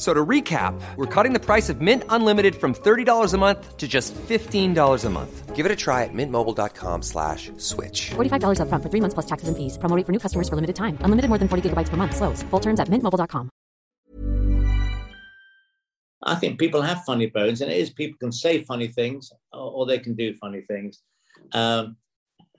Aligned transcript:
F- 0.00 0.06
So 0.06 0.14
to 0.14 0.24
recap, 0.24 0.80
we're 0.96 1.04
cutting 1.04 1.34
the 1.34 1.38
price 1.38 1.68
of 1.68 1.82
Mint 1.82 2.04
Unlimited 2.08 2.54
from 2.54 2.72
$30 2.74 3.34
a 3.34 3.38
month 3.38 3.76
to 3.76 3.86
just 3.86 4.14
$15 4.14 5.04
a 5.04 5.10
month. 5.10 5.54
Give 5.54 5.66
it 5.66 5.72
a 5.72 5.76
try 5.76 6.04
at 6.04 6.14
mintmobile.com 6.14 7.02
slash 7.02 7.50
switch. 7.58 8.12
$45 8.16 8.60
upfront 8.60 8.82
for 8.82 8.88
three 8.88 9.00
months 9.02 9.12
plus 9.12 9.26
taxes 9.26 9.48
and 9.48 9.56
fees. 9.58 9.76
Promo 9.76 9.94
rate 9.94 10.06
for 10.06 10.12
new 10.12 10.18
customers 10.18 10.48
for 10.48 10.54
limited 10.56 10.74
time. 10.74 10.96
Unlimited 11.04 11.28
more 11.28 11.36
than 11.36 11.48
40 11.48 11.68
gigabytes 11.68 11.90
per 11.90 11.98
month. 11.98 12.16
Slows. 12.16 12.42
Full 12.50 12.60
terms 12.60 12.80
at 12.80 12.88
mintmobile.com. 12.88 13.50
I 16.22 16.34
think 16.36 16.58
people 16.58 16.80
have 16.82 17.04
funny 17.04 17.26
bones, 17.26 17.60
and 17.60 17.70
it 17.70 17.76
is 17.78 17.90
people 17.90 18.16
can 18.18 18.32
say 18.32 18.62
funny 18.64 18.88
things 18.88 19.32
or, 19.52 19.70
or 19.72 19.86
they 19.86 19.98
can 19.98 20.14
do 20.14 20.32
funny 20.34 20.62
things. 20.62 21.02
Um, 21.52 21.96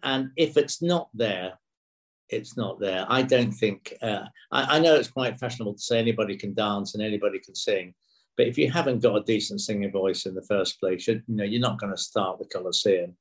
and 0.04 0.30
if 0.36 0.58
it's 0.58 0.82
not 0.82 1.10
there, 1.14 1.54
it's 2.32 2.58
not 2.58 2.80
there. 2.80 3.06
I 3.10 3.22
don't 3.22 3.52
think, 3.52 3.94
uh, 4.02 4.26
I, 4.52 4.78
I 4.78 4.80
know 4.80 4.96
it's 4.96 5.12
quite 5.12 5.38
fashionable 5.38 5.74
to 5.74 5.80
say 5.82 6.00
anybody 6.00 6.38
can 6.38 6.54
dance 6.54 6.94
and 6.94 7.04
anybody 7.04 7.40
can 7.40 7.56
sing, 7.56 7.94
but 8.38 8.48
if 8.48 8.58
you 8.58 8.72
haven't 8.72 9.04
got 9.04 9.16
a 9.16 9.24
decent 9.24 9.62
singing 9.62 9.92
voice 9.92 10.26
in 10.26 10.34
the 10.34 10.42
first 10.44 10.80
place, 10.80 11.08
you, 11.08 11.22
you 11.28 11.36
know, 11.36 11.44
you're 11.44 11.62
not 11.62 11.80
going 11.80 11.94
to 11.94 12.02
start 12.02 12.40
the 12.40 12.46
Coliseum. 12.46 13.16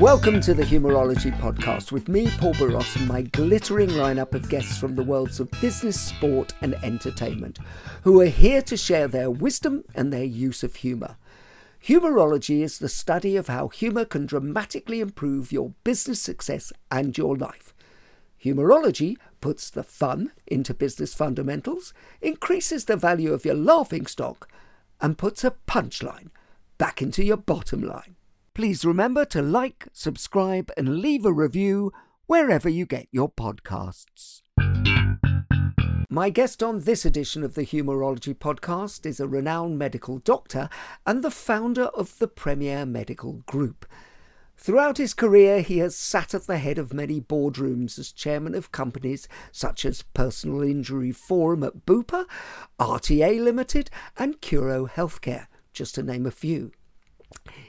Welcome 0.00 0.40
to 0.40 0.54
the 0.54 0.62
Humourology 0.62 1.30
Podcast 1.40 1.92
with 1.92 2.08
me, 2.08 2.26
Paul 2.38 2.54
Boross, 2.54 2.96
and 2.96 3.06
my 3.06 3.20
glittering 3.20 3.90
lineup 3.90 4.32
of 4.32 4.48
guests 4.48 4.78
from 4.78 4.96
the 4.96 5.02
worlds 5.02 5.40
of 5.40 5.50
business, 5.60 6.00
sport, 6.00 6.54
and 6.62 6.74
entertainment, 6.82 7.58
who 8.02 8.18
are 8.22 8.24
here 8.24 8.62
to 8.62 8.78
share 8.78 9.08
their 9.08 9.30
wisdom 9.30 9.84
and 9.94 10.10
their 10.10 10.24
use 10.24 10.62
of 10.62 10.76
humour. 10.76 11.18
Humourology 11.84 12.62
is 12.62 12.78
the 12.78 12.88
study 12.88 13.36
of 13.36 13.48
how 13.48 13.68
humour 13.68 14.06
can 14.06 14.24
dramatically 14.24 15.00
improve 15.00 15.52
your 15.52 15.74
business 15.84 16.18
success 16.18 16.72
and 16.90 17.18
your 17.18 17.36
life. 17.36 17.74
Humourology 18.42 19.18
puts 19.42 19.68
the 19.68 19.82
fun 19.82 20.32
into 20.46 20.72
business 20.72 21.12
fundamentals, 21.12 21.92
increases 22.22 22.86
the 22.86 22.96
value 22.96 23.34
of 23.34 23.44
your 23.44 23.54
laughing 23.54 24.06
stock, 24.06 24.48
and 24.98 25.18
puts 25.18 25.44
a 25.44 25.56
punchline 25.68 26.30
back 26.78 27.02
into 27.02 27.22
your 27.22 27.36
bottom 27.36 27.82
line. 27.82 28.16
Please 28.54 28.84
remember 28.84 29.24
to 29.26 29.42
like, 29.42 29.86
subscribe, 29.92 30.70
and 30.76 30.98
leave 30.98 31.24
a 31.24 31.32
review 31.32 31.92
wherever 32.26 32.68
you 32.68 32.84
get 32.84 33.06
your 33.12 33.30
podcasts. 33.30 34.42
My 36.12 36.28
guest 36.30 36.60
on 36.60 36.80
this 36.80 37.04
edition 37.04 37.44
of 37.44 37.54
the 37.54 37.62
Humourology 37.62 38.34
podcast 38.34 39.06
is 39.06 39.20
a 39.20 39.28
renowned 39.28 39.78
medical 39.78 40.18
doctor 40.18 40.68
and 41.06 41.22
the 41.22 41.30
founder 41.30 41.84
of 41.84 42.18
the 42.18 42.26
Premier 42.26 42.84
Medical 42.84 43.44
Group. 43.46 43.86
Throughout 44.56 44.98
his 44.98 45.14
career, 45.14 45.62
he 45.62 45.78
has 45.78 45.94
sat 45.94 46.34
at 46.34 46.48
the 46.48 46.58
head 46.58 46.76
of 46.76 46.92
many 46.92 47.20
boardrooms 47.20 47.98
as 47.98 48.10
chairman 48.10 48.56
of 48.56 48.72
companies 48.72 49.28
such 49.52 49.84
as 49.84 50.02
Personal 50.02 50.62
Injury 50.62 51.12
Forum 51.12 51.62
at 51.62 51.86
Bupa, 51.86 52.26
RTA 52.78 53.42
Limited, 53.42 53.88
and 54.18 54.40
Curo 54.40 54.90
Healthcare, 54.90 55.46
just 55.72 55.94
to 55.94 56.02
name 56.02 56.26
a 56.26 56.32
few. 56.32 56.72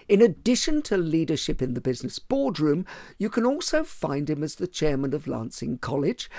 In 0.07 0.21
addition 0.21 0.81
to 0.83 0.97
leadership 0.97 1.61
in 1.61 1.73
the 1.73 1.81
business 1.81 2.19
boardroom, 2.19 2.85
you 3.17 3.29
can 3.29 3.45
also 3.45 3.83
find 3.83 4.29
him 4.29 4.43
as 4.43 4.55
the 4.55 4.67
chairman 4.67 5.13
of 5.13 5.27
Lancing 5.27 5.77
College, 5.77 6.29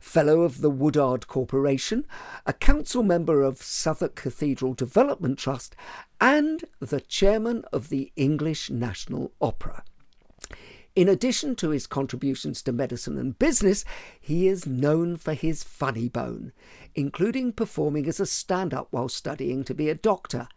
fellow 0.00 0.42
of 0.42 0.60
the 0.60 0.70
Woodard 0.70 1.28
Corporation, 1.28 2.04
a 2.44 2.52
council 2.52 3.02
member 3.02 3.42
of 3.42 3.62
Southwark 3.62 4.16
Cathedral 4.16 4.74
Development 4.74 5.38
Trust, 5.38 5.74
and 6.20 6.64
the 6.80 7.00
chairman 7.00 7.64
of 7.72 7.88
the 7.88 8.12
English 8.16 8.68
National 8.68 9.32
Opera. 9.40 9.84
In 10.94 11.08
addition 11.08 11.56
to 11.56 11.70
his 11.70 11.86
contributions 11.86 12.60
to 12.62 12.72
medicine 12.72 13.16
and 13.16 13.38
business, 13.38 13.82
he 14.20 14.46
is 14.46 14.66
known 14.66 15.16
for 15.16 15.32
his 15.32 15.62
funny 15.62 16.10
bone, 16.10 16.52
including 16.94 17.52
performing 17.52 18.06
as 18.06 18.20
a 18.20 18.26
stand 18.26 18.74
up 18.74 18.88
while 18.90 19.08
studying 19.08 19.64
to 19.64 19.74
be 19.74 19.88
a 19.88 19.94
doctor. 19.94 20.48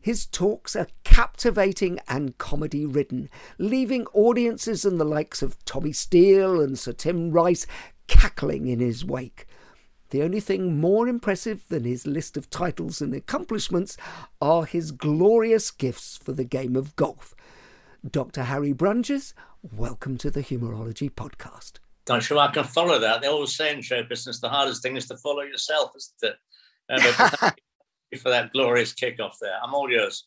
His 0.00 0.26
talks 0.26 0.76
are 0.76 0.88
captivating 1.04 2.00
and 2.08 2.38
comedy 2.38 2.86
ridden, 2.86 3.28
leaving 3.58 4.06
audiences 4.08 4.84
and 4.84 5.00
the 5.00 5.04
likes 5.04 5.42
of 5.42 5.62
Tommy 5.64 5.92
Steele 5.92 6.60
and 6.60 6.78
Sir 6.78 6.92
Tim 6.92 7.30
Rice 7.30 7.66
cackling 8.06 8.66
in 8.66 8.80
his 8.80 9.04
wake. 9.04 9.46
The 10.10 10.22
only 10.22 10.40
thing 10.40 10.78
more 10.80 11.08
impressive 11.08 11.64
than 11.68 11.84
his 11.84 12.06
list 12.06 12.36
of 12.36 12.48
titles 12.48 13.02
and 13.02 13.12
accomplishments 13.12 13.96
are 14.40 14.64
his 14.64 14.92
glorious 14.92 15.70
gifts 15.72 16.16
for 16.16 16.32
the 16.32 16.44
game 16.44 16.76
of 16.76 16.94
golf. 16.94 17.34
Dr. 18.08 18.44
Harry 18.44 18.72
Brunjes, 18.72 19.34
welcome 19.62 20.16
to 20.18 20.30
the 20.30 20.42
Humourology 20.42 21.10
Podcast. 21.10 21.80
Not 22.08 22.22
sure 22.22 22.38
I 22.38 22.52
can 22.52 22.62
follow 22.62 23.00
that. 23.00 23.20
They 23.20 23.26
always 23.26 23.56
say 23.56 23.72
in 23.72 23.82
show 23.82 24.04
business, 24.04 24.38
the 24.40 24.48
hardest 24.48 24.80
thing 24.80 24.96
is 24.96 25.08
to 25.08 25.16
follow 25.16 25.42
yourself, 25.42 25.92
isn't 25.96 26.22
it? 26.22 26.36
Uh, 26.88 27.00
you 27.02 27.65
for 28.14 28.30
that 28.30 28.52
glorious 28.52 28.92
kickoff 28.92 29.38
there. 29.40 29.58
I'm 29.62 29.74
all 29.74 29.90
yours. 29.90 30.26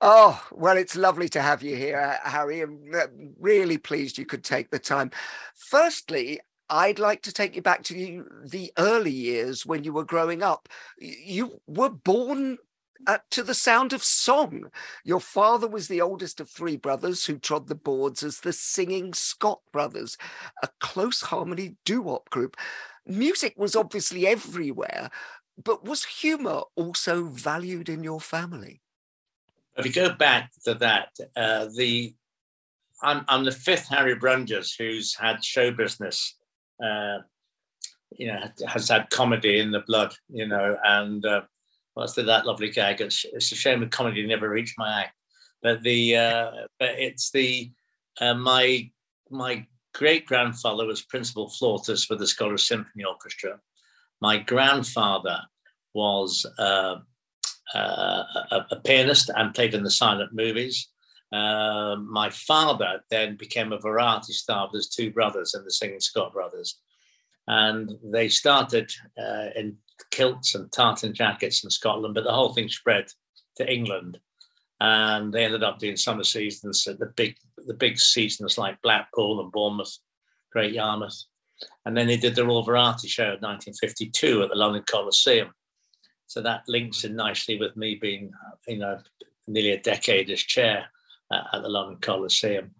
Oh, 0.00 0.42
well, 0.50 0.76
it's 0.76 0.96
lovely 0.96 1.28
to 1.30 1.42
have 1.42 1.62
you 1.62 1.76
here, 1.76 2.18
Harry. 2.24 2.62
I'm 2.62 2.80
uh, 2.94 3.06
really 3.38 3.76
pleased 3.76 4.16
you 4.16 4.24
could 4.24 4.42
take 4.42 4.70
the 4.70 4.78
time. 4.78 5.10
Firstly, 5.54 6.40
I'd 6.70 6.98
like 6.98 7.22
to 7.22 7.32
take 7.32 7.54
you 7.54 7.62
back 7.62 7.82
to 7.84 8.24
the 8.46 8.72
early 8.78 9.10
years 9.10 9.66
when 9.66 9.84
you 9.84 9.92
were 9.92 10.04
growing 10.04 10.42
up. 10.42 10.68
You 10.98 11.60
were 11.66 11.90
born 11.90 12.58
to 13.30 13.42
the 13.42 13.54
sound 13.54 13.92
of 13.92 14.02
song. 14.02 14.70
Your 15.04 15.20
father 15.20 15.68
was 15.68 15.88
the 15.88 16.00
oldest 16.00 16.40
of 16.40 16.48
three 16.48 16.76
brothers 16.76 17.26
who 17.26 17.38
trod 17.38 17.68
the 17.68 17.74
boards 17.74 18.22
as 18.22 18.40
the 18.40 18.52
Singing 18.52 19.12
Scott 19.12 19.60
Brothers, 19.72 20.16
a 20.62 20.68
close 20.80 21.20
harmony 21.20 21.76
doo 21.84 22.02
wop 22.02 22.30
group. 22.30 22.56
Music 23.06 23.54
was 23.56 23.76
obviously 23.76 24.26
everywhere, 24.26 25.10
but 25.62 25.84
was 25.84 26.04
humour 26.04 26.62
also 26.76 27.24
valued 27.24 27.88
in 27.88 28.02
your 28.02 28.20
family? 28.20 28.80
If 29.76 29.86
you 29.86 29.92
go 29.92 30.10
back 30.10 30.50
to 30.64 30.74
that, 30.74 31.10
uh, 31.36 31.68
the 31.76 32.14
I'm, 33.02 33.24
I'm 33.28 33.44
the 33.44 33.52
fifth 33.52 33.88
Harry 33.88 34.16
Brunjes 34.16 34.74
who's 34.76 35.14
had 35.14 35.44
show 35.44 35.70
business, 35.70 36.36
uh, 36.82 37.18
you 38.16 38.28
know, 38.28 38.40
has 38.66 38.88
had 38.88 39.10
comedy 39.10 39.58
in 39.58 39.72
the 39.72 39.80
blood, 39.80 40.14
you 40.28 40.46
know, 40.46 40.76
and 40.84 41.24
uh, 41.26 41.42
what's 41.94 42.14
the, 42.14 42.22
that 42.22 42.46
lovely 42.46 42.70
gag? 42.70 43.00
It's, 43.00 43.24
it's 43.32 43.52
a 43.52 43.56
shame 43.56 43.80
the 43.80 43.86
comedy 43.86 44.26
never 44.26 44.48
reached 44.48 44.78
my 44.78 45.02
act, 45.02 45.14
but 45.62 45.82
the 45.82 46.16
uh, 46.16 46.50
but 46.78 46.90
it's 46.90 47.30
the 47.30 47.70
uh, 48.20 48.34
my 48.34 48.90
my 49.30 49.66
great 49.92 50.26
grandfather 50.26 50.86
was 50.86 51.02
principal 51.02 51.48
flautist 51.48 52.06
for 52.06 52.16
the 52.16 52.26
Scottish 52.26 52.68
Symphony 52.68 53.04
Orchestra. 53.04 53.58
My 54.20 54.38
grandfather 54.38 55.40
was 55.94 56.44
uh, 56.58 56.96
uh, 57.74 58.22
a, 58.70 58.76
pianist 58.84 59.30
and 59.34 59.54
played 59.54 59.74
in 59.74 59.82
the 59.82 59.90
silent 59.90 60.32
movies. 60.32 60.88
Uh, 61.32 61.96
my 61.96 62.30
father 62.30 63.00
then 63.10 63.36
became 63.36 63.72
a 63.72 63.78
variety 63.78 64.32
star 64.32 64.66
with 64.66 64.78
his 64.78 64.88
two 64.88 65.10
brothers 65.10 65.54
in 65.54 65.64
the 65.64 65.70
Singing 65.70 66.00
Scott 66.00 66.32
Brothers. 66.32 66.78
And 67.46 67.90
they 68.02 68.28
started 68.28 68.90
uh, 69.18 69.48
in 69.56 69.76
kilts 70.10 70.54
and 70.54 70.70
tartan 70.70 71.14
jackets 71.14 71.64
in 71.64 71.70
Scotland, 71.70 72.14
but 72.14 72.24
the 72.24 72.32
whole 72.32 72.54
thing 72.54 72.68
spread 72.68 73.06
to 73.56 73.70
England. 73.70 74.18
And 74.80 75.32
they 75.32 75.44
ended 75.44 75.62
up 75.62 75.78
doing 75.78 75.96
summer 75.96 76.24
seasons 76.24 76.86
at 76.86 76.98
the 76.98 77.12
big, 77.16 77.36
the 77.66 77.74
big 77.74 77.98
seasons 77.98 78.58
like 78.58 78.82
Blackpool 78.82 79.40
and 79.40 79.52
Bournemouth, 79.52 79.96
Great 80.52 80.72
Yarmouth. 80.72 81.24
And 81.86 81.96
then 81.96 82.06
they 82.06 82.16
did 82.16 82.34
the 82.34 82.44
Royal 82.44 82.64
Variety 82.64 83.08
Show 83.08 83.24
in 83.24 83.40
1952 83.40 84.42
at 84.42 84.48
the 84.50 84.56
London 84.56 84.82
Coliseum. 84.88 85.50
So 86.34 86.42
that 86.42 86.64
links 86.66 87.04
in 87.04 87.14
nicely 87.14 87.60
with 87.60 87.76
me 87.76 87.94
being, 87.94 88.32
you 88.66 88.78
know, 88.78 88.98
nearly 89.46 89.70
a 89.70 89.80
decade 89.80 90.28
as 90.30 90.40
chair 90.40 90.86
uh, 91.30 91.42
at 91.52 91.62
the 91.62 91.68
London 91.68 91.96
Coliseum. 92.00 92.72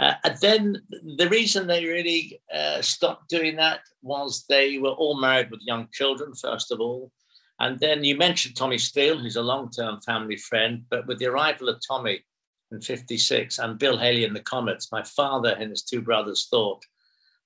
Uh, 0.00 0.14
and 0.24 0.36
then 0.40 0.82
the 1.16 1.28
reason 1.28 1.68
they 1.68 1.84
really 1.84 2.40
uh, 2.52 2.82
stopped 2.82 3.28
doing 3.28 3.54
that 3.54 3.78
was 4.02 4.44
they 4.48 4.78
were 4.78 4.90
all 4.90 5.20
married 5.20 5.52
with 5.52 5.62
young 5.62 5.86
children, 5.92 6.34
first 6.34 6.72
of 6.72 6.80
all. 6.80 7.12
And 7.60 7.78
then 7.78 8.02
you 8.02 8.16
mentioned 8.16 8.56
Tommy 8.56 8.76
Steele, 8.76 9.18
who's 9.18 9.36
a 9.36 9.40
long 9.40 9.70
term 9.70 10.00
family 10.00 10.36
friend. 10.36 10.82
But 10.90 11.06
with 11.06 11.20
the 11.20 11.26
arrival 11.26 11.68
of 11.68 11.80
Tommy 11.86 12.24
in 12.72 12.80
56 12.80 13.60
and 13.60 13.78
Bill 13.78 13.98
Haley 13.98 14.24
and 14.24 14.34
the 14.34 14.40
Comets, 14.40 14.90
my 14.90 15.04
father 15.04 15.50
and 15.50 15.70
his 15.70 15.84
two 15.84 16.02
brothers 16.02 16.48
thought 16.50 16.82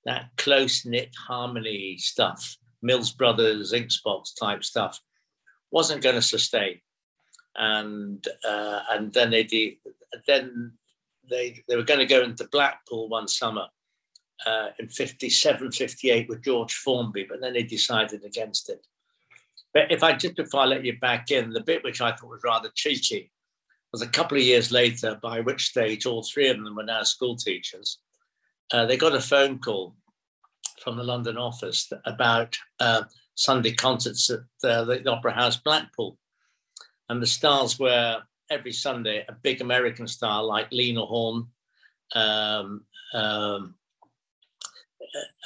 that 0.07 0.31
close 0.39 0.87
knit 0.87 1.15
harmony 1.15 1.99
stuff, 1.99 2.57
Mills 2.81 3.13
Brothers, 3.13 3.75
Ink 3.75 3.91
Spots 3.91 4.33
type 4.33 4.65
stuff, 4.65 4.99
wasn't 5.75 6.03
going 6.03 6.15
to 6.15 6.23
sustain. 6.23 6.81
And 7.57 8.27
uh, 8.49 8.81
and 8.93 9.13
then 9.13 9.31
they 9.31 9.43
de- 9.43 9.79
then 10.27 10.73
they 11.29 11.63
they 11.69 11.77
were 11.77 11.83
going 11.83 12.01
to 12.01 12.07
go 12.07 12.23
into 12.23 12.49
Blackpool 12.49 13.09
one 13.09 13.29
summer 13.29 13.67
uh, 14.47 14.69
in 14.79 14.89
57, 14.89 15.73
58 15.73 16.29
with 16.29 16.43
George 16.43 16.75
Formby, 16.75 17.27
but 17.29 17.41
then 17.41 17.53
they 17.53 17.63
decided 17.63 18.25
against 18.25 18.71
it. 18.71 18.87
But 19.73 19.91
if 19.91 20.03
I 20.03 20.15
just 20.15 20.37
before 20.37 20.61
I 20.61 20.67
let 20.67 20.85
you 20.85 20.99
back 20.99 21.31
in, 21.31 21.51
the 21.51 21.61
bit 21.61 21.85
which 21.85 22.01
I 22.01 22.13
thought 22.13 22.31
was 22.31 22.45
rather 22.45 22.71
cheeky 22.75 23.31
was 23.93 24.03
a 24.03 24.09
couple 24.09 24.37
of 24.37 24.45
years 24.45 24.73
later, 24.73 25.19
by 25.23 25.41
which 25.41 25.67
stage 25.67 26.07
all 26.07 26.23
three 26.23 26.49
of 26.49 26.57
them 26.57 26.75
were 26.75 26.83
now 26.83 27.03
school 27.03 27.37
teachers. 27.37 27.99
Uh, 28.73 28.87
they 28.87 28.97
got 28.97 29.15
a 29.15 29.21
phone 29.21 29.59
call 29.59 29.95
from 30.83 30.97
the 30.97 31.05
London 31.05 31.37
office 31.37 31.93
about 32.05 32.57
uh, 32.81 33.03
Sunday 33.35 33.73
concerts 33.73 34.31
at 34.31 34.41
uh, 34.69 34.85
the 34.85 35.11
Opera 35.11 35.33
House 35.33 35.57
Blackpool. 35.57 36.17
And 37.09 37.21
the 37.21 37.27
stars 37.27 37.79
were 37.79 38.23
every 38.51 38.73
Sunday 38.73 39.25
a 39.29 39.33
big 39.33 39.61
American 39.61 40.07
star 40.07 40.43
like 40.43 40.69
Lena 40.71 41.05
Horne, 41.05 41.47
um, 42.15 42.85
um, 43.13 43.75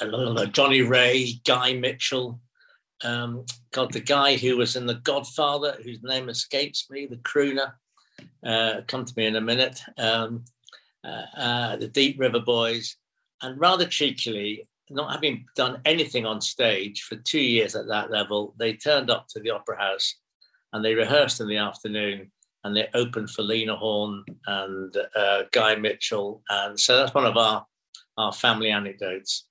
uh, 0.01 0.45
Johnnie 0.47 0.81
Ray, 0.81 1.39
Guy 1.45 1.73
Mitchell. 1.73 2.39
Um, 3.03 3.45
God, 3.71 3.93
the 3.93 4.01
guy 4.01 4.35
who 4.35 4.57
was 4.57 4.75
in 4.75 4.85
The 4.85 4.95
Godfather, 4.95 5.77
whose 5.83 6.03
name 6.03 6.29
escapes 6.29 6.89
me, 6.89 7.05
the 7.05 7.17
crooner, 7.17 7.73
uh, 8.45 8.81
come 8.87 9.05
to 9.05 9.13
me 9.15 9.25
in 9.25 9.37
a 9.37 9.41
minute. 9.41 9.81
Um, 9.97 10.43
uh, 11.03 11.23
uh, 11.37 11.75
the 11.77 11.87
Deep 11.87 12.19
River 12.19 12.41
Boys, 12.41 12.97
and 13.41 13.59
rather 13.59 13.85
cheekily, 13.85 14.67
not 14.91 15.11
having 15.11 15.45
done 15.55 15.81
anything 15.85 16.25
on 16.25 16.41
stage 16.41 17.03
for 17.03 17.15
two 17.17 17.41
years 17.41 17.75
at 17.75 17.87
that 17.87 18.11
level, 18.11 18.55
they 18.57 18.73
turned 18.73 19.09
up 19.09 19.27
to 19.29 19.39
the 19.39 19.51
Opera 19.51 19.77
House 19.77 20.15
and 20.73 20.83
they 20.83 20.93
rehearsed 20.93 21.41
in 21.41 21.47
the 21.47 21.57
afternoon 21.57 22.31
and 22.63 22.75
they 22.75 22.89
opened 22.93 23.29
for 23.29 23.41
Lena 23.41 23.75
Horne 23.75 24.23
and 24.47 24.95
uh, 25.15 25.43
Guy 25.51 25.75
Mitchell. 25.75 26.41
And 26.49 26.79
so 26.79 26.97
that's 26.97 27.13
one 27.13 27.25
of 27.25 27.37
our, 27.37 27.65
our 28.17 28.33
family 28.33 28.69
anecdotes. 28.69 29.45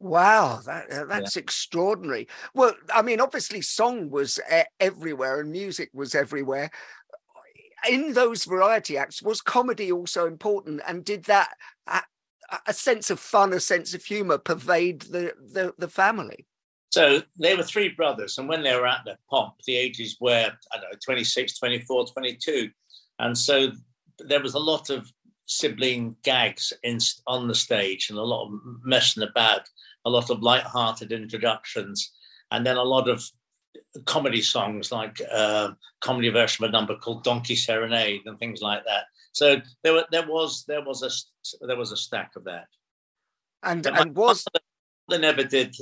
Wow, 0.00 0.60
that, 0.64 0.90
uh, 0.92 1.04
that's 1.06 1.36
yeah. 1.36 1.42
extraordinary. 1.42 2.28
Well, 2.54 2.74
I 2.94 3.02
mean, 3.02 3.20
obviously, 3.20 3.62
song 3.62 4.10
was 4.10 4.38
everywhere 4.78 5.40
and 5.40 5.50
music 5.50 5.90
was 5.92 6.14
everywhere. 6.14 6.70
In 7.88 8.12
those 8.12 8.44
variety 8.44 8.96
acts, 8.96 9.22
was 9.22 9.40
comedy 9.40 9.90
also 9.90 10.26
important? 10.26 10.82
And 10.86 11.04
did 11.04 11.24
that 11.24 11.50
a 12.66 12.72
sense 12.72 13.10
of 13.10 13.20
fun, 13.20 13.52
a 13.52 13.60
sense 13.60 13.94
of 13.94 14.04
humor 14.04 14.38
pervade 14.38 15.02
the, 15.02 15.34
the, 15.52 15.74
the 15.78 15.88
family? 15.88 16.46
So 16.90 17.22
they 17.38 17.54
were 17.54 17.62
three 17.62 17.90
brothers, 17.90 18.38
and 18.38 18.48
when 18.48 18.62
they 18.62 18.74
were 18.74 18.86
at 18.86 19.02
their 19.04 19.18
pomp, 19.28 19.54
the 19.66 19.76
ages 19.76 20.16
were, 20.20 20.50
I 20.72 20.76
don't 20.76 20.90
know, 20.90 20.98
26, 21.04 21.58
24, 21.58 22.06
22. 22.06 22.70
And 23.18 23.36
so 23.36 23.72
there 24.18 24.42
was 24.42 24.54
a 24.54 24.58
lot 24.58 24.88
of 24.88 25.10
sibling 25.44 26.16
gags 26.22 26.72
in, 26.82 26.98
on 27.26 27.48
the 27.48 27.54
stage 27.54 28.10
and 28.10 28.18
a 28.18 28.22
lot 28.22 28.46
of 28.46 28.60
messing 28.84 29.22
about, 29.22 29.62
a 30.04 30.10
lot 30.10 30.30
of 30.30 30.42
light-hearted 30.42 31.12
introductions, 31.12 32.12
and 32.50 32.64
then 32.64 32.76
a 32.76 32.82
lot 32.82 33.08
of 33.08 33.22
comedy 34.06 34.42
songs 34.42 34.92
like 34.92 35.20
uh, 35.30 35.70
comedy 36.00 36.30
version 36.30 36.64
of 36.64 36.70
a 36.70 36.72
number 36.72 36.96
called 36.96 37.24
Donkey 37.24 37.56
Serenade 37.56 38.22
and 38.26 38.38
things 38.38 38.62
like 38.62 38.84
that. 38.86 39.04
So 39.38 39.60
there, 39.84 39.92
were, 39.92 40.04
there 40.10 40.26
was 40.26 40.64
there 40.66 40.82
was 40.82 41.02
a 41.02 41.66
there 41.66 41.76
was 41.76 41.92
a 41.92 41.96
stack 41.96 42.32
of 42.34 42.44
that. 42.44 42.66
And 43.62 43.86
and 43.86 44.16
was 44.16 44.44
they 45.08 45.18
never 45.18 45.44
did 45.44 45.76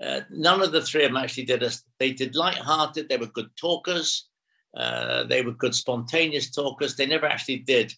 uh, 0.00 0.20
none 0.30 0.62
of 0.62 0.72
the 0.72 0.82
three 0.82 1.04
of 1.04 1.10
them 1.10 1.22
actually 1.22 1.44
did 1.44 1.62
us. 1.62 1.82
They 1.98 2.12
did 2.12 2.34
light-hearted. 2.34 3.08
They 3.08 3.16
were 3.16 3.26
good 3.26 3.50
talkers. 3.56 4.28
Uh, 4.76 5.24
they 5.24 5.42
were 5.42 5.52
good 5.52 5.74
spontaneous 5.74 6.50
talkers. 6.50 6.96
They 6.96 7.06
never 7.06 7.26
actually 7.26 7.58
did 7.58 7.92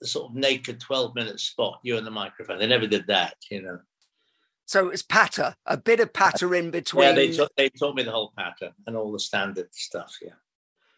the 0.00 0.06
sort 0.06 0.30
of 0.30 0.36
naked 0.36 0.80
12 0.80 1.14
minute 1.14 1.40
spot, 1.40 1.80
you 1.82 1.96
and 1.98 2.06
the 2.06 2.10
microphone. 2.10 2.58
They 2.58 2.66
never 2.66 2.86
did 2.86 3.06
that, 3.08 3.34
you 3.50 3.62
know. 3.62 3.78
So 4.64 4.88
it's 4.88 5.02
patter, 5.02 5.54
a 5.66 5.76
bit 5.76 6.00
of 6.00 6.12
patter 6.12 6.54
in 6.54 6.70
between. 6.70 7.08
Yeah, 7.08 7.12
they, 7.12 7.38
they 7.56 7.68
taught 7.68 7.94
me 7.94 8.04
the 8.04 8.10
whole 8.10 8.32
patter 8.36 8.72
and 8.86 8.96
all 8.96 9.12
the 9.12 9.20
standard 9.20 9.68
stuff. 9.72 10.16
Yeah. 10.22 10.30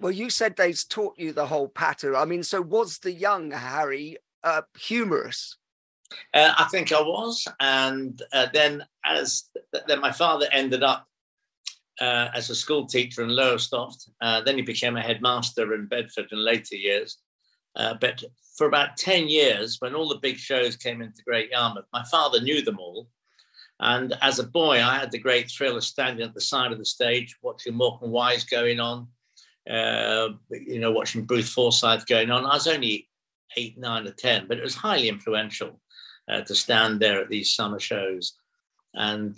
Well, 0.00 0.12
you 0.12 0.30
said 0.30 0.56
they 0.56 0.72
taught 0.72 1.18
you 1.18 1.32
the 1.32 1.46
whole 1.46 1.68
patter. 1.68 2.16
I 2.16 2.24
mean, 2.24 2.42
so 2.42 2.60
was 2.60 2.98
the 2.98 3.12
young 3.12 3.50
Harry 3.52 4.18
uh, 4.42 4.62
humorous? 4.78 5.56
Uh, 6.32 6.52
I 6.56 6.64
think 6.64 6.92
I 6.92 7.00
was, 7.00 7.46
and 7.60 8.20
uh, 8.32 8.46
then 8.52 8.84
as 9.04 9.44
then 9.88 10.00
my 10.00 10.12
father 10.12 10.46
ended 10.52 10.82
up 10.82 11.06
uh, 12.00 12.28
as 12.34 12.50
a 12.50 12.54
school 12.54 12.86
teacher 12.86 13.22
in 13.22 13.30
Lowestoft. 13.30 14.10
Uh, 14.20 14.40
then 14.42 14.56
he 14.56 14.62
became 14.62 14.96
a 14.96 15.02
headmaster 15.02 15.74
in 15.74 15.86
Bedford 15.86 16.26
in 16.30 16.44
later 16.44 16.76
years. 16.76 17.18
Uh, 17.76 17.94
but 18.00 18.22
for 18.56 18.66
about 18.66 18.96
ten 18.96 19.28
years, 19.28 19.76
when 19.80 19.94
all 19.94 20.08
the 20.08 20.18
big 20.18 20.36
shows 20.36 20.76
came 20.76 21.02
into 21.02 21.22
Great 21.24 21.50
Yarmouth, 21.50 21.86
my 21.92 22.04
father 22.04 22.40
knew 22.40 22.62
them 22.62 22.78
all. 22.78 23.08
And 23.80 24.14
as 24.22 24.38
a 24.38 24.46
boy, 24.46 24.82
I 24.82 24.96
had 24.96 25.10
the 25.10 25.18
great 25.18 25.50
thrill 25.50 25.76
of 25.76 25.84
standing 25.84 26.24
at 26.24 26.34
the 26.34 26.40
side 26.40 26.70
of 26.70 26.78
the 26.78 26.84
stage, 26.84 27.36
watching 27.42 27.74
Morecambe 27.74 28.10
Wise 28.10 28.44
going 28.44 28.78
on, 28.78 29.08
uh, 29.68 30.28
you 30.50 30.80
know, 30.80 30.92
watching 30.92 31.24
Bruce 31.24 31.52
Forsyth 31.52 32.06
going 32.06 32.30
on. 32.30 32.44
I 32.44 32.54
was 32.54 32.66
only 32.66 33.08
eight, 33.56 33.78
nine, 33.78 34.06
or 34.06 34.12
ten, 34.12 34.46
but 34.46 34.58
it 34.58 34.64
was 34.64 34.74
highly 34.74 35.08
influential 35.08 35.80
uh, 36.28 36.42
to 36.42 36.54
stand 36.54 37.00
there 37.00 37.20
at 37.20 37.28
these 37.28 37.54
summer 37.54 37.80
shows 37.80 38.34
and 38.94 39.36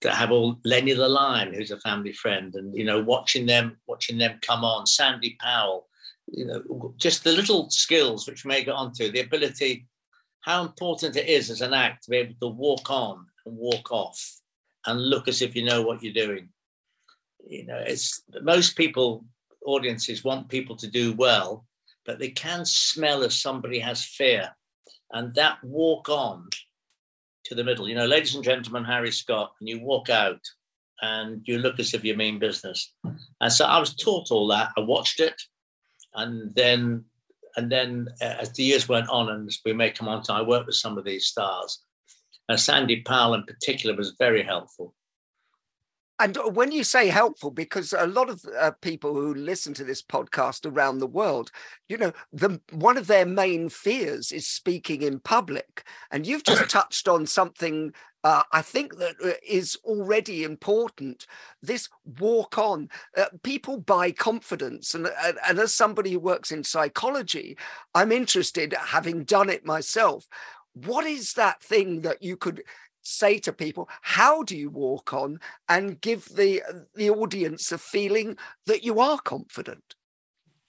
to 0.00 0.10
have 0.10 0.30
all 0.30 0.58
Lenny 0.64 0.94
the 0.94 1.08
Lion, 1.08 1.52
who's 1.52 1.70
a 1.70 1.78
family 1.80 2.12
friend, 2.12 2.54
and 2.54 2.74
you 2.76 2.84
know, 2.84 3.02
watching 3.02 3.46
them, 3.46 3.76
watching 3.86 4.18
them 4.18 4.38
come 4.40 4.64
on, 4.64 4.86
Sandy 4.86 5.36
Powell, 5.40 5.88
you 6.26 6.46
know, 6.46 6.94
just 6.96 7.22
the 7.22 7.32
little 7.32 7.68
skills 7.70 8.26
which 8.26 8.46
may 8.46 8.64
get 8.64 8.74
onto 8.74 9.10
the 9.10 9.20
ability, 9.20 9.86
how 10.40 10.62
important 10.62 11.16
it 11.16 11.28
is 11.28 11.50
as 11.50 11.60
an 11.60 11.74
act 11.74 12.04
to 12.04 12.10
be 12.10 12.16
able 12.16 12.34
to 12.40 12.48
walk 12.48 12.90
on 12.90 13.26
and 13.44 13.56
walk 13.56 13.92
off 13.92 14.40
and 14.86 15.00
look 15.00 15.28
as 15.28 15.42
if 15.42 15.54
you 15.54 15.64
know 15.64 15.82
what 15.82 16.02
you're 16.02 16.12
doing. 16.12 16.48
You 17.46 17.66
know, 17.66 17.82
it's 17.86 18.22
most 18.42 18.76
people, 18.76 19.24
audiences 19.64 20.24
want 20.24 20.48
people 20.48 20.76
to 20.76 20.86
do 20.86 21.12
well, 21.12 21.66
but 22.06 22.18
they 22.18 22.30
can 22.30 22.64
smell 22.64 23.22
if 23.22 23.32
somebody 23.32 23.78
has 23.78 24.04
fear 24.04 24.50
and 25.12 25.34
that 25.34 25.58
walk 25.62 26.08
on 26.08 26.48
to 27.44 27.54
the 27.54 27.64
middle. 27.64 27.88
You 27.88 27.94
know, 27.94 28.06
ladies 28.06 28.34
and 28.34 28.44
gentlemen, 28.44 28.84
Harry 28.84 29.12
Scott, 29.12 29.52
and 29.60 29.68
you 29.68 29.80
walk 29.80 30.10
out 30.10 30.40
and 31.02 31.42
you 31.44 31.58
look 31.58 31.78
as 31.78 31.94
if 31.94 32.04
you 32.04 32.16
mean 32.16 32.38
business. 32.38 32.92
And 33.40 33.52
so 33.52 33.64
I 33.64 33.78
was 33.78 33.94
taught 33.94 34.30
all 34.30 34.48
that. 34.48 34.70
I 34.76 34.80
watched 34.80 35.20
it, 35.20 35.40
and 36.14 36.54
then 36.54 37.04
and 37.56 37.70
then 37.70 38.08
uh, 38.20 38.36
as 38.40 38.52
the 38.52 38.64
years 38.64 38.88
went 38.88 39.08
on, 39.08 39.28
and 39.28 39.50
we 39.64 39.72
may 39.72 39.90
come 39.90 40.08
on 40.08 40.22
to, 40.24 40.32
I 40.32 40.42
worked 40.42 40.66
with 40.66 40.76
some 40.76 40.98
of 40.98 41.04
these 41.04 41.26
stars. 41.26 41.80
And 42.48 42.58
Sandy 42.58 43.02
Powell 43.02 43.34
in 43.34 43.44
particular 43.44 43.96
was 43.96 44.16
very 44.18 44.42
helpful. 44.42 44.94
And 46.20 46.38
when 46.52 46.70
you 46.70 46.84
say 46.84 47.08
helpful, 47.08 47.50
because 47.50 47.92
a 47.92 48.06
lot 48.06 48.30
of 48.30 48.44
uh, 48.58 48.70
people 48.80 49.14
who 49.14 49.34
listen 49.34 49.74
to 49.74 49.84
this 49.84 50.00
podcast 50.00 50.64
around 50.64 50.98
the 50.98 51.08
world, 51.08 51.50
you 51.88 51.98
know, 51.98 52.12
the 52.32 52.60
one 52.70 52.96
of 52.96 53.08
their 53.08 53.26
main 53.26 53.68
fears 53.68 54.30
is 54.30 54.46
speaking 54.46 55.02
in 55.02 55.18
public. 55.18 55.84
And 56.12 56.24
you've 56.26 56.44
just 56.44 56.68
touched 56.70 57.08
on 57.08 57.26
something 57.26 57.92
uh, 58.24 58.42
I 58.52 58.62
think 58.62 58.96
that 58.96 59.16
uh, 59.22 59.78
already 59.84 60.44
important. 60.44 61.26
This 61.62 61.90
walk 62.18 62.56
on, 62.56 62.88
uh, 63.16 63.26
people 63.42 63.76
buy 63.76 64.12
confidence, 64.12 64.94
and, 64.94 65.10
and, 65.22 65.38
and 65.46 65.58
as 65.58 65.74
somebody 65.74 66.12
who 66.12 66.20
works 66.20 66.50
in 66.50 66.64
psychology, 66.64 67.56
I'm 67.94 68.10
interested, 68.10 68.72
having 68.72 69.24
done 69.24 69.50
it 69.50 69.66
myself. 69.66 70.26
What 70.72 71.04
is 71.04 71.34
that 71.34 71.62
thing 71.62 72.00
that 72.00 72.22
you 72.22 72.36
could 72.38 72.64
say 73.04 73.38
to 73.38 73.52
people 73.52 73.88
how 74.02 74.42
do 74.42 74.56
you 74.56 74.70
walk 74.70 75.12
on? 75.12 75.38
and 75.68 76.00
give 76.00 76.24
the 76.36 76.62
the 76.94 77.10
audience 77.10 77.70
a 77.72 77.78
feeling 77.78 78.36
that 78.66 78.84
you 78.84 79.00
are 79.00 79.18
confident. 79.18 79.94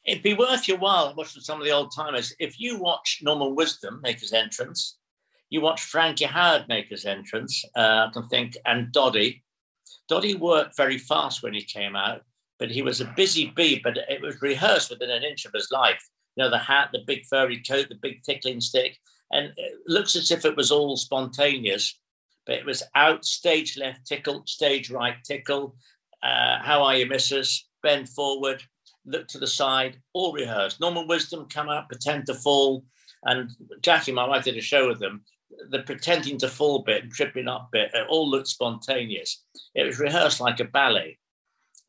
It'd 0.06 0.24
be 0.24 0.34
worth 0.36 0.68
your 0.68 0.78
while 0.78 1.14
watching 1.16 1.42
some 1.42 1.60
of 1.60 1.66
the 1.66 1.72
old 1.72 1.92
timers. 1.96 2.34
If 2.40 2.60
you 2.60 2.80
watch 2.80 3.20
norman 3.24 3.56
wisdom 3.56 4.00
make 4.04 4.20
his 4.20 4.34
entrance 4.34 4.98
you 5.50 5.62
watch 5.62 5.82
frankie 5.82 6.26
howerd 6.26 6.68
make 6.68 6.88
his 6.90 7.06
entrance 7.06 7.64
uh, 7.76 8.08
i 8.08 8.10
can 8.14 8.28
think 8.28 8.58
and 8.66 8.92
doddy. 8.92 9.44
Doddy 10.10 10.36
worked 10.36 10.76
very 10.78 10.98
fast 10.98 11.42
when 11.44 11.54
he 11.54 11.64
came 11.64 11.96
out 11.96 12.22
but 12.60 12.72
he 12.72 12.82
was 12.82 13.02
a 13.02 13.14
busy 13.16 13.52
bee 13.56 13.80
but 13.84 13.98
it 14.10 14.22
was 14.22 14.42
rehearsed 14.42 14.90
within 14.90 15.10
an 15.10 15.24
inch 15.24 15.46
of 15.46 15.54
his 15.54 15.70
life. 15.72 16.04
You 16.36 16.44
know 16.44 16.50
the 16.50 16.58
hat 16.58 16.90
the 16.92 17.04
big 17.06 17.26
furry 17.26 17.62
coat 17.62 17.90
the 17.90 17.96
big 17.96 18.24
tickling 18.24 18.62
stick 18.62 18.98
and 19.32 19.52
it 19.58 19.80
looks 19.88 20.16
as 20.16 20.32
if 20.32 20.46
it 20.46 20.56
was 20.56 20.72
all 20.72 20.98
spontaneous, 20.98 22.00
but 22.46 22.56
it 22.56 22.66
was 22.66 22.84
out, 22.96 23.26
stage 23.26 23.78
left 23.78 24.06
tickle, 24.06 24.44
stage 24.46 24.90
right 24.90 25.16
tickle. 25.24 25.76
Uh, 26.22 26.60
how 26.62 26.84
are 26.84 26.96
you, 26.96 27.06
missus? 27.06 27.68
Bend 27.82 28.10
forward, 28.10 28.64
look 29.06 29.28
to 29.28 29.40
the 29.40 29.48
side, 29.48 29.98
all 30.14 30.34
rehearsed. 30.34 30.80
Norman 30.80 31.08
Wisdom, 31.08 31.48
come 31.50 31.70
out, 31.70 31.90
pretend 31.90 32.26
to 32.28 32.34
fall. 32.34 32.84
And 33.24 33.50
Jackie, 33.82 34.12
my 34.12 34.28
wife, 34.28 34.44
did 34.44 34.58
a 34.58 34.62
show 34.62 34.88
with 34.88 35.00
them. 35.00 35.24
The 35.70 35.80
pretending 35.80 36.38
to 36.40 36.50
fall 36.50 36.84
bit 36.84 37.04
and 37.04 37.12
tripping 37.12 37.48
up 37.48 37.70
bit, 37.72 37.92
it 37.94 38.08
all 38.10 38.30
looked 38.30 38.48
spontaneous. 38.48 39.44
It 39.74 39.86
was 39.86 40.00
rehearsed 40.00 40.42
like 40.42 40.60
a 40.60 40.66
ballet. 40.66 41.18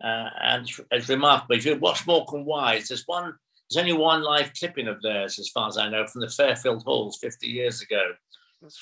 Uh, 0.02 0.28
and 0.42 0.70
it's 0.90 1.08
remarkable. 1.08 1.56
If 1.56 1.64
you 1.64 1.76
watch 1.76 2.06
Morecambe 2.06 2.44
Wise, 2.44 2.88
there's 2.88 3.04
one, 3.06 3.34
there's 3.70 3.82
only 3.82 3.94
one 3.94 4.22
live 4.22 4.52
clipping 4.58 4.88
of 4.88 5.00
theirs, 5.02 5.38
as 5.38 5.48
far 5.48 5.68
as 5.68 5.78
I 5.78 5.88
know, 5.88 6.06
from 6.06 6.20
the 6.20 6.28
Fairfield 6.28 6.82
Halls 6.84 7.18
50 7.18 7.46
years 7.46 7.80
ago. 7.80 8.12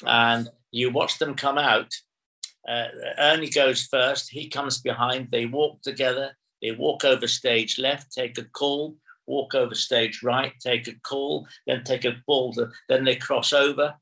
Right. 0.02 0.34
And 0.34 0.48
you 0.70 0.90
watch 0.90 1.18
them 1.18 1.34
come 1.34 1.58
out. 1.58 1.92
Uh, 2.66 2.86
Ernie 3.18 3.50
goes 3.50 3.86
first, 3.86 4.30
he 4.30 4.48
comes 4.48 4.80
behind, 4.80 5.28
they 5.30 5.44
walk 5.44 5.82
together, 5.82 6.34
they 6.62 6.72
walk 6.72 7.04
over 7.04 7.26
stage 7.28 7.78
left, 7.78 8.10
take 8.10 8.38
a 8.38 8.44
call, 8.44 8.96
walk 9.26 9.54
over 9.54 9.74
stage 9.74 10.22
right, 10.22 10.52
take 10.60 10.88
a 10.88 10.94
call, 11.02 11.46
then 11.66 11.84
take 11.84 12.04
a 12.04 12.16
ball, 12.26 12.52
to, 12.54 12.70
then 12.88 13.04
they 13.04 13.16
cross 13.16 13.52
over. 13.52 13.94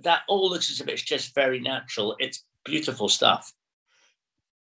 That 0.00 0.22
all 0.28 0.50
looks 0.50 0.70
as 0.70 0.80
if 0.80 0.88
it's 0.88 1.02
just 1.02 1.34
very 1.34 1.60
natural. 1.60 2.16
It's 2.18 2.44
beautiful 2.64 3.08
stuff. 3.08 3.52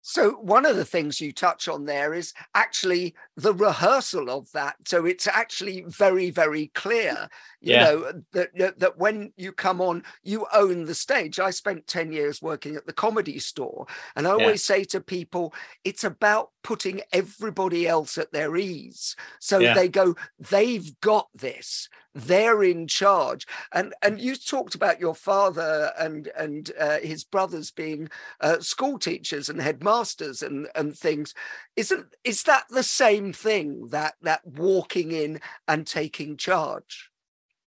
So 0.02 0.32
one 0.32 0.66
of 0.66 0.76
the 0.76 0.86
things 0.86 1.20
you 1.20 1.34
touch 1.34 1.68
on 1.68 1.86
there 1.86 2.14
is 2.14 2.34
actually 2.56 3.16
the 3.36 3.54
rehearsal 3.54 4.30
of 4.30 4.52
that. 4.54 4.76
So 4.86 5.06
it's 5.06 5.28
actually 5.28 5.84
very, 5.88 6.30
very 6.30 6.68
clear, 6.74 7.28
you 7.60 7.74
yeah. 7.74 7.84
know, 7.84 8.24
that 8.32 8.80
that 8.80 8.98
when 8.98 9.34
you 9.36 9.52
come 9.52 9.82
on, 9.82 10.04
you 10.24 10.46
own 10.54 10.86
the 10.86 10.96
stage. 10.96 11.40
I 11.40 11.50
spent 11.50 11.88
10 11.88 12.12
years 12.12 12.42
working 12.42 12.76
at 12.76 12.86
the 12.86 12.94
comedy 12.94 13.40
store, 13.40 13.88
and 14.16 14.26
I 14.26 14.32
always 14.32 14.68
yeah. 14.70 14.76
say 14.76 14.84
to 14.86 15.02
people, 15.02 15.54
it's 15.84 16.04
about 16.04 16.52
putting 16.64 17.02
everybody 17.12 17.88
else 17.88 18.18
at 18.18 18.32
their 18.32 18.56
ease. 18.56 19.16
So 19.40 19.60
yeah. 19.60 19.74
they 19.74 19.90
go, 19.90 20.16
they've 20.40 21.00
got 21.02 21.28
this 21.36 21.90
they're 22.20 22.64
in 22.64 22.88
charge. 22.88 23.48
And 23.74 23.94
and 24.02 24.20
you 24.20 24.36
talked 24.36 24.76
about 24.76 25.00
your 25.00 25.16
father 25.16 25.92
and 25.98 26.28
and 26.38 26.72
uh, 26.80 27.00
his 27.00 27.24
brothers 27.24 27.72
being 27.72 28.10
uh, 28.42 28.60
school 28.60 29.00
teachers 29.00 29.50
and 29.50 29.62
headmasters 29.62 30.42
and 30.42 30.68
and 30.76 30.98
things. 30.98 31.34
Isn't 31.76 32.08
is 32.24 32.44
that 32.44 32.66
the 32.70 32.84
same 32.84 33.34
thing 33.34 33.88
that 33.88 34.16
that 34.22 34.46
walking 34.46 35.12
in 35.12 35.40
and 35.68 35.86
taking 35.86 36.38
charge? 36.38 37.10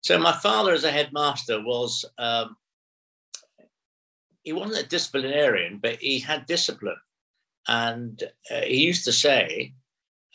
So 0.03 0.19
my 0.19 0.33
father 0.33 0.73
as 0.73 0.85
a 0.85 0.91
headmaster 0.91 1.63
was 1.63 2.05
um, 2.19 2.57
he 4.43 4.53
wasn't 4.53 4.85
a 4.85 4.89
disciplinarian 4.89 5.79
but 5.81 5.97
he 5.97 6.19
had 6.19 6.47
discipline. 6.47 6.97
And 7.69 8.21
uh, 8.51 8.63
he 8.63 8.79
used 8.79 9.05
to 9.05 9.13
say 9.13 9.73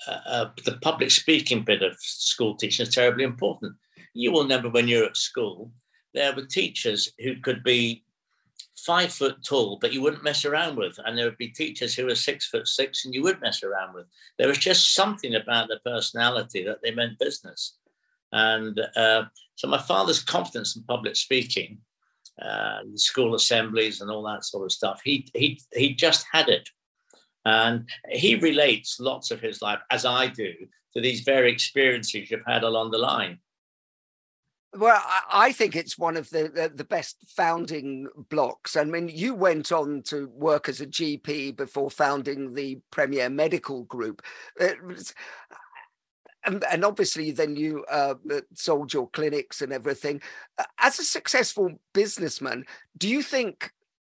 uh, 0.07 0.19
uh, 0.25 0.49
the 0.63 0.77
public 0.77 1.11
speaking 1.11 1.63
bit 1.63 1.81
of 1.81 1.95
school 1.99 2.55
teaching 2.55 2.85
is 2.85 2.93
terribly 2.93 3.23
important 3.23 3.75
you 4.17 4.31
will 4.31 4.43
remember 4.43 4.69
when 4.69 4.87
you're 4.87 5.05
at 5.05 5.17
school, 5.17 5.71
there 6.13 6.33
were 6.33 6.45
teachers 6.45 7.11
who 7.19 7.35
could 7.41 7.63
be 7.63 8.03
five 8.77 9.11
foot 9.11 9.43
tall, 9.43 9.77
but 9.79 9.93
you 9.93 10.01
wouldn't 10.01 10.23
mess 10.23 10.45
around 10.45 10.75
with. 10.75 10.97
And 11.05 11.17
there 11.17 11.25
would 11.25 11.37
be 11.37 11.49
teachers 11.49 11.95
who 11.95 12.05
were 12.05 12.15
six 12.15 12.47
foot 12.47 12.67
six 12.67 13.05
and 13.05 13.13
you 13.13 13.23
would 13.23 13.41
mess 13.41 13.63
around 13.63 13.93
with. 13.93 14.05
There 14.37 14.47
was 14.47 14.57
just 14.57 14.93
something 14.93 15.35
about 15.35 15.67
their 15.67 15.79
personality 15.85 16.63
that 16.63 16.79
they 16.81 16.91
meant 16.91 17.19
business. 17.19 17.77
And 18.31 18.79
uh, 18.95 19.25
so 19.55 19.67
my 19.67 19.77
father's 19.77 20.23
confidence 20.23 20.75
in 20.75 20.83
public 20.83 21.15
speaking, 21.15 21.79
uh, 22.41 22.79
school 22.95 23.35
assemblies 23.35 24.01
and 24.01 24.11
all 24.11 24.23
that 24.23 24.45
sort 24.45 24.65
of 24.65 24.71
stuff, 24.71 25.01
he, 25.03 25.27
he, 25.33 25.61
he 25.73 25.93
just 25.93 26.25
had 26.31 26.49
it. 26.49 26.69
And 27.45 27.87
he 28.09 28.35
relates 28.35 28.99
lots 28.99 29.31
of 29.31 29.39
his 29.39 29.61
life, 29.61 29.79
as 29.89 30.05
I 30.05 30.27
do, 30.27 30.53
to 30.93 31.01
these 31.01 31.21
very 31.21 31.51
experiences 31.51 32.29
you've 32.29 32.41
had 32.45 32.63
along 32.63 32.91
the 32.91 32.97
line. 32.97 33.39
Well, 34.75 35.01
I 35.31 35.53
think 35.53 35.75
it's 35.75 35.97
one 35.97 36.17
of 36.17 36.29
the, 36.29 36.71
the, 36.75 36.83
best 36.83 37.17
founding 37.29 38.07
blocks. 38.29 38.75
I 38.75 38.83
mean, 38.83 39.07
you 39.07 39.33
went 39.33 39.71
on 39.71 40.03
to 40.03 40.27
work 40.27 40.67
as 40.67 40.81
a 40.81 40.85
GP 40.85 41.55
before 41.55 41.89
founding 41.89 42.53
the 42.53 42.79
Premier 42.91 43.29
Medical 43.29 43.83
Group. 43.83 44.21
Was, 44.83 45.15
and, 46.43 46.63
and, 46.69 46.83
obviously, 46.83 47.31
then 47.31 47.55
you 47.55 47.85
uh, 47.89 48.15
sold 48.55 48.93
your 48.93 49.09
clinics 49.09 49.61
and 49.61 49.71
everything. 49.71 50.21
As 50.79 50.99
a 50.99 51.03
successful 51.03 51.71
businessman, 51.93 52.65
do 52.97 53.07
you 53.07 53.21
think, 53.21 53.71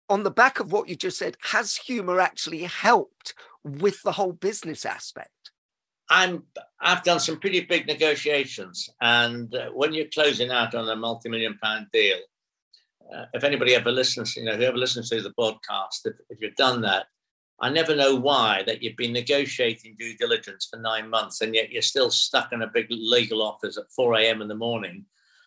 on 0.08 0.22
the 0.22 0.30
back 0.30 0.60
of 0.60 0.72
what 0.72 0.88
you 0.88 0.96
just 0.96 1.18
said, 1.18 1.36
has 1.42 1.76
humor 1.76 2.20
actually 2.20 2.62
helped 2.62 3.34
with 3.64 4.02
the 4.02 4.12
whole 4.12 4.32
business 4.32 4.86
aspect? 4.86 5.52
I'm 6.10 6.44
I've 6.80 7.02
done 7.02 7.20
some 7.20 7.40
pretty 7.40 7.60
big 7.60 7.86
negotiations, 7.86 8.88
and 9.00 9.54
uh, 9.54 9.70
when 9.70 9.92
you're 9.92 10.06
closing 10.06 10.50
out 10.50 10.74
on 10.74 10.88
a 10.88 10.96
multi-million 10.96 11.58
pound 11.62 11.86
deal, 11.92 12.18
uh, 13.14 13.24
if 13.34 13.44
anybody 13.44 13.74
ever 13.74 13.90
listens, 13.90 14.36
you 14.36 14.44
know, 14.44 14.56
whoever 14.56 14.76
listens 14.76 15.10
to 15.10 15.20
the 15.20 15.32
podcast, 15.38 16.06
if, 16.06 16.14
if 16.30 16.40
you've 16.40 16.54
done 16.54 16.82
that, 16.82 17.06
I 17.60 17.70
never 17.70 17.96
know 17.96 18.14
why 18.14 18.62
that 18.66 18.82
you've 18.82 18.96
been 18.96 19.12
negotiating 19.12 19.96
due 19.98 20.16
diligence 20.16 20.68
for 20.70 20.78
nine 20.78 21.10
months, 21.10 21.40
and 21.40 21.54
yet 21.54 21.70
you're 21.70 21.82
still 21.82 22.10
stuck 22.10 22.52
in 22.52 22.62
a 22.62 22.68
big 22.68 22.86
legal 22.90 23.42
office 23.42 23.76
at 23.76 23.90
4 23.94 24.14
a.m. 24.16 24.42
in 24.42 24.48
the 24.48 24.54
morning, 24.54 25.04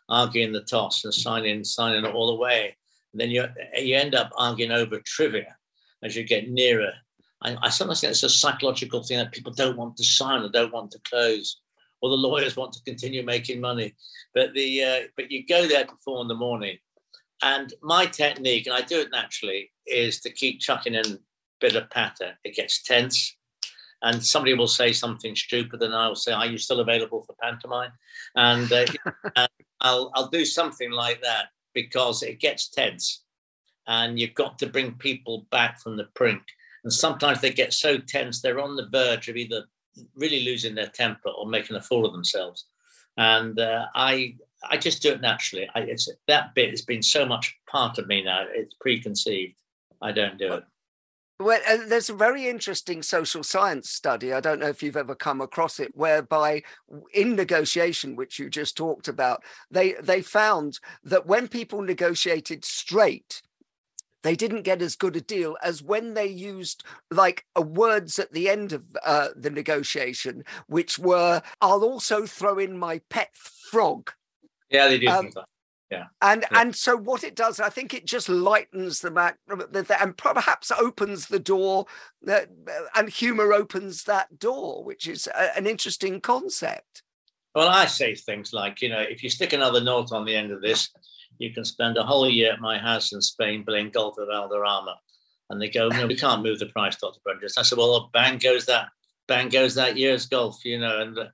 arguing 0.10 0.52
the 0.52 0.62
toss 0.62 1.06
and 1.06 1.14
signing 1.14 1.64
signing 1.64 2.06
it 2.06 2.14
all 2.14 2.28
the 2.28 2.42
way. 2.42 2.76
And 3.14 3.22
then 3.22 3.32
you 3.32 3.46
you 3.78 3.96
end 3.96 4.16
up 4.16 4.32
arguing 4.38 4.72
over 4.72 5.00
trivia 5.00 5.56
as 6.04 6.16
you 6.16 6.24
get 6.24 6.50
nearer 6.50 6.94
I, 7.42 7.58
I 7.62 7.70
sometimes 7.70 8.02
think 8.02 8.12
it's 8.12 8.24
a 8.24 8.30
psychological 8.30 9.04
thing 9.04 9.18
that 9.18 9.32
people 9.32 9.52
don't 9.52 9.78
want 9.78 9.98
to 9.98 10.04
sign 10.04 10.42
or 10.42 10.50
don't 10.50 10.74
want 10.74 10.92
to 10.92 11.00
close, 11.00 11.62
or 12.02 12.10
the 12.10 12.16
lawyers 12.16 12.56
want 12.56 12.74
to 12.74 12.84
continue 12.84 13.24
making 13.24 13.62
money. 13.62 13.96
But 14.34 14.54
the 14.54 14.84
uh, 14.84 15.00
but 15.16 15.32
you 15.32 15.46
go 15.46 15.68
there 15.68 15.86
before 15.86 16.22
in 16.22 16.28
the 16.28 16.36
morning, 16.36 16.78
and 17.44 17.74
my 17.82 18.06
technique, 18.06 18.68
and 18.68 18.76
I 18.76 18.82
do 18.82 19.00
it 19.00 19.10
naturally, 19.12 19.72
is 19.86 20.20
to 20.22 20.30
keep 20.30 20.60
chucking 20.60 20.94
in 20.94 21.06
a 21.06 21.20
bit 21.60 21.76
of 21.76 21.90
patter. 21.90 22.38
It 22.44 22.56
gets 22.56 22.84
tense, 22.84 23.36
and 24.02 24.24
somebody 24.24 24.54
will 24.54 24.68
say 24.68 24.94
something 24.94 25.36
stupid, 25.36 25.82
and 25.82 25.96
I 25.96 26.08
will 26.08 26.16
say, 26.16 26.32
"Are 26.32 26.46
you 26.46 26.58
still 26.58 26.80
available 26.80 27.24
for 27.24 27.36
pantomime?" 27.42 27.92
And, 28.36 28.72
uh, 28.72 28.86
and 29.36 29.50
I'll 29.82 30.12
I'll 30.16 30.30
do 30.30 30.46
something 30.46 30.92
like 30.92 31.22
that 31.24 31.46
because 31.74 32.22
it 32.22 32.40
gets 32.40 32.70
tense, 32.70 33.24
and 33.88 34.20
you've 34.20 34.36
got 34.36 34.60
to 34.60 34.68
bring 34.68 34.94
people 34.94 35.48
back 35.52 35.80
from 35.80 35.98
the 35.98 36.08
brink. 36.14 36.44
And 36.84 36.92
sometimes 36.92 37.42
they 37.42 37.52
get 37.52 37.74
so 37.74 37.98
tense, 37.98 38.42
they're 38.42 38.60
on 38.60 38.76
the 38.76 38.88
verge 38.92 39.28
of 39.28 39.38
either 39.38 39.66
really 40.16 40.44
losing 40.44 40.76
their 40.76 40.88
temper 40.88 41.30
or 41.30 41.46
making 41.46 41.76
a 41.76 41.82
fool 41.82 42.06
of 42.06 42.14
themselves. 42.14 42.66
And 43.18 43.60
uh, 43.60 43.86
I, 43.94 44.36
I 44.70 44.78
just 44.78 45.02
do 45.02 45.12
it 45.12 45.22
naturally. 45.22 45.70
I, 45.76 45.82
it's 45.82 46.10
that 46.28 46.56
bit 46.56 46.70
has 46.70 46.82
been 46.82 47.04
so 47.04 47.26
much 47.26 47.56
part 47.70 47.98
of 47.98 48.08
me 48.08 48.24
now. 48.24 48.46
It's 48.50 48.74
preconceived. 48.80 49.56
I 50.02 50.12
don't 50.12 50.38
do 50.38 50.54
it. 50.54 50.64
Well, 51.42 51.60
uh, 51.68 51.88
there's 51.88 52.10
a 52.10 52.16
very 52.16 52.48
interesting 52.48 53.02
social 53.02 53.44
science 53.44 53.90
study. 53.90 54.32
I 54.32 54.42
don't 54.42 54.60
know 54.60 54.68
if 54.68 54.84
you've 54.84 54.96
ever 54.96 55.16
come 55.16 55.42
across 55.42 55.80
it, 55.80 55.92
whereby 55.96 56.62
in 57.14 57.36
negotiation, 57.36 58.16
which 58.16 58.38
you 58.38 58.50
just 58.50 58.78
talked 58.78 59.08
about, 59.08 59.44
they 59.72 59.94
they 59.94 60.22
found 60.22 60.80
that 61.04 61.26
when 61.26 61.48
people 61.48 61.82
negotiated 61.82 62.64
straight, 62.64 63.42
they 64.24 64.36
didn't 64.36 64.64
get 64.64 64.82
as 64.82 64.96
good 64.96 65.16
a 65.16 65.22
deal 65.22 65.58
as 65.64 65.82
when 65.82 66.14
they 66.14 66.28
used 66.28 66.84
like 67.10 67.46
words 67.58 68.20
at 68.20 68.32
the 68.32 68.50
end 68.50 68.74
of 68.74 68.84
uh, 69.06 69.30
the 69.36 69.50
negotiation, 69.50 70.44
which 70.68 71.00
were, 71.00 71.42
I'll 71.62 71.84
also 71.84 72.26
throw 72.26 72.58
in 72.58 72.78
my 72.78 73.02
pet 73.10 73.36
frog. 73.36 74.12
Yeah, 74.70 74.88
they 74.88 75.00
do. 75.00 75.08
Um, 75.08 75.32
yeah. 75.90 76.06
And 76.22 76.46
yeah. 76.50 76.62
and 76.62 76.76
so 76.76 76.96
what 76.96 77.24
it 77.24 77.36
does, 77.36 77.60
I 77.60 77.70
think 77.70 77.94
it 77.94 78.06
just 78.06 78.30
lightens 78.30 79.02
the 79.02 79.12
back 79.12 79.38
and 79.50 80.18
perhaps 80.18 80.72
opens 80.72 81.28
the 81.28 81.40
door 81.40 81.86
that, 82.22 82.50
uh, 82.68 82.86
and 82.96 83.10
humor 83.10 83.54
opens 83.54 84.04
that 84.04 84.40
door, 84.40 84.84
which 84.86 85.08
is 85.08 85.28
a, 85.28 85.58
an 85.58 85.68
interesting 85.68 86.22
concept. 86.22 87.04
Well, 87.54 87.68
I 87.68 87.88
say 87.88 88.16
things 88.16 88.54
like, 88.54 88.82
you 88.82 88.88
know, 88.88 89.02
if 89.02 89.22
you 89.22 89.30
stick 89.30 89.52
another 89.52 89.82
note 89.82 90.14
on 90.14 90.24
the 90.24 90.36
end 90.36 90.52
of 90.52 90.62
this, 90.62 90.90
you 91.38 91.54
can 91.54 91.66
spend 91.66 91.98
a 91.98 92.04
whole 92.04 92.30
year 92.30 92.54
at 92.54 92.62
my 92.62 92.78
house 92.78 93.14
in 93.14 93.22
Spain 93.22 93.64
playing 93.64 93.90
golf 93.92 94.16
with 94.18 94.30
Valderrama. 94.30 94.98
And 95.50 95.62
they 95.62 95.70
go, 95.70 95.90
no, 95.90 96.08
we 96.08 96.16
can't 96.16 96.44
move 96.44 96.60
the 96.60 96.68
price, 96.68 96.96
Dr. 96.96 97.20
Brunjes. 97.26 97.58
I 97.58 97.64
said, 97.64 97.78
well, 97.78 98.10
bang 98.14 98.38
goes 98.38 98.66
that, 98.68 98.88
bang 99.28 99.50
goes 99.50 99.76
that 99.76 99.98
year's 99.98 100.26
golf, 100.26 100.64
you 100.64 100.80
know. 100.80 101.02
And 101.02 101.20
uh, 101.20 101.26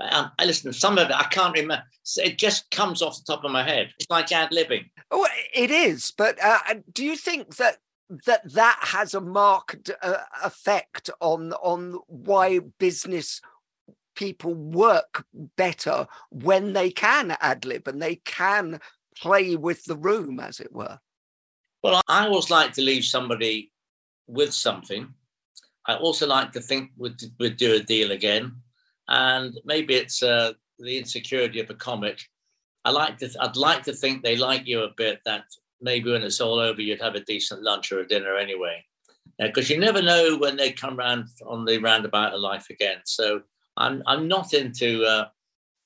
I, 0.00 0.28
I 0.38 0.44
listen, 0.44 0.72
some 0.72 0.98
of 0.98 1.08
it 1.08 1.14
I 1.14 1.24
can't 1.24 1.54
remember. 1.54 1.84
It 2.16 2.38
just 2.38 2.70
comes 2.70 3.02
off 3.02 3.16
the 3.16 3.32
top 3.32 3.44
of 3.44 3.52
my 3.52 3.62
head. 3.62 3.90
It's 3.98 4.10
like 4.10 4.32
ad 4.32 4.50
libbing. 4.50 4.90
Oh, 5.10 5.26
it 5.54 5.70
is. 5.70 6.12
But 6.16 6.42
uh, 6.42 6.58
do 6.92 7.04
you 7.04 7.16
think 7.16 7.56
that 7.56 7.78
that 8.26 8.52
that 8.52 8.78
has 8.80 9.14
a 9.14 9.20
marked 9.20 9.90
uh, 10.02 10.18
effect 10.42 11.10
on 11.20 11.52
on 11.54 12.00
why 12.06 12.58
business 12.58 13.40
people 14.16 14.54
work 14.54 15.24
better 15.56 16.06
when 16.30 16.72
they 16.72 16.90
can 16.90 17.36
ad 17.40 17.64
lib 17.64 17.86
and 17.86 18.02
they 18.02 18.16
can 18.16 18.80
play 19.16 19.56
with 19.56 19.84
the 19.84 19.96
room, 19.96 20.40
as 20.40 20.60
it 20.60 20.72
were? 20.72 20.98
Well, 21.82 22.00
I 22.08 22.26
always 22.26 22.50
like 22.50 22.72
to 22.74 22.82
leave 22.82 23.04
somebody 23.04 23.72
with 24.26 24.52
something. 24.52 25.14
I 25.86 25.96
also 25.96 26.26
like 26.26 26.52
to 26.52 26.60
think 26.60 26.90
we'd, 26.96 27.20
we'd 27.38 27.56
do 27.56 27.74
a 27.74 27.80
deal 27.80 28.12
again. 28.12 28.52
And 29.08 29.58
maybe 29.64 29.94
it's 29.94 30.22
uh, 30.22 30.52
the 30.78 30.98
insecurity 30.98 31.60
of 31.60 31.70
a 31.70 31.74
comic. 31.74 32.20
I 32.84 32.90
like 32.90 33.18
to, 33.18 33.30
I'd 33.40 33.56
like 33.56 33.82
to 33.84 33.92
think 33.92 34.22
they 34.22 34.36
like 34.36 34.66
you 34.66 34.82
a 34.82 34.94
bit 34.96 35.20
that 35.24 35.44
maybe 35.80 36.12
when 36.12 36.22
it's 36.22 36.40
all 36.40 36.58
over, 36.58 36.80
you'd 36.80 37.00
have 37.00 37.14
a 37.14 37.24
decent 37.24 37.62
lunch 37.62 37.92
or 37.92 38.00
a 38.00 38.08
dinner 38.08 38.36
anyway. 38.36 38.84
Because 39.38 39.70
you 39.70 39.78
never 39.78 40.02
know 40.02 40.36
when 40.36 40.56
they 40.56 40.70
come 40.70 40.96
round 40.96 41.28
on 41.46 41.64
the 41.64 41.78
roundabout 41.78 42.34
of 42.34 42.40
life 42.40 42.68
again. 42.68 42.98
So 43.04 43.40
I'm, 43.76 44.02
I'm 44.06 44.28
not 44.28 44.52
into 44.52 45.02
uh, 45.04 45.28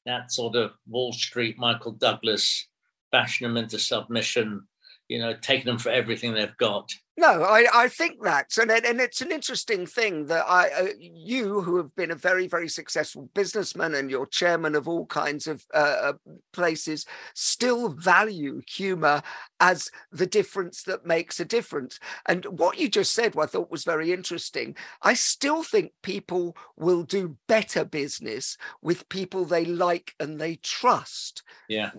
that 0.06 0.32
sort 0.32 0.56
of 0.56 0.72
Wall 0.88 1.12
Street 1.12 1.56
Michael 1.56 1.92
Douglas 1.92 2.66
bashing 3.14 3.46
them 3.46 3.56
into 3.56 3.78
submission 3.78 4.66
you 5.08 5.18
know, 5.18 5.34
taking 5.34 5.66
them 5.66 5.78
for 5.78 5.90
everything 5.90 6.32
they've 6.32 6.56
got. 6.56 6.90
No, 7.16 7.44
I, 7.44 7.66
I 7.72 7.88
think 7.88 8.20
that's 8.20 8.58
and 8.58 8.72
and 8.72 9.00
it's 9.00 9.20
an 9.20 9.30
interesting 9.30 9.86
thing 9.86 10.26
that 10.26 10.44
I 10.48 10.68
uh, 10.70 10.86
you 10.98 11.60
who 11.60 11.76
have 11.76 11.94
been 11.94 12.10
a 12.10 12.16
very 12.16 12.48
very 12.48 12.68
successful 12.68 13.30
businessman 13.34 13.94
and 13.94 14.10
you're 14.10 14.26
chairman 14.26 14.74
of 14.74 14.88
all 14.88 15.06
kinds 15.06 15.46
of 15.46 15.64
uh, 15.72 15.76
uh 15.76 16.12
places 16.52 17.06
still 17.34 17.90
value 17.90 18.62
humour 18.66 19.22
as 19.60 19.90
the 20.10 20.26
difference 20.26 20.82
that 20.84 21.06
makes 21.06 21.38
a 21.38 21.44
difference. 21.44 22.00
And 22.26 22.44
what 22.46 22.78
you 22.78 22.88
just 22.88 23.12
said, 23.12 23.38
I 23.38 23.46
thought 23.46 23.70
was 23.70 23.84
very 23.84 24.12
interesting. 24.12 24.74
I 25.02 25.14
still 25.14 25.62
think 25.62 25.92
people 26.02 26.56
will 26.76 27.04
do 27.04 27.36
better 27.46 27.84
business 27.84 28.56
with 28.82 29.08
people 29.08 29.44
they 29.44 29.64
like 29.64 30.14
and 30.18 30.40
they 30.40 30.56
trust. 30.56 31.44
Yeah 31.68 31.90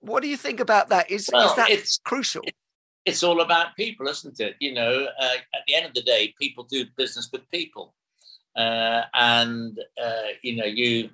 what 0.00 0.22
do 0.22 0.28
you 0.28 0.36
think 0.36 0.60
about 0.60 0.88
that? 0.88 1.10
Is, 1.10 1.30
well, 1.32 1.48
is 1.48 1.56
that 1.56 1.70
it's 1.70 1.98
crucial? 2.04 2.42
It's 3.04 3.22
all 3.22 3.40
about 3.40 3.76
people, 3.76 4.08
isn't 4.08 4.40
it? 4.40 4.56
You 4.60 4.72
know, 4.74 5.06
uh, 5.20 5.34
at 5.54 5.62
the 5.66 5.74
end 5.74 5.86
of 5.86 5.94
the 5.94 6.02
day, 6.02 6.34
people 6.40 6.64
do 6.64 6.84
business 6.96 7.28
with 7.32 7.48
people, 7.50 7.94
uh, 8.56 9.02
and 9.12 9.78
uh, 10.02 10.32
you 10.42 10.56
know, 10.56 10.64
you, 10.64 11.10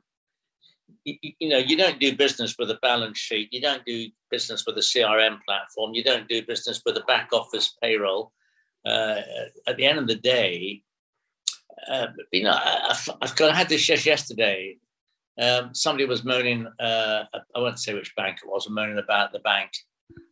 you 1.05 1.33
you 1.39 1.49
know, 1.49 1.59
you 1.59 1.77
don't 1.77 1.99
do 1.99 2.17
business 2.17 2.57
with 2.59 2.71
a 2.71 2.79
balance 2.83 3.19
sheet. 3.19 3.53
You 3.53 3.61
don't 3.61 3.85
do 3.85 4.09
business 4.31 4.65
with 4.67 4.77
a 4.79 4.83
CRM 4.83 5.39
platform. 5.47 5.95
You 5.95 6.05
don't 6.05 6.29
do 6.29 6.45
business 6.45 6.81
with 6.85 6.97
a 6.97 7.03
back 7.03 7.33
office 7.33 7.77
payroll. 7.83 8.33
Uh, 8.87 9.21
at 9.67 9.77
the 9.77 9.85
end 9.85 9.99
of 9.99 10.07
the 10.07 10.15
day, 10.15 10.83
uh, 11.91 12.07
you 12.33 12.45
know, 12.45 12.53
I, 12.53 12.91
I've, 12.91 13.09
I've 13.21 13.55
had 13.55 13.69
this 13.69 13.83
just 13.83 14.07
yesterday 14.07 14.79
um, 15.41 15.75
somebody 15.75 16.05
was 16.05 16.25
moaning, 16.25 16.67
uh, 16.79 17.25
I 17.33 17.59
won't 17.59 17.79
say 17.79 17.95
which 17.95 18.15
bank 18.15 18.39
it 18.43 18.49
was, 18.49 18.69
moaning 18.69 18.99
about 18.99 19.33
the 19.33 19.39
bank. 19.41 19.71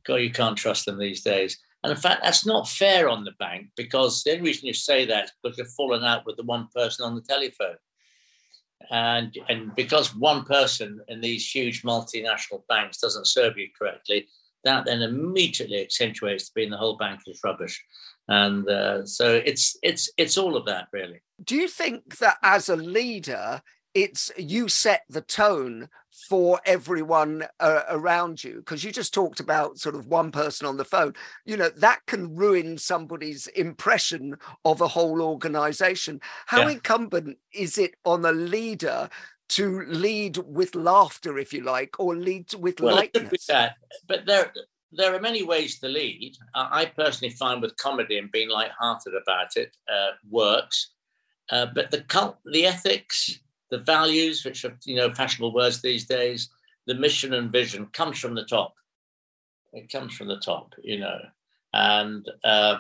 God, 0.05 0.17
you 0.17 0.31
can't 0.31 0.57
trust 0.57 0.85
them 0.85 0.99
these 0.99 1.23
days. 1.23 1.59
And 1.83 1.93
in 1.93 1.97
fact, 1.97 2.23
that's 2.23 2.45
not 2.45 2.69
fair 2.69 3.09
on 3.09 3.25
the 3.25 3.33
bank 3.39 3.69
because 3.77 4.23
the 4.23 4.33
only 4.33 4.43
reason 4.43 4.67
you 4.67 4.75
say 4.75 5.05
that 5.07 5.25
is 5.25 5.33
because 5.43 5.59
you've 5.59 5.73
fallen 5.73 6.05
out 6.05 6.27
with 6.27 6.37
the 6.37 6.43
one 6.43 6.69
person 6.75 7.05
on 7.05 7.15
the 7.15 7.23
telephone. 7.23 7.77
And, 8.91 9.37
and 9.49 9.75
because 9.75 10.15
one 10.15 10.45
person 10.45 11.01
in 11.09 11.21
these 11.21 11.49
huge 11.49 11.83
multinational 11.83 12.63
banks 12.69 12.99
doesn't 12.99 13.27
serve 13.27 13.57
you 13.57 13.69
correctly, 13.79 14.29
that 14.65 14.85
then 14.87 15.03
immediately 15.03 15.81
accentuates 15.81 16.49
to 16.49 16.55
being 16.55 16.71
the 16.71 16.77
whole 16.77 16.97
bank 16.97 17.21
is 17.27 17.41
rubbish. 17.45 17.83
And 18.29 18.69
uh, 18.69 19.07
so 19.07 19.35
it's 19.35 19.79
it's 19.83 20.11
it's 20.19 20.37
all 20.37 20.57
of 20.57 20.67
that 20.67 20.89
really. 20.93 21.21
Do 21.43 21.57
you 21.57 21.69
think 21.69 22.19
that 22.19 22.37
as 22.43 22.69
a 22.69 22.77
leader, 22.77 23.63
it's 23.99 24.31
you 24.39 24.69
set 24.69 25.03
the 25.09 25.21
tone 25.21 25.89
for 26.29 26.61
everyone 26.65 27.45
uh, 27.59 27.83
around 27.89 28.45
you 28.45 28.59
because 28.59 28.85
you 28.85 28.93
just 28.93 29.13
talked 29.13 29.41
about 29.41 29.79
sort 29.79 29.97
of 29.97 30.07
one 30.07 30.31
person 30.31 30.69
on 30.69 30.77
the 30.77 30.85
phone. 30.85 31.15
You 31.45 31.57
know 31.57 31.69
that 31.71 32.07
can 32.07 32.37
ruin 32.37 32.79
somebody's 32.79 33.49
impression 33.49 34.37
of 34.65 34.81
a 34.81 34.87
whole 34.87 35.21
organization. 35.21 36.21
How 36.47 36.61
yeah. 36.61 36.71
incumbent 36.71 37.39
is 37.53 37.77
it 37.77 37.97
on 38.05 38.25
a 38.25 38.31
leader 38.31 39.11
to 39.49 39.83
lead 39.89 40.37
with 40.47 40.77
laughter 40.77 41.37
if 41.37 41.53
you 41.53 41.63
like 41.63 41.99
or 41.99 42.15
lead 42.15 42.55
with 42.55 42.81
well, 42.81 42.95
lightness? 42.95 43.47
that, 43.49 43.75
but 44.07 44.27
there 44.27 44.53
there 44.93 45.13
are 45.13 45.21
many 45.21 45.43
ways 45.43 45.81
to 45.81 45.89
lead. 45.89 46.37
I 46.55 46.85
personally 46.85 47.35
find 47.35 47.61
with 47.61 47.77
comedy 47.79 48.19
and 48.19 48.31
being 48.31 48.49
light-hearted 48.49 49.13
about 49.21 49.57
it 49.57 49.77
uh, 49.93 50.13
works. 50.31 50.93
Uh, 51.51 51.67
but 51.75 51.91
the 51.91 52.03
cult 52.03 52.37
the 52.45 52.65
ethics 52.67 53.41
the 53.71 53.79
values, 53.79 54.45
which 54.45 54.65
are 54.65 54.77
you 54.85 54.97
know 54.97 55.13
fashionable 55.13 55.55
words 55.55 55.81
these 55.81 56.07
days, 56.07 56.49
the 56.87 56.95
mission 56.95 57.35
and 57.35 57.53
vision 57.53 57.87
comes 57.93 58.19
from 58.19 58.35
the 58.35 58.45
top. 58.45 58.75
It 59.73 59.91
comes 59.93 60.15
from 60.15 60.29
the 60.29 60.41
top, 60.41 60.75
you 60.83 60.99
know, 60.99 61.19
and 61.73 62.27
uh, 62.45 62.79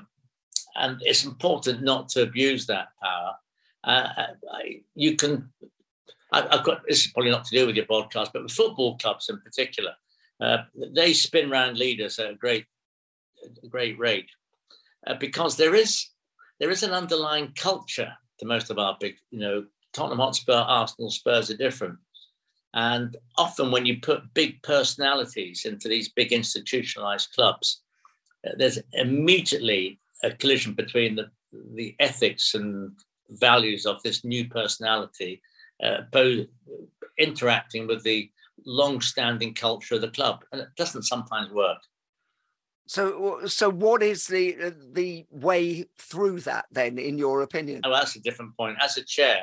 and 0.77 0.99
it's 1.03 1.25
important 1.25 1.83
not 1.83 2.09
to 2.11 2.23
abuse 2.23 2.67
that 2.67 2.89
power. 3.03 3.35
Uh, 3.85 4.09
I, 4.53 4.81
you 4.95 5.17
can. 5.17 5.51
I, 6.33 6.41
have 6.57 6.65
got 6.65 6.83
this 6.87 7.07
is 7.07 7.13
probably 7.13 7.31
not 7.31 7.45
to 7.47 7.57
do 7.57 7.67
with 7.67 7.77
your 7.77 7.87
podcast, 7.87 8.31
but 8.33 8.43
with 8.43 8.53
football 8.53 8.99
clubs 8.99 9.29
in 9.29 9.41
particular, 9.41 9.93
uh, 10.41 10.59
they 10.95 11.13
spin 11.13 11.51
round 11.51 11.79
leaders 11.79 12.19
at 12.19 12.31
a 12.31 12.35
great, 12.35 12.67
a 13.63 13.67
great 13.67 13.99
rate, 13.99 14.29
uh, 15.07 15.15
because 15.15 15.57
there 15.57 15.75
is 15.75 16.09
there 16.61 16.71
is 16.71 16.83
an 16.83 16.93
underlying 16.93 17.53
culture 17.55 18.13
to 18.39 18.47
most 18.47 18.71
of 18.71 18.79
our 18.79 18.97
big, 19.01 19.17
you 19.31 19.41
know, 19.41 19.65
Tottenham 19.93 20.19
Hotspur, 20.19 20.53
Arsenal, 20.53 21.11
Spurs 21.11 21.51
are 21.51 21.57
different. 21.57 21.99
And 22.75 23.17
often 23.37 23.71
when 23.71 23.87
you 23.87 24.01
put 24.01 24.35
big 24.35 24.63
personalities 24.63 25.65
into 25.65 25.89
these 25.89 26.11
big 26.11 26.33
institutionalized 26.33 27.33
clubs, 27.35 27.83
uh, 28.47 28.53
there's 28.57 28.79
immediately 28.93 29.99
a 30.23 30.31
collision 30.31 30.75
between 30.75 31.17
the, 31.17 31.31
the 31.75 31.97
ethics 31.99 32.55
and 32.55 32.93
values 33.31 33.87
of 33.87 34.03
this 34.03 34.25
new 34.25 34.49
personality, 34.49 35.41
uh, 35.83 36.03
both 36.13 36.47
interacting 37.17 37.87
with 37.87 38.03
the 38.05 38.31
long-standing 38.67 39.55
culture 39.55 39.95
of 39.95 40.01
the 40.01 40.11
club, 40.11 40.45
and 40.53 40.61
it 40.61 40.69
doesn't 40.77 41.05
sometimes 41.05 41.51
work. 41.51 41.79
So, 42.87 43.47
so 43.47 43.71
what 43.71 44.03
is 44.03 44.27
the 44.27 44.57
uh, 44.57 44.71
the 44.93 45.27
way 45.31 45.85
through 45.99 46.41
that 46.41 46.67
then, 46.71 46.99
in 46.99 47.19
your 47.19 47.43
opinion? 47.43 47.83
Oh, 47.85 47.91
that's 47.91 48.17
a 48.17 48.21
different 48.21 48.57
point. 48.57 48.79
As 48.81 48.97
a 48.97 49.05
chair, 49.05 49.43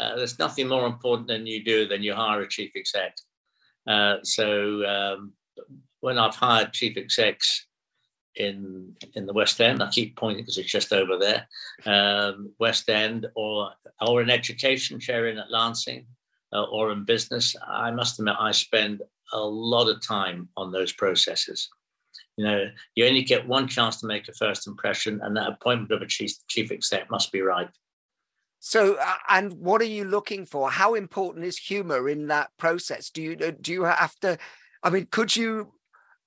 uh, 0.00 0.16
there's 0.16 0.38
nothing 0.38 0.66
more 0.66 0.86
important 0.86 1.28
than 1.28 1.46
you 1.46 1.62
do 1.62 1.86
than 1.86 2.02
you 2.02 2.14
hire 2.14 2.40
a 2.40 2.48
chief 2.48 2.72
exec. 2.74 3.16
Uh, 3.86 4.16
so 4.22 4.84
um, 4.86 5.32
when 6.00 6.18
I've 6.18 6.34
hired 6.34 6.72
chief 6.72 6.96
execs 6.96 7.66
in 8.36 8.94
in 9.14 9.26
the 9.26 9.32
West 9.32 9.60
End, 9.60 9.82
I 9.82 9.90
keep 9.90 10.16
pointing 10.16 10.42
because 10.42 10.58
it's 10.58 10.70
just 10.70 10.92
over 10.92 11.18
there, 11.18 11.46
um, 11.84 12.52
West 12.58 12.88
End, 12.88 13.26
or 13.34 13.70
or 14.00 14.22
in 14.22 14.30
education, 14.30 14.98
sharing 15.00 15.38
at 15.38 15.50
Lancing, 15.50 16.06
uh, 16.52 16.64
or 16.64 16.92
in 16.92 17.04
business. 17.04 17.54
I 17.66 17.90
must 17.90 18.18
admit, 18.18 18.36
I 18.38 18.52
spend 18.52 19.02
a 19.32 19.40
lot 19.40 19.88
of 19.88 20.04
time 20.06 20.48
on 20.56 20.72
those 20.72 20.92
processes. 20.92 21.68
You 22.36 22.44
know, 22.44 22.70
you 22.94 23.06
only 23.06 23.22
get 23.22 23.46
one 23.46 23.68
chance 23.68 24.00
to 24.00 24.06
make 24.06 24.28
a 24.28 24.32
first 24.32 24.66
impression, 24.66 25.20
and 25.22 25.36
that 25.36 25.50
appointment 25.50 25.92
of 25.92 26.00
a 26.00 26.06
chief 26.06 26.32
chief 26.48 26.72
exec 26.72 27.10
must 27.10 27.32
be 27.32 27.42
right. 27.42 27.68
So, 28.60 28.96
uh, 28.96 29.14
and 29.30 29.54
what 29.54 29.80
are 29.80 29.86
you 29.86 30.04
looking 30.04 30.44
for? 30.44 30.70
How 30.70 30.94
important 30.94 31.46
is 31.46 31.56
humor 31.56 32.10
in 32.10 32.28
that 32.28 32.50
process? 32.58 33.08
Do 33.08 33.22
you 33.22 33.36
uh, 33.42 33.52
do 33.58 33.72
you 33.72 33.84
have 33.84 34.14
to? 34.20 34.38
I 34.82 34.90
mean, 34.90 35.08
could 35.10 35.34
you 35.34 35.72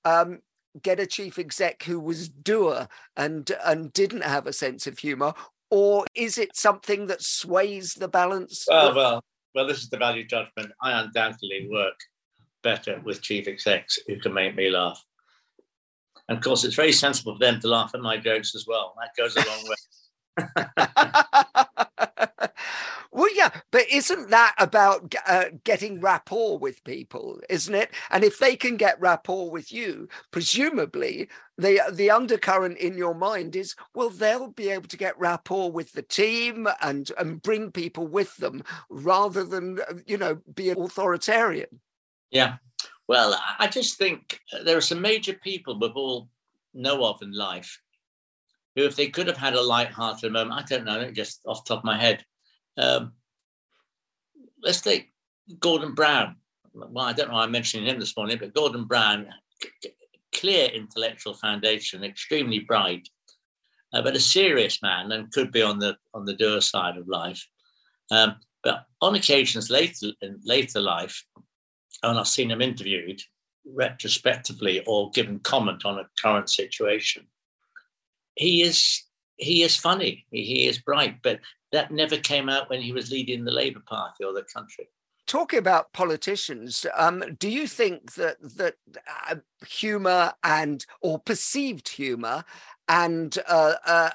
um, 0.04 0.40
get 0.82 0.98
a 0.98 1.06
chief 1.06 1.38
exec 1.38 1.84
who 1.84 2.00
was 2.00 2.28
doer 2.28 2.88
and 3.16 3.50
and 3.64 3.92
didn't 3.92 4.24
have 4.24 4.48
a 4.48 4.52
sense 4.52 4.88
of 4.88 4.98
humor, 4.98 5.32
or 5.70 6.04
is 6.16 6.36
it 6.36 6.56
something 6.56 7.06
that 7.06 7.22
sways 7.22 7.94
the 7.94 8.08
balance? 8.08 8.66
Well, 8.68 8.94
well, 8.94 9.24
well. 9.54 9.66
This 9.68 9.82
is 9.82 9.88
the 9.88 9.98
value 9.98 10.26
judgment. 10.26 10.72
I 10.82 11.00
undoubtedly 11.00 11.68
work 11.70 11.94
better 12.64 13.00
with 13.04 13.22
chief 13.22 13.46
execs 13.46 13.96
who 14.08 14.18
can 14.18 14.34
make 14.34 14.56
me 14.56 14.70
laugh. 14.70 15.00
And 16.28 16.38
of 16.38 16.42
course, 16.42 16.64
it's 16.64 16.74
very 16.74 16.92
sensible 16.92 17.34
for 17.34 17.38
them 17.38 17.60
to 17.60 17.68
laugh 17.68 17.92
at 17.94 18.00
my 18.00 18.16
jokes 18.16 18.56
as 18.56 18.66
well. 18.66 18.94
That 18.98 19.10
goes 19.16 19.36
a 19.36 19.46
long 19.46 19.68
way. 19.68 19.76
well, 23.12 23.28
yeah, 23.34 23.50
but 23.70 23.88
isn't 23.90 24.30
that 24.30 24.54
about 24.58 25.14
uh, 25.26 25.44
getting 25.64 26.00
rapport 26.00 26.58
with 26.58 26.82
people, 26.84 27.40
isn't 27.48 27.74
it? 27.74 27.90
And 28.10 28.24
if 28.24 28.38
they 28.38 28.56
can 28.56 28.76
get 28.76 29.00
rapport 29.00 29.50
with 29.50 29.72
you, 29.72 30.08
presumably 30.30 31.28
the 31.56 31.80
the 31.92 32.10
undercurrent 32.10 32.78
in 32.78 32.98
your 32.98 33.14
mind 33.14 33.54
is, 33.54 33.76
well, 33.94 34.10
they'll 34.10 34.48
be 34.48 34.70
able 34.70 34.88
to 34.88 34.96
get 34.96 35.18
rapport 35.18 35.70
with 35.70 35.92
the 35.92 36.02
team 36.02 36.68
and 36.82 37.10
and 37.18 37.42
bring 37.42 37.70
people 37.70 38.06
with 38.06 38.36
them 38.38 38.64
rather 38.88 39.44
than 39.44 39.80
uh, 39.80 39.94
you 40.06 40.18
know 40.18 40.40
be 40.54 40.70
an 40.70 40.80
authoritarian. 40.80 41.80
Yeah, 42.30 42.56
well, 43.06 43.38
I 43.58 43.68
just 43.68 43.98
think 43.98 44.40
there 44.64 44.76
are 44.76 44.82
some 44.82 45.00
major 45.00 45.34
people 45.34 45.78
we've 45.78 45.96
all 45.96 46.28
know 46.72 47.04
of 47.04 47.22
in 47.22 47.32
life 47.32 47.80
who, 48.74 48.84
if 48.84 48.96
they 48.96 49.08
could 49.08 49.26
have 49.28 49.36
had 49.36 49.54
a 49.54 49.62
light-hearted 49.62 50.32
moment, 50.32 50.60
I 50.60 50.64
don't 50.64 50.84
know, 50.84 51.10
just 51.10 51.40
off 51.46 51.64
top 51.64 51.78
of 51.78 51.84
my 51.84 51.98
head. 51.98 52.24
Um, 52.76 53.12
let's 54.62 54.80
take 54.80 55.12
Gordon 55.60 55.94
Brown. 55.94 56.36
Well, 56.72 57.04
I 57.04 57.12
don't 57.12 57.28
know 57.28 57.34
why 57.34 57.44
I'm 57.44 57.52
mentioning 57.52 57.86
him 57.86 58.00
this 58.00 58.16
morning, 58.16 58.38
but 58.40 58.54
Gordon 58.54 58.84
Brown 58.84 59.28
clear 60.34 60.68
intellectual 60.68 61.34
foundation, 61.34 62.04
extremely 62.04 62.58
bright, 62.58 63.08
uh, 63.92 64.02
but 64.02 64.16
a 64.16 64.20
serious 64.20 64.82
man 64.82 65.12
and 65.12 65.32
could 65.32 65.52
be 65.52 65.62
on 65.62 65.78
the 65.78 65.96
on 66.12 66.24
the 66.24 66.34
dour 66.34 66.60
side 66.60 66.96
of 66.96 67.08
life. 67.08 67.46
Um, 68.10 68.36
but 68.62 68.86
on 69.00 69.14
occasions 69.14 69.70
later 69.70 70.08
in 70.20 70.40
later 70.44 70.80
life, 70.80 71.24
and 72.02 72.18
I've 72.18 72.28
seen 72.28 72.50
him 72.50 72.60
interviewed 72.60 73.20
retrospectively 73.64 74.82
or 74.86 75.10
given 75.12 75.38
comment 75.38 75.84
on 75.84 75.98
a 75.98 76.08
current 76.20 76.50
situation, 76.50 77.26
he 78.34 78.62
is 78.62 79.02
he 79.36 79.62
is 79.62 79.76
funny, 79.76 80.26
he 80.30 80.66
is 80.66 80.78
bright, 80.78 81.16
but 81.22 81.40
that 81.72 81.90
never 81.90 82.16
came 82.16 82.48
out 82.48 82.70
when 82.70 82.80
he 82.80 82.92
was 82.92 83.10
leading 83.10 83.44
the 83.44 83.50
Labour 83.50 83.82
Party 83.84 84.22
or 84.22 84.32
the 84.32 84.44
country. 84.54 84.88
Talking 85.26 85.58
about 85.58 85.92
politicians, 85.92 86.86
um, 86.94 87.24
do 87.38 87.48
you 87.48 87.66
think 87.66 88.14
that 88.14 88.36
that 88.56 88.74
uh, 89.28 89.36
humour 89.66 90.34
and 90.44 90.84
or 91.00 91.18
perceived 91.18 91.88
humour 91.88 92.44
and 92.88 93.38
uh, 93.48 93.74
uh, 93.86 94.10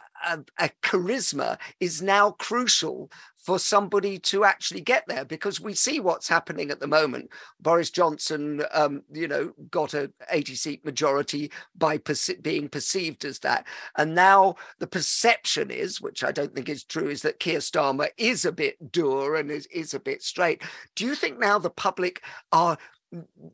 a 0.60 0.70
charisma 0.84 1.58
is 1.80 2.02
now 2.02 2.32
crucial 2.32 3.12
for 3.40 3.58
somebody 3.58 4.20
to 4.20 4.44
actually 4.44 4.82
get 4.82 5.06
there 5.08 5.24
because 5.24 5.62
we 5.62 5.74
see 5.74 6.00
what's 6.00 6.28
happening 6.28 6.72
at 6.72 6.80
the 6.80 6.88
moment. 6.88 7.30
Boris 7.60 7.90
Johnson, 7.90 8.64
um, 8.72 9.02
you 9.12 9.28
know, 9.28 9.54
got 9.72 9.94
a 9.94 10.12
80 10.30 10.56
seat 10.56 10.86
majority 10.86 11.52
by 11.76 12.00
being 12.42 12.68
perceived 12.68 13.24
as 13.24 13.40
that. 13.40 13.66
And 13.98 14.14
now 14.14 14.56
the 14.80 14.88
perception 14.88 15.72
is, 15.72 16.02
which 16.02 16.24
I 16.24 16.32
don't 16.32 16.54
think 16.54 16.68
is 16.68 16.84
true, 16.84 17.08
is 17.08 17.22
that 17.22 17.40
Keir 17.40 17.60
Starmer 17.60 18.10
is 18.18 18.44
a 18.44 18.52
bit 18.52 18.92
dour 18.92 19.36
and 19.36 19.50
is, 19.50 19.68
is 19.68 19.94
a 19.94 20.00
bit 20.00 20.22
straight. 20.22 20.62
Do 20.96 21.06
you 21.06 21.16
think 21.16 21.40
now 21.40 21.60
the 21.60 21.70
public 21.70 22.22
are 22.52 22.78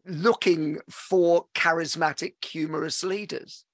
looking 0.06 0.80
for 0.90 1.46
charismatic, 1.54 2.44
humorous 2.44 3.04
leaders? 3.04 3.66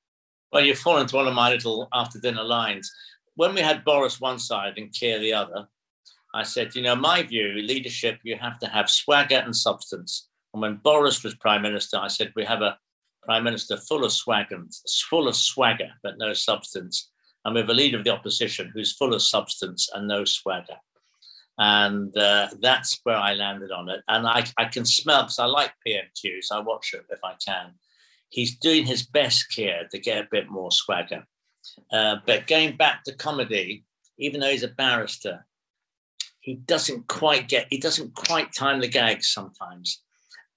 Well, 0.51 0.63
you've 0.63 0.77
fallen 0.77 1.03
into 1.03 1.15
one 1.15 1.27
of 1.27 1.33
my 1.33 1.49
little 1.49 1.87
after 1.93 2.19
dinner 2.19 2.43
lines. 2.43 2.91
When 3.35 3.55
we 3.55 3.61
had 3.61 3.85
Boris 3.85 4.19
one 4.19 4.39
side 4.39 4.73
and 4.77 4.91
Keir 4.91 5.19
the 5.19 5.33
other, 5.33 5.67
I 6.33 6.43
said, 6.43 6.75
you 6.75 6.81
know, 6.81 6.95
my 6.95 7.23
view, 7.23 7.53
leadership, 7.53 8.19
you 8.23 8.37
have 8.37 8.57
to 8.59 8.67
have 8.67 8.89
swagger 8.89 9.35
and 9.35 9.55
substance. 9.55 10.29
And 10.53 10.61
when 10.61 10.77
Boris 10.77 11.23
was 11.23 11.35
prime 11.35 11.61
minister, 11.61 11.97
I 11.97 12.07
said, 12.07 12.31
we 12.35 12.45
have 12.45 12.61
a 12.61 12.77
prime 13.23 13.43
minister 13.43 13.77
full 13.77 14.05
of 14.05 14.11
swagger, 14.11 14.63
full 15.09 15.27
of 15.27 15.35
swagger, 15.35 15.89
but 16.03 16.17
no 16.17 16.33
substance. 16.33 17.09
And 17.43 17.55
we 17.55 17.61
have 17.61 17.69
a 17.69 17.73
leader 17.73 17.97
of 17.97 18.03
the 18.03 18.13
opposition 18.13 18.71
who's 18.73 18.95
full 18.95 19.13
of 19.13 19.21
substance 19.21 19.89
and 19.93 20.07
no 20.07 20.25
swagger. 20.25 20.77
And 21.57 22.15
uh, 22.17 22.47
that's 22.61 22.99
where 23.03 23.17
I 23.17 23.33
landed 23.33 23.71
on 23.71 23.89
it. 23.89 24.01
And 24.07 24.25
I, 24.25 24.45
I 24.57 24.65
can 24.65 24.85
smell, 24.85 25.23
because 25.23 25.39
I 25.39 25.45
like 25.45 25.73
PMQs, 25.87 26.51
I 26.51 26.59
watch 26.59 26.93
it 26.93 27.05
if 27.09 27.19
I 27.23 27.33
can. 27.45 27.73
He's 28.29 28.57
doing 28.57 28.85
his 28.85 29.05
best 29.05 29.47
here 29.53 29.87
to 29.91 29.99
get 29.99 30.23
a 30.23 30.27
bit 30.31 30.49
more 30.49 30.71
swagger. 30.71 31.25
Uh, 31.91 32.17
but 32.25 32.47
going 32.47 32.77
back 32.77 33.03
to 33.03 33.13
comedy, 33.13 33.83
even 34.17 34.39
though 34.39 34.49
he's 34.49 34.63
a 34.63 34.69
barrister, 34.69 35.45
he 36.41 36.55
doesn't 36.55 37.07
quite 37.07 37.47
get 37.47 37.67
he 37.69 37.77
doesn't 37.77 38.13
quite 38.13 38.51
time 38.51 38.81
the 38.81 38.87
gags 38.87 39.31
sometimes. 39.31 40.01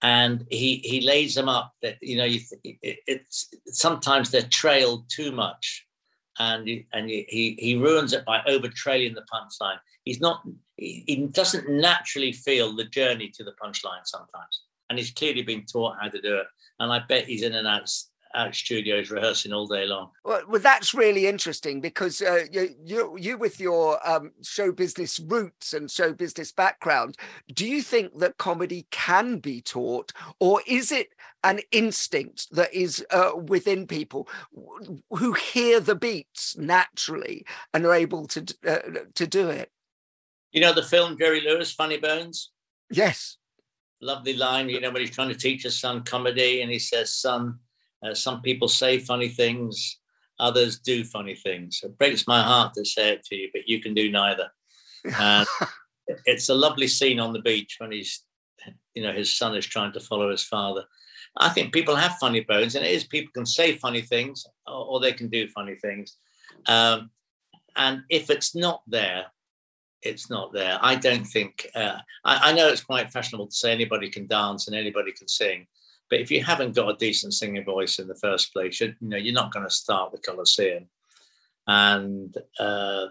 And 0.03 0.45
he 0.51 0.79
he 0.85 1.01
lays 1.01 1.35
them 1.35 1.49
up 1.49 1.73
that 1.83 1.97
you 2.03 2.17
know 2.17 2.25
you 2.25 2.41
it, 2.65 2.99
it's 3.07 3.49
sometimes 3.67 4.31
they're 4.31 4.43
trailed 4.43 5.09
too 5.09 5.31
much. 5.31 5.87
And 6.39 6.69
and 6.93 7.09
he 7.09 7.57
he 7.59 7.77
ruins 7.77 8.13
it 8.13 8.25
by 8.25 8.43
over 8.47 8.69
trailing 8.69 9.15
the 9.15 9.25
punchline. 9.33 9.79
He's 10.03 10.21
not 10.21 10.43
he, 10.77 11.05
he 11.07 11.27
doesn't 11.27 11.71
naturally 11.71 12.33
feel 12.33 12.75
the 12.75 12.85
journey 12.85 13.31
to 13.35 13.45
the 13.45 13.55
punchline 13.63 14.05
sometimes. 14.05 14.63
And 14.91 14.99
he's 14.99 15.13
clearly 15.13 15.43
been 15.43 15.65
taught 15.65 15.97
how 16.01 16.09
to 16.09 16.21
do 16.21 16.37
it. 16.37 16.47
And 16.81 16.93
i 16.93 16.99
bet 17.09 17.27
he's 17.27 17.43
in 17.43 17.55
and 17.55 17.69
out 18.35 18.45
out 18.45 18.55
studios 18.55 19.11
rehearsing 19.11 19.53
all 19.53 19.67
day 19.67 19.87
long. 19.87 20.11
Well, 20.25 20.43
well 20.49 20.61
that's 20.61 20.95
really 20.95 21.27
interesting 21.27 21.81
because 21.81 22.21
uh, 22.21 22.45
you, 22.51 22.71
you, 22.85 23.17
you, 23.19 23.39
with 23.39 23.61
your 23.61 24.07
um, 24.09 24.33
show 24.43 24.73
business 24.73 25.19
roots 25.19 25.73
and 25.73 25.91
show 25.91 26.13
business 26.13 26.53
background, 26.53 27.17
do 27.53 27.67
you 27.67 27.83
think 27.83 28.19
that 28.19 28.39
comedy 28.39 28.87
can 28.91 29.39
be 29.39 29.61
taught, 29.61 30.13
or 30.41 30.61
is 30.67 30.93
it 30.93 31.09
an 31.43 31.61
instinct 31.73 32.49
that 32.55 32.73
is 32.73 33.05
uh, 33.11 33.33
within 33.37 33.87
people 33.87 34.29
who 35.11 35.33
hear 35.33 35.81
the 35.81 35.95
beats 35.95 36.57
naturally 36.57 37.45
and 37.73 37.85
are 37.85 37.95
able 37.95 38.27
to 38.27 38.45
uh, 38.67 39.01
to 39.15 39.27
do 39.27 39.49
it? 39.49 39.71
You 40.53 40.61
know 40.61 40.73
the 40.73 40.83
film 40.83 41.17
Jerry 41.19 41.41
Lewis, 41.41 41.73
Funny 41.73 41.99
Bones. 41.99 42.51
Yes. 42.91 43.39
Lovely 44.01 44.35
line, 44.35 44.69
you 44.69 44.81
know, 44.81 44.91
when 44.91 45.01
he's 45.01 45.11
trying 45.11 45.31
to 45.31 45.35
teach 45.35 45.63
his 45.63 45.81
son 45.81 46.03
comedy, 46.05 46.61
and 46.61 46.71
he 46.71 46.79
says, 46.79 47.15
"Son." 47.15 47.59
Uh, 48.05 48.15
some 48.15 48.43
people 48.43 48.69
say 48.69 48.99
funny 48.99 49.29
things, 49.29 49.99
others 50.39 50.79
do 50.79 51.05
funny 51.05 51.35
things. 51.35 51.81
It 51.83 51.97
breaks 51.99 52.27
my 52.27 52.43
heart 52.43 52.75
to 52.75 52.85
say 52.85 53.13
it 53.13 53.25
to 53.27 53.37
you, 53.37 53.49
but 53.53 53.69
you 53.69 53.81
can 53.81 53.95
do 53.95 54.11
neither. 54.11 54.51
And 55.19 55.47
it's 56.27 56.49
a 56.49 56.55
lovely 56.55 56.89
scene 56.89 57.21
on 57.21 57.33
the 57.33 57.41
beach 57.41 57.77
when 57.79 57.93
he's, 57.93 58.25
you 58.95 59.03
know, 59.03 59.13
his 59.13 59.37
son 59.37 59.57
is 59.57 59.67
trying 59.67 59.93
to 59.93 60.01
follow 60.01 60.31
his 60.31 60.43
father. 60.43 60.85
I 61.37 61.49
think 61.49 61.73
people 61.73 61.97
have 61.97 62.17
funny 62.21 62.41
bones, 62.41 62.75
and 62.75 62.85
it 62.85 62.93
is 62.93 63.05
people 63.05 63.33
can 63.33 63.47
say 63.47 63.77
funny 63.77 64.03
things 64.03 64.47
or, 64.67 64.87
or 64.87 65.01
they 65.01 65.13
can 65.13 65.29
do 65.29 65.49
funny 65.49 65.75
things. 65.77 66.17
Um, 66.67 67.11
and 67.77 68.03
if 68.09 68.31
it's 68.31 68.55
not 68.55 68.83
there, 68.87 69.27
it's 70.03 70.31
not 70.31 70.53
there. 70.53 70.79
I 70.81 70.95
don't 70.95 71.25
think. 71.25 71.67
Uh, 71.75 71.99
I, 72.25 72.51
I, 72.51 72.53
know 72.53 72.69
it's 72.69 72.85
quite 72.85 73.11
fashionable 73.11 73.47
to 73.49 73.55
say 73.55 73.73
anybody 73.73 74.11
can 74.11 74.27
dance 74.27 74.67
and 74.67 74.77
anybody 74.77 75.13
can 75.13 75.27
sing, 75.27 75.67
but 76.15 76.21
if 76.21 76.31
you 76.31 76.45
haven't 76.45 76.77
got 76.77 76.89
a 76.89 76.97
decent 76.97 77.35
singing 77.35 77.65
voice 77.65 77.99
in 77.99 78.07
the 78.07 78.15
first 78.15 78.53
place, 78.53 78.81
you, 78.81 78.95
know 79.01 79.17
you're 79.17 79.35
not 79.35 79.53
going 79.53 79.67
to 79.67 79.75
start 79.75 80.13
the 80.13 80.19
Coliseum. 80.19 80.87
And 81.67 82.33
uh, 82.61 83.07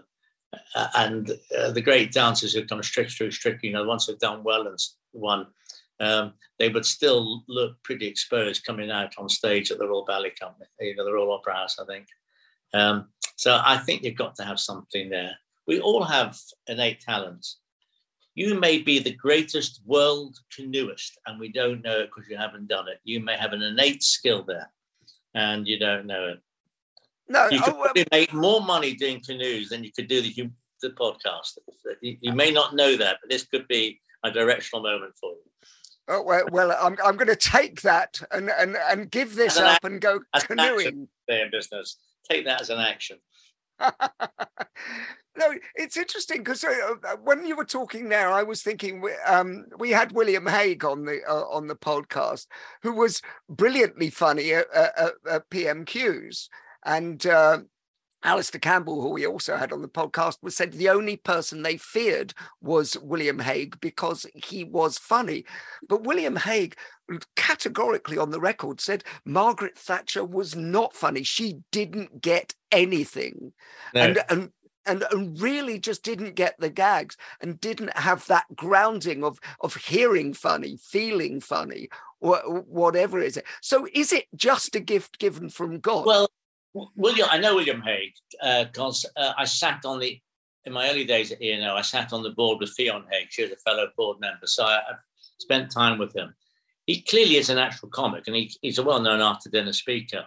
and 0.96 1.30
uh, 1.54 1.72
the 1.72 1.82
great 1.82 2.12
dancers 2.12 2.54
who've 2.54 2.66
come 2.66 2.82
strict 2.82 3.12
through 3.12 3.32
strict, 3.32 3.62
you 3.62 3.72
know, 3.72 3.82
the 3.82 3.88
ones 3.90 4.06
who've 4.06 4.18
done 4.18 4.42
well 4.42 4.66
and 4.66 4.78
won, 5.12 5.48
um, 6.00 6.32
they 6.58 6.70
would 6.70 6.86
still 6.86 7.44
look 7.46 7.74
pretty 7.82 8.06
exposed 8.06 8.64
coming 8.64 8.90
out 8.90 9.12
on 9.18 9.28
stage 9.28 9.70
at 9.70 9.76
the 9.76 9.86
Royal 9.86 10.06
Ballet 10.06 10.32
Company, 10.40 10.64
you 10.80 10.96
know, 10.96 11.04
the 11.04 11.12
Royal 11.12 11.34
Opera 11.34 11.56
House, 11.56 11.78
I 11.78 11.84
think. 11.84 12.06
Um, 12.72 13.08
so 13.36 13.60
I 13.62 13.76
think 13.76 14.02
you've 14.02 14.16
got 14.16 14.34
to 14.36 14.44
have 14.44 14.58
something 14.58 15.10
there. 15.10 15.36
We 15.66 15.78
all 15.78 16.04
have 16.04 16.38
innate 16.68 17.00
talents. 17.00 17.58
You 18.34 18.58
may 18.58 18.78
be 18.78 18.98
the 18.98 19.14
greatest 19.14 19.80
world 19.86 20.36
canoeist, 20.54 21.18
and 21.26 21.38
we 21.38 21.52
don't 21.52 21.82
know 21.84 22.00
it 22.00 22.10
because 22.14 22.28
you 22.28 22.36
haven't 22.36 22.68
done 22.68 22.88
it. 22.88 22.98
You 23.04 23.20
may 23.20 23.36
have 23.36 23.52
an 23.52 23.62
innate 23.62 24.02
skill 24.02 24.42
there, 24.42 24.70
and 25.34 25.66
you 25.66 25.78
don't 25.78 26.06
know 26.06 26.28
it. 26.28 26.40
No, 27.28 27.48
you 27.48 27.60
oh, 27.62 27.90
could 27.92 27.98
oh, 27.98 28.04
make 28.12 28.32
more 28.34 28.60
money 28.60 28.94
doing 28.94 29.20
canoes 29.20 29.68
than 29.68 29.84
you 29.84 29.92
could 29.92 30.08
do 30.08 30.20
the, 30.20 30.50
the 30.82 30.90
podcast. 30.90 31.58
You, 32.02 32.16
you 32.20 32.32
may 32.32 32.50
not 32.50 32.74
know 32.74 32.96
that, 32.96 33.18
but 33.22 33.30
this 33.30 33.44
could 33.44 33.66
be 33.68 34.00
a 34.24 34.30
directional 34.30 34.82
moment 34.82 35.14
for 35.18 35.30
you. 35.30 35.38
Oh, 36.06 36.22
well, 36.22 36.44
well, 36.52 36.76
I'm, 36.78 36.98
I'm 37.02 37.16
going 37.16 37.28
to 37.28 37.36
take 37.36 37.80
that 37.82 38.20
and, 38.30 38.50
and, 38.50 38.76
and 38.90 39.10
give 39.10 39.34
this 39.36 39.56
up 39.56 39.76
action, 39.76 39.92
and 39.92 40.00
go 40.02 40.20
canoeing. 40.38 40.86
An 40.86 41.08
in 41.28 41.50
business. 41.50 41.96
Take 42.30 42.44
that 42.44 42.60
as 42.60 42.68
an 42.68 42.78
action. 42.78 43.18
no, 45.36 45.54
it's 45.74 45.96
interesting 45.96 46.38
because 46.38 46.64
uh, 46.64 46.94
uh, 47.02 47.16
when 47.22 47.44
you 47.46 47.56
were 47.56 47.64
talking 47.64 48.08
there, 48.08 48.30
I 48.30 48.42
was 48.42 48.62
thinking 48.62 49.02
um, 49.26 49.66
we 49.78 49.90
had 49.90 50.12
William 50.12 50.46
Hague 50.46 50.84
on 50.84 51.04
the 51.04 51.20
uh, 51.28 51.44
on 51.50 51.66
the 51.66 51.76
podcast, 51.76 52.46
who 52.82 52.92
was 52.92 53.20
brilliantly 53.48 54.10
funny 54.10 54.52
at, 54.52 54.66
at, 54.74 55.12
at 55.28 55.50
PMQs, 55.50 56.48
and 56.84 57.26
uh, 57.26 57.58
Alastair 58.24 58.60
Campbell, 58.60 59.02
who 59.02 59.10
we 59.10 59.26
also 59.26 59.56
had 59.56 59.72
on 59.72 59.82
the 59.82 59.88
podcast, 59.88 60.38
was 60.42 60.56
said 60.56 60.72
the 60.72 60.88
only 60.88 61.16
person 61.16 61.62
they 61.62 61.76
feared 61.76 62.32
was 62.60 62.96
William 62.98 63.38
Hague 63.38 63.78
because 63.80 64.26
he 64.34 64.64
was 64.64 64.98
funny. 64.98 65.44
But 65.88 66.04
William 66.04 66.36
Hague 66.36 66.76
categorically 67.36 68.16
on 68.16 68.30
the 68.30 68.40
record 68.40 68.80
said 68.80 69.04
Margaret 69.26 69.76
Thatcher 69.76 70.24
was 70.24 70.56
not 70.56 70.94
funny. 70.94 71.22
She 71.22 71.58
didn't 71.70 72.22
get 72.22 72.54
anything. 72.72 73.52
No. 73.94 74.00
And, 74.00 74.18
and 74.30 74.50
and, 74.86 75.04
and 75.10 75.40
really 75.40 75.78
just 75.78 76.02
didn't 76.02 76.34
get 76.34 76.58
the 76.58 76.70
gags 76.70 77.16
and 77.40 77.60
didn't 77.60 77.96
have 77.96 78.26
that 78.26 78.46
grounding 78.54 79.24
of 79.24 79.38
of 79.60 79.74
hearing 79.74 80.34
funny, 80.34 80.76
feeling 80.76 81.40
funny, 81.40 81.88
or 82.20 82.38
whatever 82.66 83.20
it 83.20 83.36
is. 83.36 83.42
So 83.60 83.86
is 83.92 84.12
it 84.12 84.26
just 84.34 84.74
a 84.74 84.80
gift 84.80 85.18
given 85.18 85.48
from 85.48 85.80
God? 85.80 86.06
Well, 86.06 86.30
William, 86.96 87.28
I 87.30 87.38
know 87.38 87.54
William 87.54 87.82
Hague 87.82 88.14
because 88.66 89.06
uh, 89.16 89.20
uh, 89.20 89.32
I 89.38 89.44
sat 89.44 89.84
on 89.84 90.00
the 90.00 90.20
in 90.64 90.72
my 90.72 90.88
early 90.88 91.04
days 91.04 91.30
at 91.30 91.42
ENO, 91.42 91.74
I 91.74 91.82
sat 91.82 92.12
on 92.12 92.22
the 92.22 92.30
board 92.30 92.58
with 92.58 92.74
Ffion 92.76 93.04
Hague. 93.10 93.28
She 93.30 93.42
was 93.42 93.52
a 93.52 93.56
fellow 93.56 93.88
board 93.96 94.18
member, 94.20 94.46
so 94.46 94.64
I, 94.64 94.76
I 94.76 94.94
spent 95.38 95.70
time 95.70 95.98
with 95.98 96.14
him. 96.16 96.34
He 96.86 97.02
clearly 97.02 97.36
is 97.36 97.50
a 97.50 97.54
natural 97.54 97.90
comic, 97.90 98.24
and 98.26 98.36
he, 98.36 98.50
he's 98.62 98.78
a 98.78 98.82
well-known 98.82 99.20
after-dinner 99.20 99.72
speaker. 99.72 100.24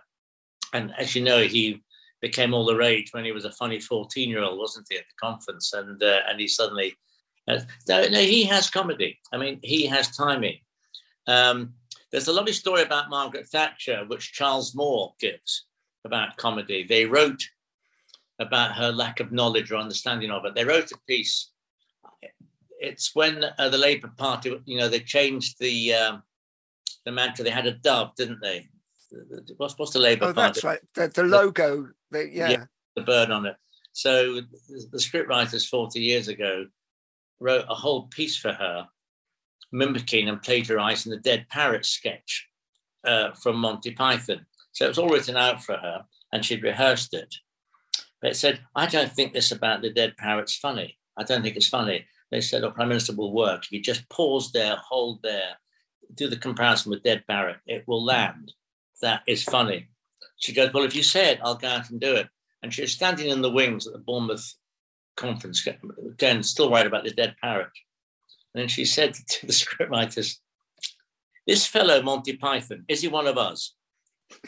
And 0.73 0.93
as 0.97 1.15
you 1.15 1.23
know, 1.23 1.41
he 1.41 1.81
became 2.21 2.53
all 2.53 2.65
the 2.65 2.75
rage 2.75 3.09
when 3.11 3.25
he 3.25 3.31
was 3.31 3.45
a 3.45 3.51
funny 3.51 3.77
14-year-old, 3.77 4.57
wasn't 4.57 4.87
he, 4.89 4.97
at 4.97 5.03
the 5.07 5.25
conference? 5.25 5.73
And 5.73 6.01
uh, 6.01 6.19
and 6.27 6.39
he 6.39 6.47
suddenly, 6.47 6.95
uh, 7.47 7.59
no, 7.87 8.07
no, 8.07 8.19
he 8.19 8.43
has 8.45 8.69
comedy. 8.69 9.19
I 9.31 9.37
mean, 9.37 9.59
he 9.63 9.85
has 9.85 10.15
timing. 10.15 10.57
Um, 11.27 11.73
There's 12.11 12.27
a 12.27 12.33
lovely 12.33 12.53
story 12.53 12.83
about 12.83 13.09
Margaret 13.09 13.47
Thatcher, 13.47 14.05
which 14.07 14.33
Charles 14.33 14.75
Moore 14.75 15.13
gives 15.19 15.65
about 16.05 16.37
comedy. 16.37 16.83
They 16.83 17.05
wrote 17.05 17.43
about 18.39 18.75
her 18.75 18.91
lack 18.91 19.19
of 19.19 19.31
knowledge 19.31 19.71
or 19.71 19.77
understanding 19.77 20.31
of 20.31 20.45
it. 20.45 20.55
They 20.55 20.65
wrote 20.65 20.91
a 20.91 20.97
piece. 21.07 21.51
It's 22.79 23.15
when 23.15 23.43
uh, 23.57 23.69
the 23.69 23.77
Labour 23.77 24.11
Party, 24.17 24.61
you 24.65 24.77
know, 24.77 24.87
they 24.87 24.99
changed 24.99 25.57
the 25.59 25.93
um, 25.93 26.23
the 27.05 27.11
mantra. 27.11 27.43
They 27.43 27.51
had 27.51 27.67
a 27.67 27.73
dove, 27.73 28.15
didn't 28.15 28.41
they? 28.41 28.67
What's, 29.57 29.77
what's 29.77 29.93
the 29.93 29.99
Labour 29.99 30.25
oh, 30.25 30.33
Party? 30.33 30.47
that's 30.47 30.63
right. 30.63 30.79
The, 30.95 31.07
the 31.07 31.23
logo. 31.23 31.89
The, 32.11 32.29
yeah. 32.31 32.49
yeah. 32.49 32.65
The 32.95 33.03
bird 33.03 33.31
on 33.31 33.45
it. 33.45 33.55
So 33.93 34.35
the, 34.35 34.87
the 34.91 34.97
scriptwriters 34.97 35.67
40 35.67 35.99
years 35.99 36.27
ago 36.27 36.65
wrote 37.39 37.65
a 37.69 37.75
whole 37.75 38.03
piece 38.07 38.37
for 38.37 38.51
her, 38.51 38.87
mimicking 39.71 40.29
and 40.29 40.41
plagiarizing 40.41 41.11
the 41.11 41.17
dead 41.17 41.47
parrot 41.49 41.85
sketch 41.85 42.47
uh, 43.05 43.31
from 43.33 43.57
Monty 43.57 43.91
Python. 43.91 44.45
So 44.71 44.85
it 44.85 44.89
was 44.89 44.97
all 44.97 45.09
written 45.09 45.37
out 45.37 45.63
for 45.63 45.77
her 45.77 46.05
and 46.31 46.43
she'd 46.43 46.63
rehearsed 46.63 47.13
it. 47.13 47.35
But 48.21 48.31
it 48.31 48.35
said, 48.35 48.61
I 48.75 48.87
don't 48.87 49.11
think 49.11 49.33
this 49.33 49.51
about 49.51 49.81
the 49.81 49.91
dead 49.91 50.17
parrot's 50.17 50.55
funny. 50.55 50.97
I 51.17 51.23
don't 51.23 51.41
think 51.41 51.55
it's 51.55 51.69
funny. 51.69 52.05
They 52.31 52.41
said, 52.41 52.63
oh, 52.63 52.71
Prime 52.71 52.89
Minister 52.89 53.15
will 53.15 53.33
work. 53.33 53.65
If 53.65 53.71
you 53.71 53.81
just 53.81 54.07
pause 54.09 54.51
there, 54.51 54.75
hold 54.75 55.21
there, 55.23 55.57
do 56.13 56.27
the 56.27 56.37
comparison 56.37 56.89
with 56.89 57.03
dead 57.03 57.23
parrot, 57.27 57.57
it 57.65 57.83
will 57.87 58.03
land. 58.03 58.53
That 59.01 59.21
is 59.27 59.43
funny. 59.43 59.89
She 60.37 60.53
goes, 60.53 60.73
well, 60.73 60.83
if 60.83 60.95
you 60.95 61.03
say 61.03 61.31
it, 61.31 61.39
I'll 61.43 61.55
go 61.55 61.67
out 61.67 61.89
and 61.89 61.99
do 61.99 62.15
it. 62.15 62.27
And 62.61 62.73
she 62.73 62.81
was 62.81 62.91
standing 62.91 63.29
in 63.29 63.41
the 63.41 63.51
wings 63.51 63.87
at 63.87 63.93
the 63.93 63.99
Bournemouth 63.99 64.53
conference, 65.15 65.67
again, 65.67 66.43
still 66.43 66.71
worried 66.71 66.87
about 66.87 67.03
the 67.03 67.11
dead 67.11 67.35
parrot. 67.41 67.69
And 68.53 68.61
then 68.61 68.67
she 68.67 68.85
said 68.85 69.13
to 69.27 69.45
the 69.45 69.53
scriptwriters, 69.53 70.37
This 71.45 71.65
fellow, 71.67 72.01
Monty 72.01 72.37
Python, 72.37 72.85
is 72.87 73.01
he 73.01 73.07
one 73.07 73.27
of 73.27 73.37
us? 73.37 73.73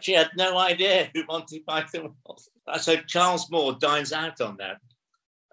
she 0.00 0.12
had 0.12 0.30
no 0.36 0.56
idea 0.56 1.10
who 1.14 1.24
Monty 1.26 1.60
Python 1.60 2.14
was. 2.24 2.48
So 2.80 2.96
Charles 2.96 3.50
Moore 3.50 3.74
dines 3.74 4.12
out 4.12 4.40
on 4.40 4.56
that. 4.58 4.78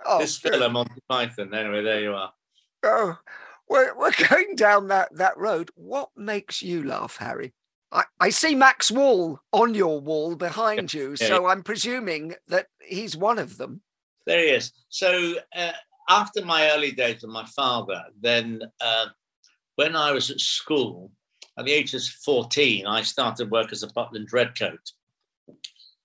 Oh, 0.05 0.19
this 0.19 0.37
fellow, 0.37 0.69
Monty 0.69 1.01
Python. 1.09 1.53
Anyway, 1.53 1.83
there 1.83 2.01
you 2.01 2.13
are. 2.13 2.31
Oh, 2.83 3.17
we're, 3.69 3.97
we're 3.97 4.11
going 4.29 4.55
down 4.55 4.87
that, 4.87 5.15
that 5.15 5.37
road. 5.37 5.69
What 5.75 6.09
makes 6.15 6.61
you 6.61 6.83
laugh, 6.83 7.17
Harry? 7.17 7.53
I, 7.91 8.03
I 8.19 8.29
see 8.29 8.55
Max 8.55 8.91
Wall 8.91 9.39
on 9.51 9.73
your 9.73 10.01
wall 10.01 10.35
behind 10.35 10.93
you, 10.93 11.15
so 11.15 11.47
I'm 11.47 11.63
presuming 11.63 12.35
that 12.47 12.67
he's 12.81 13.15
one 13.15 13.39
of 13.39 13.57
them. 13.57 13.81
There 14.25 14.39
he 14.39 14.45
is. 14.45 14.71
So 14.89 15.35
uh, 15.55 15.71
after 16.09 16.43
my 16.43 16.71
early 16.71 16.91
days 16.91 17.21
with 17.21 17.31
my 17.31 17.45
father, 17.45 18.03
then 18.19 18.61
uh, 18.81 19.07
when 19.75 19.95
I 19.95 20.11
was 20.11 20.31
at 20.31 20.39
school, 20.39 21.11
at 21.57 21.65
the 21.65 21.71
age 21.71 21.93
of 21.93 22.01
14, 22.03 22.85
I 22.85 23.01
started 23.03 23.51
work 23.51 23.71
as 23.71 23.83
a 23.83 23.87
Butlin 23.87 24.31
redcoat. 24.31 24.91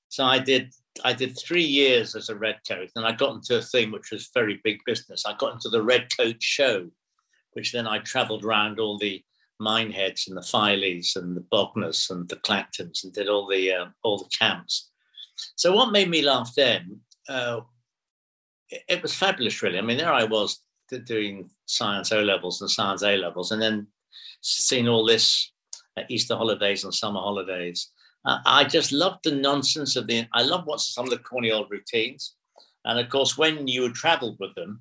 So 0.08 0.24
I 0.24 0.38
did 0.38 0.72
I 1.04 1.12
did 1.12 1.38
three 1.38 1.64
years 1.64 2.14
as 2.16 2.28
a 2.28 2.34
redcoat, 2.34 2.90
and 2.96 3.06
I 3.06 3.12
got 3.12 3.34
into 3.34 3.56
a 3.56 3.62
thing 3.62 3.92
which 3.92 4.10
was 4.10 4.30
very 4.34 4.60
big 4.64 4.80
business. 4.84 5.24
I 5.24 5.34
got 5.36 5.54
into 5.54 5.68
the 5.68 5.82
redcoat 5.82 6.42
show, 6.42 6.90
which 7.52 7.72
then 7.72 7.86
I 7.86 7.98
travelled 7.98 8.44
around 8.44 8.78
all 8.78 8.98
the 8.98 9.22
Mineheads 9.60 10.26
and 10.26 10.36
the 10.36 10.42
Fileys 10.42 11.16
and 11.16 11.36
the 11.36 11.44
Bognors 11.50 12.08
and 12.10 12.28
the 12.28 12.36
Clactons 12.36 13.04
and 13.04 13.12
did 13.12 13.28
all 13.28 13.46
the 13.46 13.72
uh, 13.72 13.86
all 14.02 14.18
the 14.18 14.30
camps. 14.36 14.90
So 15.56 15.72
what 15.72 15.92
made 15.92 16.08
me 16.08 16.22
laugh 16.22 16.52
then? 16.56 17.00
Uh, 17.28 17.60
it, 18.70 18.82
it, 18.88 19.02
was 19.02 19.14
fabulous, 19.14 19.62
really. 19.62 19.78
I 19.78 19.82
mean, 19.82 19.98
there 19.98 20.12
I 20.12 20.24
was 20.24 20.60
doing 21.04 21.50
science 21.66 22.10
O 22.12 22.22
levels 22.22 22.60
and 22.60 22.70
science 22.70 23.02
A 23.02 23.16
levels, 23.16 23.52
and 23.52 23.60
then 23.60 23.86
seeing 24.40 24.88
all 24.88 25.04
this 25.04 25.52
at 25.96 26.10
Easter 26.10 26.36
holidays 26.36 26.84
and 26.84 26.94
summer 26.94 27.20
holidays. 27.20 27.90
Uh, 28.24 28.38
I 28.44 28.64
just 28.64 28.92
loved 28.92 29.20
the 29.24 29.34
nonsense 29.34 29.96
of 29.96 30.06
the. 30.06 30.26
I 30.32 30.42
love 30.42 30.62
what's 30.66 30.94
some 30.94 31.04
of 31.04 31.10
the 31.10 31.18
corny 31.18 31.52
old 31.52 31.70
routines, 31.70 32.34
and 32.84 32.98
of 32.98 33.08
course, 33.08 33.36
when 33.36 33.68
you 33.68 33.92
travelled 33.92 34.38
with 34.40 34.54
them, 34.54 34.80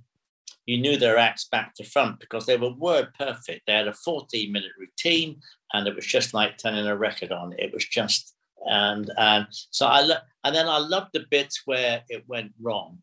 you 0.69 0.79
knew 0.79 0.97
their 0.97 1.17
acts 1.17 1.45
back 1.45 1.73
to 1.73 1.83
front 1.83 2.19
because 2.19 2.45
they 2.45 2.55
were 2.55 2.69
word 2.69 3.07
perfect. 3.17 3.61
They 3.65 3.73
had 3.73 3.87
a 3.87 3.93
14 3.93 4.51
minute 4.51 4.69
routine 4.77 5.41
and 5.73 5.87
it 5.87 5.95
was 5.95 6.05
just 6.05 6.31
like 6.31 6.59
turning 6.59 6.85
a 6.85 6.95
record 6.95 7.31
on. 7.31 7.55
It 7.57 7.73
was 7.73 7.85
just, 7.85 8.35
and, 8.67 9.09
and 9.17 9.47
so 9.49 9.87
I, 9.87 10.01
lo- 10.01 10.25
and 10.43 10.55
then 10.55 10.67
I 10.67 10.77
loved 10.77 11.09
the 11.13 11.25
bits 11.31 11.63
where 11.65 12.03
it 12.07 12.23
went 12.27 12.51
wrong. 12.61 12.99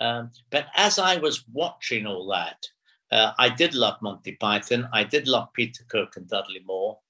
Um, 0.00 0.30
but 0.50 0.66
as 0.76 1.00
I 1.00 1.16
was 1.16 1.44
watching 1.52 2.06
all 2.06 2.28
that, 2.28 2.64
uh, 3.10 3.32
I 3.40 3.48
did 3.48 3.74
love 3.74 4.00
Monty 4.00 4.36
Python. 4.36 4.88
I 4.92 5.02
did 5.02 5.26
love 5.26 5.48
Peter 5.54 5.82
Cook 5.88 6.16
and 6.16 6.28
Dudley 6.28 6.62
Moore. 6.64 7.00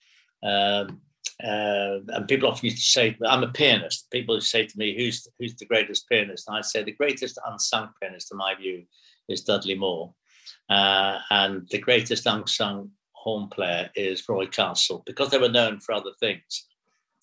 Um, 0.43 1.03
uh, 1.45 2.01
and 2.09 2.27
people 2.27 2.49
often 2.49 2.71
used 2.71 2.79
to 2.79 2.91
say, 2.91 3.19
I'm 3.27 3.43
a 3.43 3.49
pianist. 3.49 4.11
People 4.11 4.41
say 4.41 4.65
to 4.65 4.79
me, 4.79 4.97
who's, 4.97 5.29
who's 5.39 5.57
the 5.57 5.67
greatest 5.67 6.09
pianist? 6.09 6.49
And 6.49 6.57
I 6.57 6.63
say, 6.63 6.83
the 6.83 6.93
greatest 6.93 7.39
unsung 7.47 7.91
pianist, 8.01 8.33
in 8.33 8.39
my 8.39 8.55
view, 8.55 8.85
is 9.29 9.43
Dudley 9.43 9.75
Moore. 9.75 10.15
Uh, 10.69 11.19
and 11.31 11.69
the 11.71 11.79
greatest 11.79 12.27
unsung 12.27 12.91
horn 13.13 13.49
player 13.49 13.91
is 13.95 14.29
Roy 14.29 14.47
Castle 14.47 15.03
because 15.07 15.31
they 15.31 15.39
were 15.39 15.49
known 15.49 15.81
for 15.81 15.93
other 15.93 16.13
things. 16.21 16.67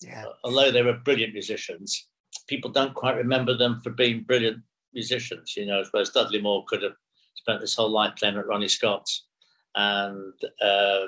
Yeah. 0.00 0.24
Although 0.44 0.70
they 0.70 0.82
were 0.82 0.94
brilliant 0.94 1.32
musicians, 1.32 2.08
people 2.48 2.70
don't 2.70 2.94
quite 2.94 3.16
remember 3.16 3.56
them 3.56 3.80
for 3.82 3.90
being 3.90 4.22
brilliant 4.22 4.62
musicians. 4.92 5.56
You 5.56 5.66
know, 5.66 5.82
whereas 5.90 6.10
Dudley 6.10 6.40
Moore 6.40 6.64
could 6.66 6.82
have 6.82 6.96
spent 7.34 7.60
his 7.60 7.74
whole 7.74 7.90
life 7.90 8.14
playing 8.16 8.36
at 8.36 8.46
Ronnie 8.46 8.68
Scott's, 8.68 9.26
and 9.74 10.34
uh, 10.60 11.06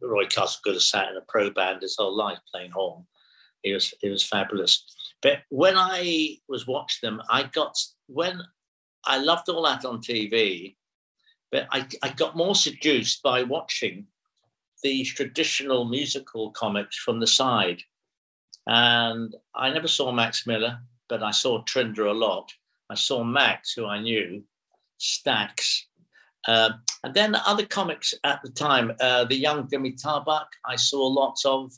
Roy 0.00 0.26
Castle 0.26 0.60
could 0.64 0.74
have 0.74 0.82
sat 0.82 1.10
in 1.10 1.16
a 1.16 1.22
pro 1.28 1.50
band 1.50 1.82
his 1.82 1.96
whole 1.98 2.16
life 2.16 2.38
playing 2.52 2.70
horn. 2.70 3.04
He 3.62 3.72
was 3.72 3.92
he 4.00 4.08
was 4.08 4.24
fabulous. 4.24 4.84
But 5.22 5.40
when 5.50 5.76
I 5.76 6.38
was 6.48 6.66
watching 6.66 7.08
them, 7.08 7.22
I 7.30 7.44
got 7.44 7.76
when 8.06 8.40
I 9.04 9.18
loved 9.18 9.48
all 9.48 9.62
that 9.62 9.84
on 9.84 10.00
TV, 10.00 10.76
but 11.50 11.66
I, 11.72 11.86
I 12.02 12.10
got 12.10 12.36
more 12.36 12.54
seduced 12.54 13.22
by 13.22 13.42
watching 13.42 14.06
the 14.82 15.04
traditional 15.04 15.84
musical 15.84 16.50
comics 16.50 16.96
from 16.96 17.20
the 17.20 17.26
side. 17.26 17.82
And 18.66 19.34
I 19.54 19.70
never 19.70 19.88
saw 19.88 20.12
Max 20.12 20.46
Miller, 20.46 20.78
but 21.08 21.22
I 21.22 21.30
saw 21.30 21.62
Trinder 21.62 22.06
a 22.06 22.14
lot. 22.14 22.50
I 22.88 22.94
saw 22.94 23.24
Max, 23.24 23.72
who 23.72 23.86
I 23.86 24.00
knew, 24.00 24.44
Stacks. 24.98 25.86
Uh, 26.46 26.70
and 27.04 27.14
then 27.14 27.34
other 27.46 27.66
comics 27.66 28.14
at 28.24 28.40
the 28.42 28.50
time, 28.50 28.92
uh, 29.00 29.24
the 29.24 29.36
young 29.36 29.68
Jimmy 29.68 29.92
Tarbuck, 29.92 30.46
I 30.64 30.76
saw 30.76 31.06
lots 31.06 31.44
of. 31.44 31.72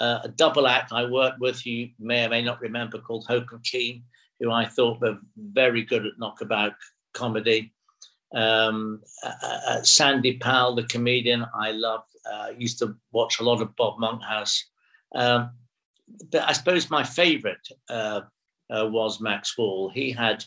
Uh, 0.00 0.18
a 0.24 0.28
double 0.28 0.66
act 0.66 0.92
I 0.92 1.04
worked 1.04 1.38
with, 1.38 1.64
you 1.64 1.90
may 2.00 2.24
or 2.24 2.28
may 2.28 2.42
not 2.42 2.60
remember, 2.60 2.98
called 2.98 3.26
Hope 3.28 3.52
and 3.52 3.62
Keane 3.62 4.02
who 4.40 4.50
I 4.50 4.66
thought 4.66 5.00
were 5.00 5.18
very 5.36 5.82
good 5.82 6.06
at 6.06 6.18
knockabout 6.18 6.72
comedy. 7.12 7.72
Um, 8.34 9.00
uh, 9.22 9.32
uh, 9.42 9.60
uh, 9.68 9.82
Sandy 9.82 10.38
Powell, 10.38 10.74
the 10.74 10.84
comedian, 10.84 11.46
I 11.54 11.72
loved. 11.72 12.08
Uh, 12.30 12.48
used 12.56 12.78
to 12.78 12.96
watch 13.12 13.38
a 13.38 13.44
lot 13.44 13.60
of 13.60 13.76
Bob 13.76 13.98
Monkhouse. 13.98 14.64
Um, 15.14 15.50
but 16.30 16.42
I 16.42 16.52
suppose 16.52 16.90
my 16.90 17.04
favorite 17.04 17.66
uh, 17.88 18.22
uh, 18.70 18.86
was 18.86 19.20
Max 19.20 19.56
Wall. 19.56 19.90
He 19.90 20.10
had 20.10 20.44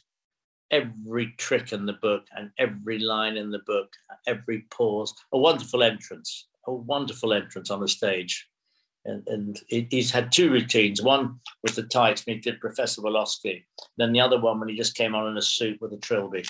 every 0.72 1.34
trick 1.38 1.72
in 1.72 1.86
the 1.86 1.94
book 1.94 2.26
and 2.36 2.52
every 2.58 3.00
line 3.00 3.38
in 3.38 3.52
the 3.52 3.60
book, 3.60 3.94
every 4.26 4.66
pause, 4.70 5.14
a 5.32 5.38
wonderful 5.38 5.84
entrance, 5.84 6.48
a 6.66 6.74
wonderful 6.74 7.32
entrance 7.32 7.72
on 7.72 7.80
the 7.80 7.88
stage 7.88 8.50
and, 9.08 9.28
and 9.28 9.60
he's 9.68 10.12
had 10.12 10.32
two 10.32 10.52
routines. 10.52 11.02
One 11.02 11.40
with 11.64 11.76
the 11.76 11.84
tights 11.84 12.26
when 12.26 12.36
he 12.36 12.42
did 12.42 12.60
Professor 12.60 13.02
Wallofski, 13.02 13.64
then 13.98 14.12
the 14.12 14.20
other 14.20 14.40
one 14.40 14.60
when 14.60 14.70
he 14.70 14.76
just 14.76 14.96
came 14.96 15.16
on 15.16 15.28
in 15.28 15.38
a 15.38 15.42
suit 15.42 15.82
with 15.82 15.94
a 15.94 15.98
trilby. 15.98 16.44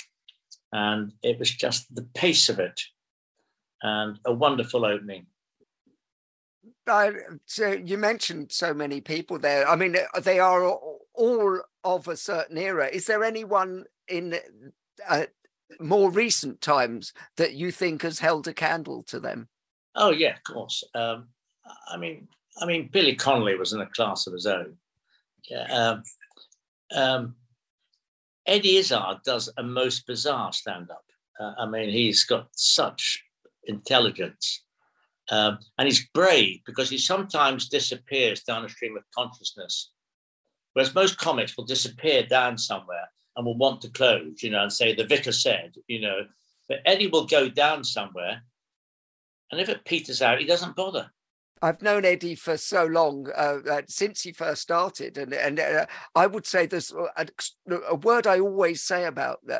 And 0.74 1.13
it 1.24 1.39
was 1.39 1.52
just 1.52 1.93
the 1.96 2.08
pace 2.13 2.50
of 2.50 2.60
it 2.60 2.82
and 3.82 4.20
a 4.26 4.34
wonderful 4.34 4.86
opening. 4.86 5.28
Uh, 6.86 7.12
so 7.46 7.72
you 7.72 7.98
mentioned 7.98 8.52
so 8.52 8.74
many 8.74 9.02
people 9.02 9.39
there. 9.39 9.67
I 9.67 9.76
mean, 9.76 9.96
they 10.22 10.39
are 10.39 10.78
all 11.13 11.60
of 11.84 12.08
a 12.08 12.17
certain 12.17 12.58
era. 12.58 12.89
Is 12.91 13.06
there 13.06 13.24
anyone 13.24 13.86
in 14.08 14.36
uh, 15.08 15.26
more 15.80 16.10
recent 16.10 16.62
times 16.62 17.13
that 17.36 17.54
you 17.54 17.72
think 17.72 18.02
has 18.02 18.20
held 18.20 18.48
a 18.48 18.54
candle 18.54 19.04
to 19.04 19.20
them? 19.20 19.50
Oh 19.96 20.12
yeah, 20.12 20.36
of 20.36 20.43
course. 20.43 20.84
Um, 20.96 21.28
I 21.89 21.98
mean, 21.98 22.28
I 22.62 22.65
mean, 22.65 22.89
Billy 22.91 23.15
Connolly 23.15 23.56
was 23.56 23.74
in 23.74 23.82
a 23.82 23.86
class 23.86 24.28
of 24.28 24.34
his 24.34 24.46
own. 24.46 24.78
Um, 25.70 26.04
um, 26.96 27.36
Eddie 28.46 28.78
Izzard 28.78 29.24
does 29.24 29.50
a 29.58 29.63
most 29.63 30.08
bizarre 30.08 30.54
stand 30.54 30.89
up. 30.89 31.04
Uh, 31.39 31.54
I 31.60 31.65
mean, 31.67 31.89
he's 31.89 32.24
got 32.24 32.48
such 32.54 33.24
intelligence. 33.65 34.63
Um, 35.30 35.60
and 35.78 35.88
he's 35.88 36.08
brave 36.13 36.62
because 36.65 36.89
he 36.89 36.98
sometimes 36.98 37.70
disappears 37.70 38.43
down 38.43 38.65
a 38.65 38.70
stream 38.70 38.96
of 38.96 39.04
consciousness. 39.13 39.91
Whereas 40.74 40.96
most 40.96 41.17
comics 41.17 41.58
will 41.58 41.65
disappear 41.65 42.24
down 42.24 42.58
somewhere 42.58 43.10
and 43.36 43.46
will 43.46 43.58
want 43.58 43.82
to 43.82 43.89
close, 43.89 44.41
you 44.41 44.50
know, 44.50 44.63
and 44.63 44.72
say, 44.72 44.96
the 44.96 45.06
vicar 45.06 45.32
said, 45.32 45.74
you 45.88 46.00
know, 46.00 46.22
But 46.67 46.80
Eddie 46.86 47.08
will 47.08 47.26
go 47.26 47.50
down 47.50 47.84
somewhere, 47.84 48.41
and 49.52 49.62
if 49.62 49.70
it 49.70 49.86
peters 49.86 50.22
out, 50.22 50.39
he 50.39 50.46
doesn't 50.46 50.76
bother. 50.76 51.12
I've 51.62 51.82
known 51.82 52.06
Eddie 52.06 52.36
for 52.36 52.58
so 52.58 52.86
long 52.86 53.28
uh, 53.36 53.60
uh, 53.70 53.82
since 53.88 54.22
he 54.22 54.32
first 54.32 54.62
started, 54.62 55.17
and 55.17 55.34
and 55.34 55.60
uh, 55.60 55.86
I 56.15 56.28
would 56.28 56.46
say 56.46 56.65
there's 56.65 56.91
a, 56.91 57.28
a, 57.89 57.96
word 57.96 58.28
I 58.28 58.39
always 58.39 58.84
say 58.84 59.06
about 59.06 59.39
uh, 59.50 59.60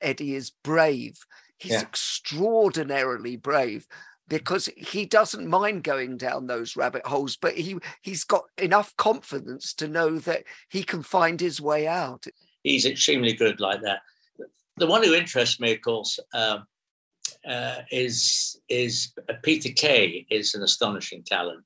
Eddie 0.00 0.34
is 0.34 0.52
brave. 0.62 1.18
He's 1.58 1.72
yeah. 1.72 1.82
extraordinarily 1.82 3.36
brave 3.36 3.86
because 4.28 4.68
he 4.76 5.06
doesn't 5.06 5.48
mind 5.48 5.82
going 5.82 6.16
down 6.16 6.46
those 6.46 6.76
rabbit 6.76 7.06
holes, 7.06 7.36
but 7.36 7.54
he 7.54 7.78
he's 8.02 8.24
got 8.24 8.44
enough 8.56 8.94
confidence 8.96 9.74
to 9.74 9.88
know 9.88 10.18
that 10.20 10.44
he 10.68 10.82
can 10.82 11.02
find 11.02 11.40
his 11.40 11.60
way 11.60 11.86
out. 11.86 12.26
He's 12.62 12.86
extremely 12.86 13.32
good 13.32 13.60
like 13.60 13.82
that. 13.82 14.00
The 14.76 14.86
one 14.86 15.02
who 15.02 15.14
interests 15.14 15.58
me, 15.58 15.72
of 15.72 15.80
course, 15.80 16.20
um, 16.32 16.66
uh, 17.48 17.82
is 17.90 18.60
is 18.68 19.12
uh, 19.28 19.34
Peter 19.42 19.70
Kay 19.70 20.26
is 20.30 20.54
an 20.54 20.62
astonishing 20.62 21.22
talent. 21.24 21.64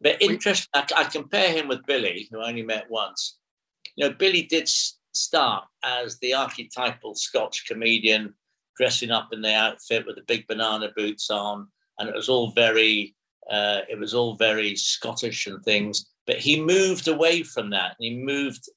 But 0.00 0.20
interesting, 0.20 0.68
I, 0.74 0.86
I, 0.96 1.04
compare 1.04 1.52
him 1.52 1.68
with 1.68 1.86
Billy, 1.86 2.28
who 2.30 2.40
I 2.40 2.48
only 2.48 2.62
met 2.62 2.90
once. 2.90 3.38
You 3.94 4.08
know, 4.08 4.14
Billy 4.14 4.42
did 4.42 4.68
start 5.12 5.64
as 5.84 6.18
the 6.18 6.34
archetypal 6.34 7.14
Scotch 7.14 7.66
comedian, 7.68 8.34
dressing 8.76 9.12
up 9.12 9.28
in 9.32 9.42
the 9.42 9.54
outfit 9.54 10.04
with 10.06 10.16
the 10.16 10.22
big 10.22 10.46
banana 10.48 10.90
boots 10.96 11.30
on, 11.30 11.68
and 11.98 12.08
it 12.08 12.14
was 12.14 12.28
all 12.28 12.50
very, 12.50 13.14
uh, 13.48 13.82
it 13.88 13.98
was 13.98 14.12
all 14.12 14.34
very 14.34 14.74
Scottish 14.74 15.46
and 15.46 15.62
things. 15.62 16.06
But 16.26 16.38
he 16.38 16.60
moved 16.60 17.06
away 17.06 17.44
from 17.44 17.70
that. 17.70 17.94
He 18.00 18.16
moved 18.16 18.68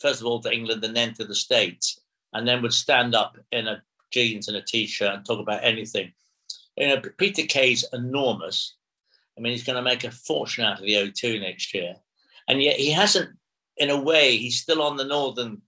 first 0.00 0.20
of 0.20 0.26
all 0.26 0.40
to 0.40 0.52
England 0.52 0.84
and 0.84 0.96
then 0.96 1.14
to 1.14 1.24
the 1.24 1.34
States, 1.34 1.98
and 2.32 2.46
then 2.46 2.62
would 2.62 2.72
stand 2.72 3.14
up 3.14 3.36
in 3.52 3.68
a 3.68 3.82
jeans 4.10 4.48
and 4.48 4.56
a 4.56 4.62
t-shirt 4.62 5.14
and 5.14 5.24
talk 5.24 5.40
about 5.40 5.64
anything. 5.64 6.12
You 6.76 6.88
know, 6.88 7.02
Peter 7.18 7.42
Kay's 7.42 7.84
enormous. 7.92 8.76
I 9.36 9.40
mean, 9.40 9.52
he's 9.52 9.64
going 9.64 9.76
to 9.76 9.82
make 9.82 10.04
a 10.04 10.10
fortune 10.10 10.64
out 10.64 10.78
of 10.78 10.84
the 10.84 10.94
O2 10.94 11.40
next 11.40 11.74
year, 11.74 11.94
and 12.48 12.62
yet 12.62 12.76
he 12.76 12.90
hasn't. 12.90 13.30
In 13.76 13.90
a 13.90 14.00
way, 14.00 14.36
he's 14.36 14.60
still 14.60 14.82
on 14.82 14.96
the 14.96 15.04
northern 15.04 15.60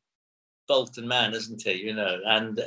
Bolton 0.69 1.09
man, 1.09 1.35
isn't 1.35 1.63
he? 1.63 1.73
You 1.73 1.93
know, 1.95 2.21
and 2.25 2.61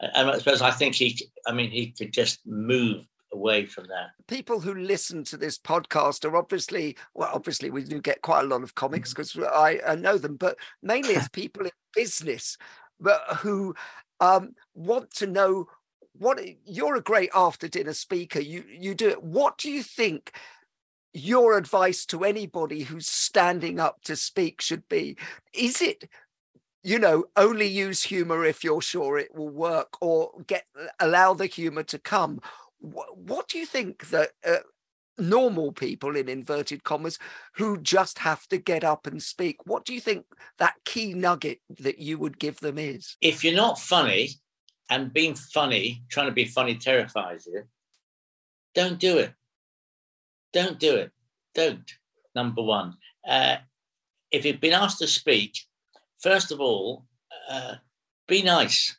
and 0.00 0.30
I 0.30 0.38
suppose 0.38 0.62
I 0.62 0.70
think 0.70 0.94
he. 0.94 1.18
I 1.46 1.52
mean, 1.52 1.70
he 1.70 1.90
could 1.90 2.12
just 2.12 2.46
move 2.46 3.04
away 3.32 3.66
from 3.66 3.86
that. 3.88 4.10
People 4.26 4.60
who 4.60 4.74
listen 4.74 5.24
to 5.24 5.36
this 5.36 5.58
podcast 5.58 6.24
are 6.24 6.36
obviously, 6.36 6.96
well, 7.12 7.30
obviously 7.32 7.68
we 7.70 7.84
do 7.84 8.00
get 8.00 8.22
quite 8.22 8.44
a 8.44 8.48
lot 8.48 8.62
of 8.62 8.74
comics 8.74 9.12
because 9.12 9.34
mm-hmm. 9.34 9.44
I, 9.52 9.80
I 9.86 9.94
know 9.96 10.16
them, 10.16 10.36
but 10.36 10.56
mainly 10.82 11.14
it's 11.14 11.28
people 11.32 11.64
in 11.64 11.72
business 11.94 12.56
but 13.00 13.22
who 13.38 13.74
um, 14.20 14.54
want 14.74 15.10
to 15.14 15.26
know 15.26 15.66
what 16.12 16.40
you're 16.64 16.96
a 16.96 17.02
great 17.02 17.30
after 17.34 17.68
dinner 17.68 17.92
speaker. 17.92 18.40
You 18.40 18.64
you 18.68 18.94
do 18.94 19.08
it. 19.08 19.22
What 19.22 19.58
do 19.58 19.70
you 19.70 19.82
think? 19.82 20.32
Your 21.12 21.56
advice 21.56 22.04
to 22.06 22.24
anybody 22.24 22.82
who's 22.82 23.06
standing 23.06 23.80
up 23.80 24.02
to 24.02 24.16
speak 24.16 24.60
should 24.60 24.86
be: 24.88 25.16
Is 25.54 25.80
it 25.80 26.10
you 26.82 26.98
know 26.98 27.24
only 27.36 27.66
use 27.66 28.02
humor 28.02 28.44
if 28.44 28.62
you're 28.62 28.82
sure 28.82 29.18
it 29.18 29.34
will 29.34 29.48
work 29.48 29.96
or 30.00 30.30
get 30.46 30.64
allow 31.00 31.34
the 31.34 31.46
humor 31.46 31.82
to 31.82 31.98
come 31.98 32.40
what, 32.78 33.16
what 33.18 33.48
do 33.48 33.58
you 33.58 33.66
think 33.66 34.08
that 34.10 34.30
uh, 34.46 34.58
normal 35.18 35.72
people 35.72 36.16
in 36.16 36.28
inverted 36.28 36.84
commas 36.84 37.18
who 37.54 37.78
just 37.80 38.18
have 38.18 38.46
to 38.48 38.58
get 38.58 38.84
up 38.84 39.06
and 39.06 39.22
speak 39.22 39.56
what 39.64 39.84
do 39.84 39.94
you 39.94 40.00
think 40.00 40.26
that 40.58 40.74
key 40.84 41.14
nugget 41.14 41.60
that 41.78 41.98
you 41.98 42.18
would 42.18 42.38
give 42.38 42.60
them 42.60 42.78
is 42.78 43.16
if 43.20 43.42
you're 43.42 43.54
not 43.54 43.78
funny 43.78 44.28
and 44.88 45.12
being 45.12 45.34
funny, 45.34 46.04
trying 46.08 46.26
to 46.26 46.32
be 46.32 46.44
funny 46.44 46.76
terrifies 46.76 47.46
you, 47.46 47.64
don't 48.74 48.98
do 48.98 49.18
it. 49.18 49.32
Don't 50.52 50.78
do 50.78 50.96
it. 50.96 51.10
Don't. 51.54 51.90
Number 52.34 52.62
one. 52.62 52.96
Uh, 53.26 53.56
if 54.30 54.44
you've 54.44 54.60
been 54.60 54.72
asked 54.72 54.98
to 54.98 55.06
speak, 55.06 55.58
first 56.18 56.52
of 56.52 56.60
all, 56.60 57.04
uh, 57.50 57.74
be 58.28 58.42
nice. 58.42 58.96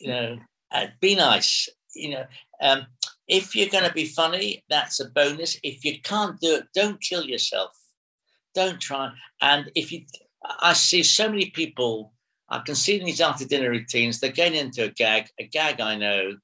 You 0.00 0.08
know, 0.08 0.38
uh, 0.70 0.86
be 1.00 1.14
nice. 1.14 1.68
You 1.94 2.10
know, 2.10 2.24
um, 2.60 2.86
if 3.28 3.54
you're 3.56 3.68
going 3.68 3.88
to 3.88 3.92
be 3.92 4.06
funny, 4.06 4.64
that's 4.68 5.00
a 5.00 5.08
bonus. 5.08 5.58
If 5.62 5.84
you 5.84 6.00
can't 6.02 6.38
do 6.40 6.56
it, 6.56 6.66
don't 6.74 7.00
kill 7.00 7.24
yourself. 7.24 7.70
Don't 8.54 8.80
try. 8.80 9.12
And 9.40 9.70
if 9.74 9.90
you, 9.92 10.04
I 10.60 10.74
see 10.74 11.02
so 11.02 11.28
many 11.28 11.50
people 11.50 12.14
I 12.48 12.58
can 12.60 12.74
see 12.74 12.98
these 12.98 13.20
after 13.20 13.44
dinner 13.44 13.70
routines, 13.70 14.20
they're 14.20 14.30
getting 14.30 14.58
into 14.58 14.84
a 14.84 14.90
gag, 14.90 15.28
a 15.40 15.44
gag 15.44 15.80
I 15.80 15.96
know, 15.96 16.36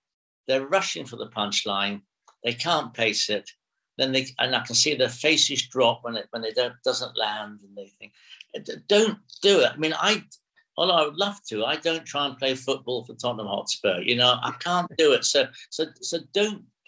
they're 0.49 0.67
rushing 0.67 1.05
for 1.05 1.17
the 1.17 1.29
punchline, 1.29 2.03
they 2.43 2.55
can't 2.55 2.95
pace 2.95 3.29
it. 3.29 3.51
Then 3.99 4.13
they 4.13 4.27
and 4.39 4.57
I 4.57 4.61
can 4.61 4.75
see 4.75 4.95
their 4.95 5.11
faces 5.11 5.69
drop 5.69 6.03
when 6.03 6.17
it 6.17 6.27
when 6.31 6.43
it 6.45 6.59
doesn't 6.85 7.19
land, 7.19 7.61
and 7.63 7.77
they 7.77 7.93
think, 7.99 8.13
"Don't 8.89 9.19
do 9.43 9.61
it." 9.61 9.73
I 9.75 9.77
mean, 9.77 9.93
I 9.95 10.25
although 10.79 10.95
I 10.95 11.05
would 11.05 11.17
love 11.17 11.37
to, 11.49 11.67
I 11.67 11.77
don't 11.77 12.07
try 12.07 12.25
and 12.27 12.39
play 12.39 12.55
football 12.55 13.05
for 13.05 13.15
Tottenham 13.15 13.47
Hotspur. 13.47 14.01
You 14.01 14.17
know, 14.17 14.39
I 14.43 14.53
can't 14.53 14.91
do 14.97 15.13
it. 15.13 15.27
So 15.27 15.49
so 15.69 15.85
so 16.01 16.21
don't. 16.33 16.65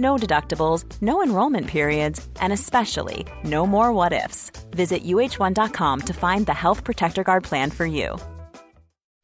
No 0.00 0.16
deductibles, 0.16 0.84
no 1.02 1.24
enrollment 1.24 1.66
periods, 1.66 2.26
and 2.40 2.52
especially 2.52 3.26
no 3.42 3.66
more 3.66 3.92
what 3.92 4.12
ifs. 4.12 4.52
Visit 4.70 5.04
uh1.com 5.04 6.00
to 6.02 6.12
find 6.14 6.46
the 6.46 6.54
Health 6.54 6.84
Protector 6.84 7.24
Guard 7.24 7.44
plan 7.44 7.70
for 7.70 7.84
you. 7.84 8.16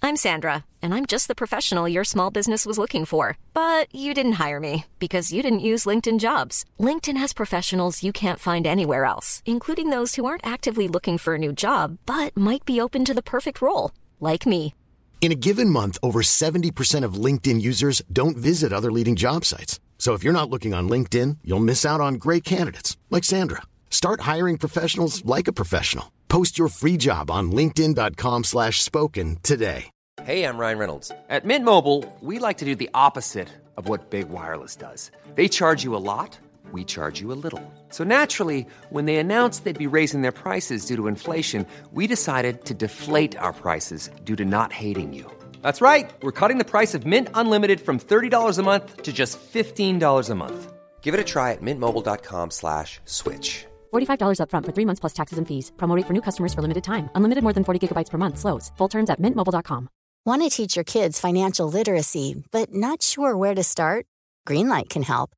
I'm 0.03 0.17
Sandra, 0.17 0.65
and 0.83 0.93
I'm 0.93 1.07
just 1.07 1.29
the 1.29 1.35
professional 1.35 1.89
your 1.89 2.05
small 2.05 2.31
business 2.31 2.67
was 2.67 2.77
looking 2.77 3.07
for. 3.07 3.39
But 3.55 3.87
you 3.95 4.13
didn't 4.13 4.33
hire 4.33 4.61
me 4.61 4.85
because 4.99 5.33
you 5.33 5.43
didn't 5.43 5.69
use 5.71 5.87
LinkedIn 5.87 6.19
jobs. 6.19 6.67
LinkedIn 6.79 7.17
has 7.17 7.33
professionals 7.33 8.03
you 8.03 8.13
can't 8.13 8.39
find 8.39 8.67
anywhere 8.67 9.07
else, 9.07 9.43
including 9.47 9.89
those 9.89 10.17
who 10.17 10.27
aren't 10.27 10.47
actively 10.47 10.89
looking 10.89 11.19
for 11.19 11.37
a 11.37 11.39
new 11.39 11.53
job 11.53 11.97
but 12.05 12.37
might 12.37 12.65
be 12.67 12.81
open 12.81 13.05
to 13.07 13.15
the 13.15 13.23
perfect 13.23 13.63
role, 13.63 13.93
like 14.21 14.45
me. 14.45 14.75
In 15.23 15.33
a 15.33 15.43
given 15.47 15.71
month, 15.71 15.97
over 16.03 16.21
70% 16.21 17.03
of 17.03 17.15
LinkedIn 17.15 17.63
users 17.63 18.03
don't 18.13 18.37
visit 18.37 18.75
other 18.75 18.93
leading 18.93 19.17
job 19.17 19.47
sites. 19.47 19.81
So 19.96 20.12
if 20.12 20.22
you're 20.22 20.35
not 20.35 20.50
looking 20.50 20.74
on 20.74 20.88
LinkedIn, 20.88 21.38
you'll 21.42 21.61
miss 21.61 21.87
out 21.87 22.02
on 22.02 22.14
great 22.14 22.44
candidates 22.44 22.98
like 23.09 23.24
Sandra. 23.24 23.62
Start 23.88 24.22
hiring 24.22 24.59
professionals 24.59 25.24
like 25.24 25.48
a 25.48 25.52
professional. 25.52 26.12
Post 26.28 26.59
your 26.59 26.68
free 26.68 26.96
job 26.98 27.30
on 27.30 27.50
linkedin.com/spoken 27.52 29.38
today. 29.42 29.90
Hey, 30.22 30.44
I'm 30.44 30.57
Ryan 30.57 30.78
Reynolds. 30.78 31.12
At 31.28 31.44
Mint 31.44 31.64
Mobile, 31.64 32.04
we 32.20 32.38
like 32.38 32.57
to 32.59 32.64
do 32.64 32.74
the 32.74 32.88
opposite 32.94 33.48
of 33.76 33.88
what 33.88 34.11
Big 34.11 34.30
Wireless 34.30 34.74
does. 34.76 35.11
They 35.35 35.48
charge 35.48 35.85
you 35.85 35.94
a 35.94 35.98
lot, 35.98 36.38
we 36.72 36.85
charge 36.85 37.20
you 37.20 37.30
a 37.33 37.37
little. 37.37 37.61
So 37.90 38.04
naturally, 38.04 38.66
when 38.90 39.04
they 39.04 39.16
announced 39.16 39.64
they'd 39.64 39.78
be 39.78 39.96
raising 39.98 40.22
their 40.22 40.33
prices 40.33 40.87
due 40.87 40.96
to 40.96 41.09
inflation, 41.09 41.66
we 41.92 42.07
decided 42.07 42.64
to 42.64 42.74
deflate 42.74 43.37
our 43.37 43.52
prices 43.52 44.09
due 44.24 44.37
to 44.37 44.44
not 44.44 44.72
hating 44.72 45.12
you. 45.12 45.30
That's 45.64 45.81
right. 45.81 46.12
We're 46.20 46.38
cutting 46.40 46.59
the 46.59 46.70
price 46.74 46.92
of 46.92 47.07
Mint 47.07 47.29
Unlimited 47.33 47.80
from 47.80 47.99
$30 47.99 48.59
a 48.59 48.62
month 48.62 49.03
to 49.03 49.12
just 49.14 49.39
$15 49.41 50.30
a 50.30 50.34
month. 50.34 50.72
Give 51.01 51.14
it 51.14 51.26
a 51.26 51.30
try 51.32 51.53
at 51.53 51.62
mintmobile.com 51.62 52.51
slash 52.51 53.01
switch. 53.07 53.64
$45 53.95 54.41
upfront 54.41 54.66
for 54.66 54.72
three 54.72 54.84
months 54.84 55.01
plus 55.01 55.14
taxes 55.14 55.39
and 55.39 55.49
fees. 55.49 55.72
Promo 55.76 55.97
for 56.07 56.12
new 56.12 56.20
customers 56.28 56.53
for 56.53 56.61
limited 56.61 56.84
time. 56.84 57.09
Unlimited 57.14 57.43
more 57.43 57.55
than 57.55 57.64
40 57.64 57.80
gigabytes 57.80 58.11
per 58.11 58.18
month. 58.18 58.36
Slows. 58.39 58.72
Full 58.76 58.89
terms 58.89 59.11
at 59.11 59.20
mintmobile.com. 59.20 59.89
Want 60.26 60.43
to 60.43 60.51
teach 60.51 60.76
your 60.76 60.84
kids 60.84 61.20
financial 61.20 61.68
literacy, 61.78 62.45
but 62.51 62.68
not 62.72 63.03
sure 63.03 63.36
where 63.36 63.55
to 63.55 63.62
start? 63.62 64.07
Greenlight 64.49 64.89
can 64.89 65.03
help. 65.03 65.30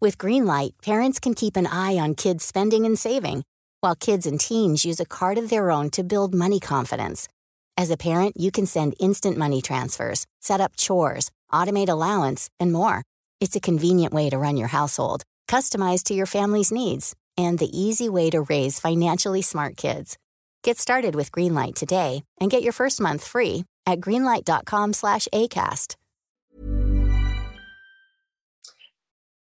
With 0.00 0.16
Greenlight, 0.18 0.72
parents 0.82 1.20
can 1.20 1.34
keep 1.34 1.56
an 1.56 1.66
eye 1.66 1.96
on 2.04 2.14
kids' 2.14 2.44
spending 2.44 2.84
and 2.86 2.98
saving, 2.98 3.44
while 3.80 3.96
kids 3.96 4.26
and 4.26 4.40
teens 4.40 4.84
use 4.84 5.00
a 5.00 5.06
card 5.18 5.38
of 5.38 5.48
their 5.48 5.70
own 5.70 5.90
to 5.90 6.02
build 6.02 6.34
money 6.34 6.60
confidence. 6.60 7.28
As 7.76 7.90
a 7.90 7.96
parent, 7.96 8.40
you 8.40 8.50
can 8.50 8.66
send 8.66 8.94
instant 9.00 9.36
money 9.36 9.60
transfers, 9.60 10.26
set 10.40 10.60
up 10.60 10.76
chores, 10.76 11.30
automate 11.52 11.88
allowance, 11.88 12.50
and 12.58 12.72
more. 12.72 13.02
It's 13.40 13.56
a 13.56 13.60
convenient 13.60 14.12
way 14.12 14.30
to 14.30 14.38
run 14.38 14.56
your 14.56 14.68
household, 14.68 15.22
customized 15.48 16.04
to 16.04 16.14
your 16.14 16.26
family's 16.26 16.72
needs, 16.72 17.14
and 17.36 17.58
the 17.58 17.70
easy 17.78 18.08
way 18.08 18.30
to 18.30 18.42
raise 18.42 18.80
financially 18.80 19.42
smart 19.42 19.76
kids. 19.76 20.16
Get 20.62 20.78
started 20.78 21.14
with 21.14 21.32
Greenlight 21.32 21.74
today 21.74 22.22
and 22.40 22.50
get 22.50 22.62
your 22.62 22.72
first 22.72 23.00
month 23.00 23.26
free 23.26 23.64
at 23.86 24.00
greenlight.com 24.00 24.92
slash 24.92 25.28
ACAST. 25.32 25.96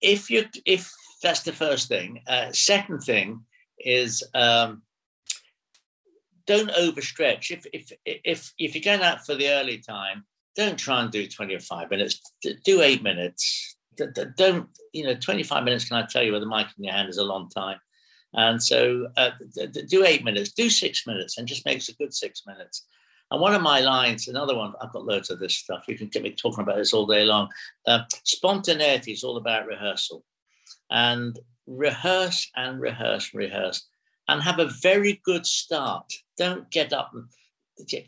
if 0.01 0.29
you 0.29 0.45
if 0.65 0.93
that's 1.21 1.43
the 1.43 1.53
first 1.53 1.87
thing. 1.87 2.21
Uh, 2.27 2.51
second 2.51 2.99
thing 2.99 3.41
is 3.79 4.23
um, 4.33 4.81
don't 6.49 6.71
overstretch. 6.71 7.51
If 7.51 7.65
if 7.71 7.91
if 8.05 8.53
if 8.57 8.73
you're 8.73 8.83
going 8.83 9.07
out 9.07 9.23
for 9.23 9.35
the 9.35 9.49
early 9.49 9.77
time, 9.77 10.25
don't 10.55 10.79
try 10.79 11.03
and 11.03 11.11
do 11.11 11.27
25 11.27 11.91
minutes. 11.91 12.33
Do 12.65 12.81
eight 12.81 13.03
minutes. 13.03 13.77
Don't 14.35 14.67
you 14.91 15.03
know 15.03 15.13
25 15.13 15.63
minutes? 15.63 15.87
Can 15.87 15.97
I 15.97 16.07
tell 16.07 16.23
you 16.23 16.31
with 16.31 16.41
the 16.41 16.49
mic 16.49 16.67
in 16.75 16.85
your 16.85 16.93
hand 16.93 17.07
is 17.07 17.19
a 17.19 17.23
long 17.23 17.49
time. 17.49 17.77
And 18.33 18.61
so 18.61 19.09
uh, 19.15 19.31
do 19.87 20.05
eight 20.05 20.23
minutes, 20.23 20.51
do 20.51 20.69
six 20.69 21.05
minutes, 21.05 21.37
and 21.37 21.47
just 21.47 21.65
makes 21.65 21.87
a 21.87 21.95
good 21.95 22.13
six 22.13 22.43
minutes. 22.47 22.87
And 23.29 23.39
one 23.39 23.53
of 23.53 23.61
my 23.61 23.79
lines, 23.81 24.27
another 24.27 24.55
one, 24.55 24.73
I've 24.81 24.93
got 24.93 25.05
loads 25.05 25.29
of 25.29 25.39
this 25.39 25.55
stuff. 25.55 25.83
You 25.87 25.97
can 25.97 26.07
get 26.07 26.23
me 26.23 26.31
talking 26.31 26.63
about 26.63 26.77
this 26.77 26.93
all 26.93 27.05
day 27.05 27.25
long. 27.25 27.49
Uh, 27.85 28.01
spontaneity 28.23 29.11
is 29.11 29.23
all 29.23 29.37
about 29.37 29.67
rehearsal. 29.67 30.23
And 30.89 31.37
rehearse 31.67 32.49
and 32.55 32.79
rehearse, 32.81 33.29
and 33.33 33.39
rehearse, 33.39 33.87
and 34.29 34.43
have 34.43 34.59
a 34.59 34.71
very 34.81 35.19
good 35.25 35.45
start. 35.45 36.13
Don't 36.37 36.69
get 36.69 36.93
up 36.93 37.11
get, 37.87 38.07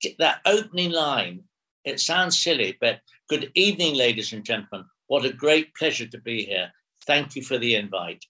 get 0.00 0.18
that 0.18 0.40
opening 0.46 0.90
line. 0.90 1.44
It 1.84 2.00
sounds 2.00 2.38
silly, 2.38 2.76
but 2.80 3.00
good 3.28 3.50
evening, 3.54 3.94
ladies 3.94 4.32
and 4.32 4.44
gentlemen. 4.44 4.86
What 5.08 5.26
a 5.26 5.32
great 5.32 5.74
pleasure 5.74 6.06
to 6.06 6.20
be 6.20 6.44
here. 6.44 6.72
Thank 7.06 7.36
you 7.36 7.42
for 7.42 7.58
the 7.58 7.74
invite. 7.74 8.24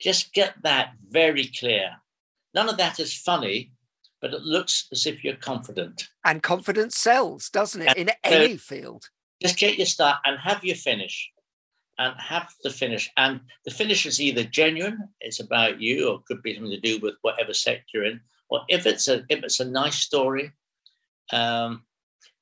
Just 0.00 0.34
get 0.34 0.54
that 0.62 0.92
very 1.08 1.50
clear. 1.58 1.90
None 2.54 2.68
of 2.68 2.76
that 2.78 2.98
is 2.98 3.14
funny, 3.14 3.72
but 4.20 4.34
it 4.34 4.42
looks 4.42 4.88
as 4.92 5.06
if 5.06 5.22
you're 5.22 5.36
confident. 5.36 6.08
And 6.24 6.42
confidence 6.42 6.96
sells, 6.96 7.48
doesn't 7.48 7.82
it, 7.82 7.96
in 7.96 8.10
any 8.24 8.56
field? 8.56 9.08
Just 9.40 9.58
get 9.58 9.78
your 9.78 9.86
start 9.86 10.18
and 10.24 10.38
have 10.38 10.64
your 10.64 10.76
finish. 10.76 11.30
And 12.02 12.14
have 12.18 12.48
the 12.64 12.70
finish. 12.70 13.10
And 13.16 13.40
the 13.64 13.70
finish 13.70 14.06
is 14.06 14.20
either 14.20 14.42
genuine, 14.60 14.98
it's 15.20 15.40
about 15.40 15.80
you, 15.80 16.08
or 16.08 16.22
could 16.26 16.42
be 16.42 16.54
something 16.54 16.72
to 16.72 16.80
do 16.80 16.98
with 16.98 17.14
whatever 17.22 17.54
sector 17.54 17.84
you're 17.94 18.04
in. 18.10 18.20
Or 18.50 18.62
if 18.68 18.86
it's 18.86 19.06
a 19.06 19.16
if 19.28 19.44
it's 19.44 19.60
a 19.60 19.64
nice 19.80 19.98
story, 20.08 20.50
um, 21.32 21.84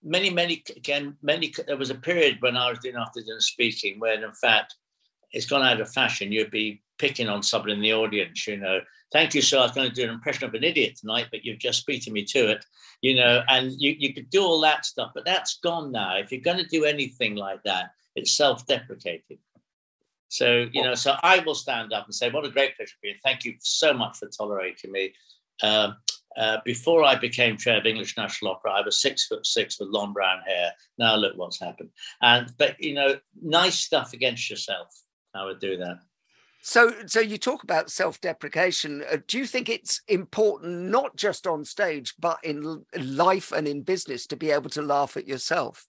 many, 0.03 0.31
many 0.31 0.63
again, 0.75 1.17
many 1.23 1.53
there 1.67 1.77
was 1.77 1.91
a 1.91 2.07
period 2.09 2.39
when 2.41 2.57
I 2.57 2.71
was 2.71 2.79
doing 2.79 2.97
after 2.97 3.21
dinner 3.21 3.41
speaking 3.41 4.01
when 4.01 4.25
in 4.25 4.33
fact 4.33 4.77
it's 5.33 5.51
gone 5.53 5.63
out 5.63 5.83
of 5.83 5.93
fashion. 5.93 6.33
You'd 6.33 6.51
be 6.51 6.83
picking 6.99 7.29
on 7.29 7.43
someone 7.43 7.71
in 7.71 7.83
the 7.83 7.93
audience, 7.93 8.47
you 8.47 8.57
know, 8.57 8.81
thank 9.13 9.35
you, 9.35 9.43
sir. 9.43 9.59
I 9.59 9.63
was 9.63 9.73
going 9.73 9.89
to 9.89 9.95
do 9.95 10.05
an 10.05 10.15
impression 10.15 10.45
of 10.45 10.55
an 10.55 10.65
idiot 10.65 10.97
tonight, 10.97 11.29
but 11.31 11.45
you've 11.45 11.59
just 11.59 11.87
beaten 11.87 12.13
me 12.13 12.25
to 12.25 12.51
it, 12.51 12.65
you 13.01 13.15
know, 13.15 13.43
and 13.49 13.73
you, 13.79 13.97
you 13.99 14.13
could 14.15 14.31
do 14.31 14.43
all 14.43 14.61
that 14.61 14.85
stuff, 14.85 15.13
but 15.15 15.25
that's 15.25 15.59
gone 15.59 15.93
now. 15.93 16.17
If 16.17 16.31
you're 16.31 16.41
going 16.51 16.63
to 16.63 16.77
do 16.77 16.85
anything 16.85 17.37
like 17.37 17.63
that, 17.65 17.93
it's 18.17 18.33
self-deprecating. 18.33 19.39
So, 20.31 20.68
you 20.72 20.83
know, 20.83 20.95
so 20.95 21.16
I 21.24 21.41
will 21.41 21.57
stand 21.57 21.93
up 21.93 22.07
and 22.07 22.14
say, 22.14 22.31
what 22.31 22.47
a 22.47 22.51
great 22.51 22.76
pleasure 22.76 22.95
being. 23.03 23.16
Thank 23.24 23.45
you 23.45 23.57
so 23.59 23.93
much 23.93 24.16
for 24.16 24.28
tolerating 24.28 24.93
me. 24.93 25.12
Um, 25.61 25.97
uh, 26.39 26.59
before 26.64 27.03
I 27.03 27.16
became 27.16 27.57
chair 27.57 27.78
of 27.78 27.85
English 27.85 28.16
National 28.16 28.53
Opera, 28.53 28.70
I 28.70 28.83
was 28.83 29.01
six 29.01 29.26
foot 29.26 29.45
six 29.45 29.81
with 29.81 29.89
long 29.89 30.12
brown 30.12 30.39
hair. 30.47 30.70
Now 30.99 31.16
look 31.16 31.37
what's 31.37 31.59
happened. 31.59 31.91
And 32.22 32.49
but 32.59 32.81
you 32.81 32.95
know, 32.95 33.18
nice 33.43 33.74
stuff 33.74 34.12
against 34.12 34.49
yourself. 34.49 34.89
I 35.35 35.45
would 35.45 35.59
do 35.59 35.76
that. 35.78 35.99
So, 36.62 36.93
so 37.07 37.20
you 37.20 37.39
talk 37.39 37.64
about 37.64 37.91
self-deprecation. 37.91 39.03
Uh, 39.11 39.16
do 39.26 39.39
you 39.39 39.47
think 39.47 39.68
it's 39.68 40.03
important, 40.07 40.91
not 40.91 41.16
just 41.16 41.47
on 41.47 41.64
stage, 41.64 42.14
but 42.18 42.39
in 42.45 42.85
life 42.95 43.51
and 43.51 43.66
in 43.66 43.83
business, 43.83 44.26
to 44.26 44.37
be 44.37 44.51
able 44.51 44.70
to 44.70 44.83
laugh 44.83 45.16
at 45.16 45.26
yourself? 45.26 45.89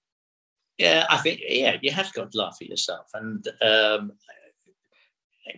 Yeah, 0.77 1.05
I 1.09 1.17
think 1.17 1.41
yeah, 1.47 1.77
you 1.81 1.91
have 1.91 2.11
got 2.13 2.31
to 2.31 2.37
laugh 2.37 2.57
at 2.61 2.67
yourself, 2.67 3.07
and 3.13 3.47
um, 3.61 4.13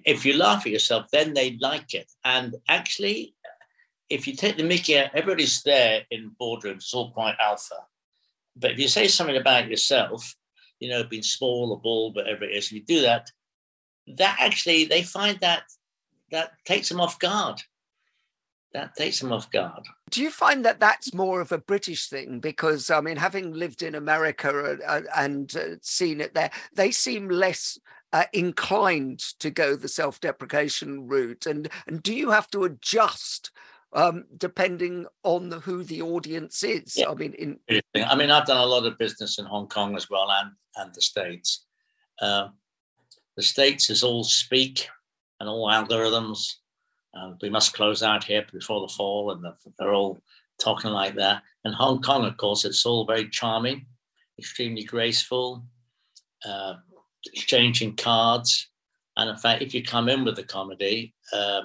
if 0.05 0.25
you 0.25 0.35
laugh 0.35 0.65
at 0.65 0.71
yourself, 0.71 1.07
then 1.11 1.33
they 1.33 1.57
like 1.59 1.93
it. 1.93 2.11
And 2.25 2.55
actually, 2.67 3.35
if 4.09 4.27
you 4.27 4.35
take 4.35 4.57
the 4.57 4.63
Mickey 4.63 4.97
out, 4.97 5.11
everybody's 5.13 5.61
there 5.63 6.03
in 6.11 6.35
boardrooms, 6.39 6.93
all 6.93 7.11
quite 7.11 7.35
alpha. 7.39 7.75
But 8.55 8.71
if 8.71 8.79
you 8.79 8.87
say 8.87 9.07
something 9.07 9.37
about 9.37 9.69
yourself, 9.69 10.35
you 10.79 10.89
know, 10.89 11.03
being 11.03 11.23
small 11.23 11.71
or 11.71 11.79
bald, 11.79 12.15
whatever 12.15 12.43
it 12.43 12.55
is, 12.55 12.71
you 12.71 12.83
do 12.83 13.01
that, 13.01 13.29
that 14.17 14.37
actually 14.39 14.85
they 14.85 15.03
find 15.03 15.39
that 15.39 15.63
that 16.31 16.51
takes 16.65 16.89
them 16.89 16.99
off 16.99 17.19
guard. 17.19 17.61
That 18.73 18.95
takes 18.95 19.19
them 19.19 19.31
off 19.31 19.51
guard. 19.51 19.83
Do 20.09 20.21
you 20.21 20.31
find 20.31 20.65
that 20.65 20.79
that's 20.79 21.13
more 21.13 21.41
of 21.41 21.51
a 21.51 21.59
British 21.59 22.09
thing? 22.09 22.39
Because 22.39 22.89
I 22.89 23.01
mean, 23.01 23.17
having 23.17 23.53
lived 23.53 23.83
in 23.83 23.93
America 23.93 24.77
and, 24.87 25.07
and 25.15 25.55
uh, 25.55 25.75
seen 25.81 26.19
it 26.19 26.33
there, 26.33 26.49
they 26.73 26.89
seem 26.89 27.29
less 27.29 27.77
uh, 28.11 28.25
inclined 28.33 29.19
to 29.39 29.51
go 29.51 29.75
the 29.75 29.87
self-deprecation 29.87 31.07
route. 31.07 31.45
And 31.45 31.69
and 31.85 32.01
do 32.01 32.13
you 32.15 32.31
have 32.31 32.49
to 32.49 32.63
adjust 32.63 33.51
um, 33.93 34.25
depending 34.37 35.05
on 35.21 35.49
the, 35.49 35.59
who 35.59 35.83
the 35.83 36.01
audience 36.01 36.63
is? 36.63 36.97
Yeah. 36.97 37.09
I 37.09 37.13
mean, 37.13 37.33
in 37.33 37.59
I 37.95 38.15
mean, 38.15 38.31
I've 38.31 38.47
done 38.47 38.61
a 38.61 38.65
lot 38.65 38.87
of 38.87 38.97
business 38.97 39.37
in 39.37 39.45
Hong 39.45 39.67
Kong 39.67 39.95
as 39.95 40.09
well, 40.09 40.31
and 40.31 40.51
and 40.77 40.93
the 40.95 41.01
States. 41.01 41.65
Um, 42.21 42.53
the 43.35 43.43
states 43.43 43.89
is 43.89 44.03
all 44.03 44.23
speak 44.23 44.87
and 45.39 45.49
all 45.49 45.67
algorithms. 45.67 46.53
And 47.13 47.37
we 47.41 47.49
must 47.49 47.73
close 47.73 48.01
out 48.01 48.23
here 48.23 48.45
before 48.51 48.81
the 48.81 48.93
fall, 48.93 49.31
and 49.31 49.45
they're 49.77 49.93
all 49.93 50.19
talking 50.59 50.91
like 50.91 51.15
that. 51.15 51.43
And 51.63 51.75
Hong 51.75 52.01
Kong, 52.01 52.25
of 52.25 52.37
course, 52.37 52.65
it's 52.65 52.85
all 52.85 53.05
very 53.05 53.29
charming, 53.29 53.85
extremely 54.39 54.83
graceful, 54.83 55.63
uh, 56.45 56.75
exchanging 57.25 57.95
cards. 57.95 58.69
And 59.17 59.29
in 59.29 59.37
fact, 59.37 59.61
if 59.61 59.73
you 59.73 59.83
come 59.83 60.09
in 60.09 60.25
with 60.25 60.35
the 60.35 60.43
comedy, 60.43 61.13
uh, 61.31 61.61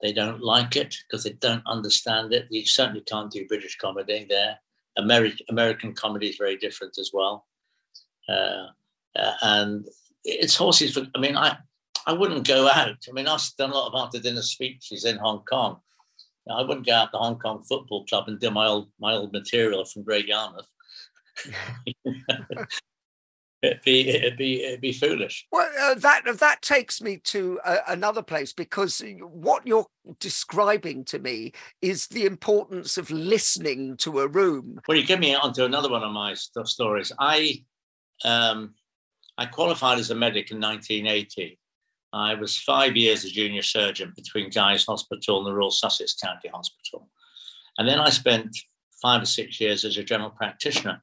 they 0.00 0.12
don't 0.12 0.42
like 0.42 0.76
it 0.76 0.94
because 1.06 1.24
they 1.24 1.32
don't 1.32 1.66
understand 1.66 2.32
it. 2.32 2.46
You 2.50 2.64
certainly 2.64 3.02
can't 3.02 3.30
do 3.30 3.46
British 3.46 3.76
comedy 3.76 4.26
there. 4.28 4.58
American 4.96 5.46
American 5.48 5.92
comedy 5.94 6.28
is 6.28 6.36
very 6.36 6.56
different 6.56 6.98
as 6.98 7.10
well. 7.12 7.46
Uh, 8.28 8.66
uh, 9.16 9.32
and 9.42 9.86
it's 10.24 10.56
horses 10.56 10.92
for. 10.92 11.06
I 11.14 11.20
mean, 11.20 11.36
I 11.36 11.56
I 12.08 12.12
wouldn't 12.12 12.48
go 12.48 12.68
out. 12.70 12.96
I 13.06 13.12
mean, 13.12 13.28
I've 13.28 13.46
done 13.58 13.70
a 13.70 13.74
lot 13.74 13.92
of 13.92 14.06
after 14.06 14.18
dinner 14.18 14.40
speeches 14.40 15.04
in 15.04 15.18
Hong 15.18 15.44
Kong. 15.44 15.76
I 16.50 16.62
wouldn't 16.62 16.86
go 16.86 16.94
out 16.94 17.06
to 17.06 17.10
the 17.12 17.18
Hong 17.18 17.38
Kong 17.38 17.62
Football 17.68 18.06
Club 18.06 18.28
and 18.28 18.40
do 18.40 18.50
my 18.50 18.66
old 18.66 18.88
my 18.98 19.12
old 19.12 19.30
material 19.30 19.84
from 19.84 20.04
Great 20.04 20.26
Yarmouth. 20.26 20.66
it'd 23.62 23.82
be 23.84 24.08
it'd 24.08 24.38
be 24.38 24.64
it'd 24.64 24.80
be 24.80 24.94
foolish. 24.94 25.46
Well, 25.52 25.70
uh, 25.78 25.96
that 25.96 26.22
that 26.38 26.62
takes 26.62 27.02
me 27.02 27.18
to 27.24 27.60
uh, 27.62 27.80
another 27.88 28.22
place 28.22 28.54
because 28.54 29.02
what 29.20 29.66
you're 29.66 29.86
describing 30.18 31.04
to 31.06 31.18
me 31.18 31.52
is 31.82 32.06
the 32.06 32.24
importance 32.24 32.96
of 32.96 33.10
listening 33.10 33.98
to 33.98 34.20
a 34.20 34.28
room. 34.28 34.80
Well, 34.88 34.96
you 34.96 35.04
get 35.04 35.20
me 35.20 35.34
onto 35.34 35.64
another 35.64 35.90
one 35.90 36.02
of 36.02 36.12
my 36.12 36.32
st- 36.32 36.68
stories. 36.68 37.12
I 37.18 37.64
um, 38.24 38.72
I 39.36 39.44
qualified 39.44 39.98
as 39.98 40.10
a 40.10 40.14
medic 40.14 40.50
in 40.50 40.58
1980. 40.58 41.58
I 42.12 42.34
was 42.34 42.58
five 42.58 42.96
years 42.96 43.24
a 43.24 43.28
junior 43.28 43.62
surgeon 43.62 44.12
between 44.16 44.50
Guy's 44.50 44.86
Hospital 44.86 45.38
and 45.38 45.46
the 45.46 45.54
Royal 45.54 45.70
Sussex 45.70 46.14
County 46.14 46.48
Hospital. 46.48 47.08
And 47.76 47.88
then 47.88 47.98
I 47.98 48.10
spent 48.10 48.56
five 49.00 49.22
or 49.22 49.26
six 49.26 49.60
years 49.60 49.84
as 49.84 49.96
a 49.96 50.02
general 50.02 50.30
practitioner. 50.30 51.02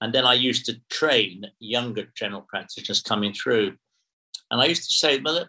And 0.00 0.12
then 0.12 0.24
I 0.24 0.34
used 0.34 0.64
to 0.66 0.80
train 0.90 1.44
younger 1.58 2.06
general 2.16 2.46
practitioners 2.48 3.02
coming 3.02 3.34
through. 3.34 3.76
And 4.50 4.60
I 4.60 4.64
used 4.64 4.88
to 4.88 4.94
say, 4.94 5.20
well, 5.20 5.34
let, 5.34 5.48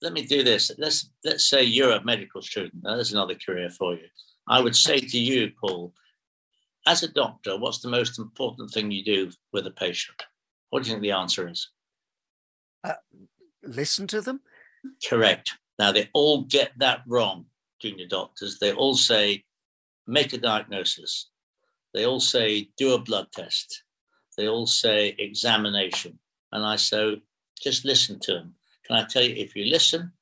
let 0.00 0.12
me 0.12 0.24
do 0.24 0.42
this. 0.42 0.70
Let's, 0.78 1.10
let's 1.24 1.48
say 1.48 1.62
you're 1.62 1.92
a 1.92 2.04
medical 2.04 2.40
student. 2.40 2.82
Now, 2.82 2.94
there's 2.94 3.12
another 3.12 3.34
career 3.34 3.68
for 3.70 3.94
you. 3.94 4.06
I 4.48 4.60
would 4.60 4.74
say 4.74 4.98
to 4.98 5.18
you, 5.18 5.52
Paul, 5.60 5.92
as 6.86 7.02
a 7.02 7.12
doctor, 7.12 7.58
what's 7.58 7.80
the 7.80 7.90
most 7.90 8.18
important 8.18 8.70
thing 8.70 8.90
you 8.90 9.04
do 9.04 9.30
with 9.52 9.66
a 9.66 9.70
patient? 9.70 10.20
What 10.70 10.82
do 10.82 10.88
you 10.88 10.94
think 10.94 11.02
the 11.02 11.12
answer 11.12 11.48
is? 11.48 11.68
Uh, 12.82 12.94
listen 13.62 14.06
to 14.08 14.20
them. 14.20 14.40
Correct. 15.08 15.52
Now, 15.78 15.92
they 15.92 16.08
all 16.12 16.42
get 16.42 16.72
that 16.78 17.02
wrong, 17.06 17.46
junior 17.80 18.06
doctors. 18.06 18.58
They 18.58 18.72
all 18.72 18.94
say, 18.94 19.44
make 20.06 20.32
a 20.32 20.38
diagnosis. 20.38 21.30
They 21.94 22.06
all 22.06 22.20
say, 22.20 22.70
do 22.76 22.94
a 22.94 22.98
blood 22.98 23.28
test. 23.32 23.84
They 24.36 24.48
all 24.48 24.66
say, 24.66 25.14
examination. 25.18 26.18
And 26.52 26.64
I 26.64 26.76
say, 26.76 27.22
just 27.62 27.84
listen 27.84 28.18
to 28.20 28.34
them. 28.34 28.54
Can 28.86 28.96
I 28.96 29.04
tell 29.04 29.22
you, 29.22 29.34
if 29.36 29.54
you 29.54 29.66
listen, 29.66 30.12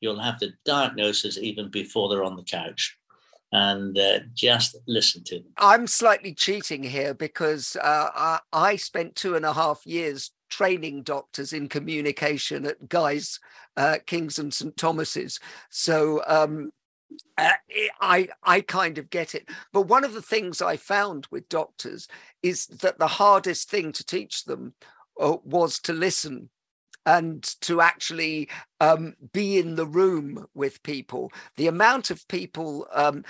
you'll 0.00 0.20
have 0.20 0.38
the 0.38 0.52
diagnosis 0.64 1.38
even 1.38 1.70
before 1.70 2.08
they're 2.08 2.24
on 2.24 2.36
the 2.36 2.42
couch 2.42 2.96
and 3.52 3.96
uh, 3.96 4.18
just 4.34 4.76
listen 4.88 5.22
to 5.24 5.36
them. 5.36 5.52
I'm 5.58 5.86
slightly 5.86 6.34
cheating 6.34 6.82
here 6.82 7.14
because 7.14 7.76
uh, 7.76 8.10
I, 8.14 8.38
I, 8.52 8.76
spent 8.76 9.14
two 9.14 9.36
and 9.36 9.44
a 9.46 9.52
half 9.52 9.86
years 9.86 10.32
training 10.54 11.02
doctors 11.02 11.52
in 11.52 11.68
communication 11.68 12.64
at 12.64 12.88
Guy's, 12.88 13.40
uh, 13.76 13.98
King's 14.06 14.38
and 14.38 14.54
St 14.54 14.76
Thomas's. 14.76 15.40
So 15.68 16.22
um, 16.28 16.70
uh, 17.36 17.50
I 18.00 18.28
I 18.44 18.60
kind 18.60 18.98
of 18.98 19.10
get 19.10 19.34
it. 19.34 19.48
But 19.72 19.88
one 19.88 20.04
of 20.04 20.14
the 20.14 20.22
things 20.22 20.62
I 20.62 20.76
found 20.76 21.26
with 21.30 21.48
doctors 21.48 22.06
is 22.42 22.66
that 22.66 22.98
the 22.98 23.08
hardest 23.08 23.68
thing 23.68 23.90
to 23.92 24.06
teach 24.06 24.44
them 24.44 24.74
uh, 25.20 25.38
was 25.44 25.80
to 25.80 25.92
listen 25.92 26.50
and 27.04 27.42
to 27.60 27.80
actually 27.80 28.48
um, 28.80 29.14
be 29.32 29.58
in 29.58 29.74
the 29.74 29.86
room 29.86 30.46
with 30.54 30.82
people. 30.84 31.32
The 31.56 31.66
amount 31.66 32.10
of 32.10 32.26
people 32.28 32.86
um, 32.92 33.24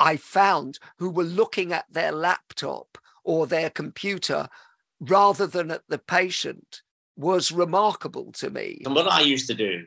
I 0.00 0.16
found 0.16 0.80
who 0.98 1.10
were 1.10 1.24
looking 1.24 1.72
at 1.72 1.86
their 1.90 2.12
laptop 2.12 2.98
or 3.24 3.46
their 3.46 3.70
computer 3.70 4.48
rather 5.00 5.46
than 5.46 5.70
at 5.70 5.82
the 5.88 5.98
patient 5.98 6.82
was 7.16 7.50
remarkable 7.50 8.32
to 8.32 8.50
me. 8.50 8.82
And 8.84 8.94
what 8.94 9.10
I 9.10 9.20
used 9.20 9.46
to 9.48 9.54
do 9.54 9.84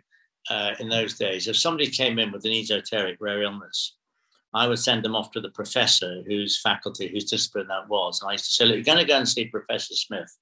uh, 0.49 0.71
in 0.79 0.89
those 0.89 1.17
days, 1.17 1.47
if 1.47 1.57
somebody 1.57 1.89
came 1.89 2.19
in 2.19 2.31
with 2.31 2.45
an 2.45 2.51
esoteric 2.51 3.17
rare 3.19 3.43
illness, 3.43 3.95
I 4.53 4.67
would 4.67 4.79
send 4.79 5.05
them 5.05 5.15
off 5.15 5.31
to 5.31 5.41
the 5.41 5.51
professor 5.51 6.23
whose 6.25 6.59
faculty, 6.59 7.07
whose 7.07 7.29
discipline 7.29 7.67
that 7.67 7.87
was. 7.87 8.21
And 8.21 8.29
I 8.29 8.33
used 8.33 8.45
to 8.45 8.51
say, 8.51 8.65
look, 8.65 8.75
you're 8.75 8.83
going 8.83 8.97
to 8.97 9.05
go 9.05 9.17
and 9.17 9.29
see 9.29 9.45
Professor 9.45 9.93
Smith. 9.93 10.35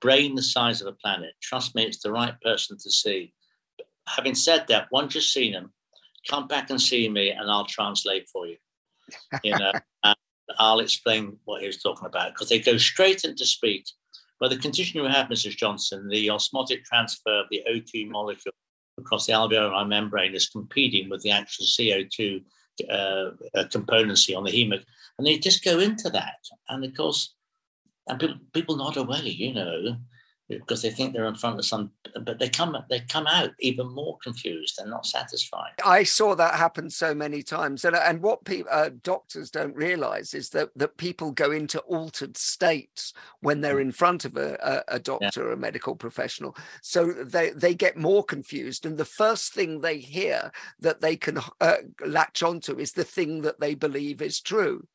Brain 0.00 0.34
the 0.34 0.42
size 0.42 0.80
of 0.80 0.86
a 0.86 0.92
planet. 0.92 1.32
Trust 1.40 1.74
me, 1.74 1.84
it's 1.84 2.02
the 2.02 2.12
right 2.12 2.40
person 2.40 2.76
to 2.78 2.90
see. 2.90 3.32
Having 4.08 4.34
said 4.36 4.66
that, 4.68 4.88
once 4.92 5.14
you've 5.14 5.24
seen 5.24 5.52
him, 5.52 5.72
come 6.28 6.46
back 6.46 6.70
and 6.70 6.80
see 6.80 7.08
me 7.08 7.30
and 7.30 7.50
I'll 7.50 7.66
translate 7.66 8.28
for 8.28 8.46
you. 8.46 8.56
You 9.42 9.58
know, 9.58 9.72
and 10.04 10.16
I'll 10.58 10.80
explain 10.80 11.36
what 11.44 11.60
he 11.60 11.66
was 11.66 11.82
talking 11.82 12.06
about 12.06 12.34
because 12.34 12.48
they 12.48 12.58
go 12.58 12.76
straight 12.76 13.24
into 13.24 13.46
speak. 13.46 13.86
But 14.40 14.50
the 14.50 14.58
condition 14.58 15.00
you 15.00 15.08
have, 15.08 15.28
Mrs. 15.28 15.56
Johnson, 15.56 16.08
the 16.08 16.30
osmotic 16.30 16.84
transfer 16.84 17.40
of 17.40 17.46
the 17.50 17.62
O2 17.70 18.08
molecule 18.10 18.54
across 18.98 19.26
the 19.26 19.32
alveolar 19.32 19.86
membrane 19.88 20.34
is 20.34 20.48
competing 20.48 21.08
with 21.08 21.22
the 21.22 21.30
actual 21.30 21.64
CO2 21.64 22.42
uh, 22.90 23.30
uh, 23.54 23.64
componency 23.70 24.34
on 24.34 24.44
the 24.44 24.50
hemo, 24.50 24.82
and 25.18 25.26
they 25.26 25.38
just 25.38 25.64
go 25.64 25.78
into 25.78 26.10
that. 26.10 26.38
And 26.68 26.84
of 26.84 26.94
course, 26.94 27.34
and 28.08 28.18
people 28.18 28.36
people 28.52 28.76
nod 28.76 28.96
away, 28.96 29.20
you 29.22 29.54
know, 29.54 29.96
because 30.48 30.82
they 30.82 30.90
think 30.90 31.12
they're 31.12 31.26
in 31.26 31.34
front 31.34 31.58
of 31.58 31.64
some, 31.64 31.90
but 32.22 32.38
they 32.38 32.48
come 32.48 32.76
they 32.88 33.00
come 33.00 33.26
out 33.26 33.50
even 33.60 33.88
more 33.88 34.18
confused 34.22 34.78
and 34.78 34.90
not 34.90 35.06
satisfied. 35.06 35.72
I 35.84 36.02
saw 36.02 36.34
that 36.34 36.54
happen 36.54 36.90
so 36.90 37.14
many 37.14 37.42
times, 37.42 37.84
and 37.84 37.96
and 37.96 38.22
what 38.22 38.44
people 38.44 38.70
uh, 38.72 38.90
doctors 39.02 39.50
don't 39.50 39.74
realise 39.74 40.34
is 40.34 40.50
that 40.50 40.70
that 40.76 40.96
people 40.96 41.32
go 41.32 41.50
into 41.50 41.80
altered 41.80 42.36
states 42.36 43.12
when 43.40 43.60
they're 43.60 43.76
mm. 43.76 43.82
in 43.82 43.92
front 43.92 44.24
of 44.24 44.36
a, 44.36 44.82
a, 44.88 44.96
a 44.96 44.98
doctor 44.98 45.42
yeah. 45.42 45.46
or 45.46 45.52
a 45.52 45.56
medical 45.56 45.94
professional, 45.94 46.56
so 46.82 47.12
they 47.12 47.50
they 47.50 47.74
get 47.74 47.96
more 47.96 48.24
confused, 48.24 48.86
and 48.86 48.98
the 48.98 49.04
first 49.04 49.52
thing 49.52 49.80
they 49.80 49.98
hear 49.98 50.52
that 50.80 51.00
they 51.00 51.16
can 51.16 51.38
uh, 51.60 51.76
latch 52.04 52.42
onto 52.42 52.78
is 52.78 52.92
the 52.92 53.04
thing 53.04 53.42
that 53.42 53.60
they 53.60 53.74
believe 53.74 54.20
is 54.20 54.40
true 54.40 54.86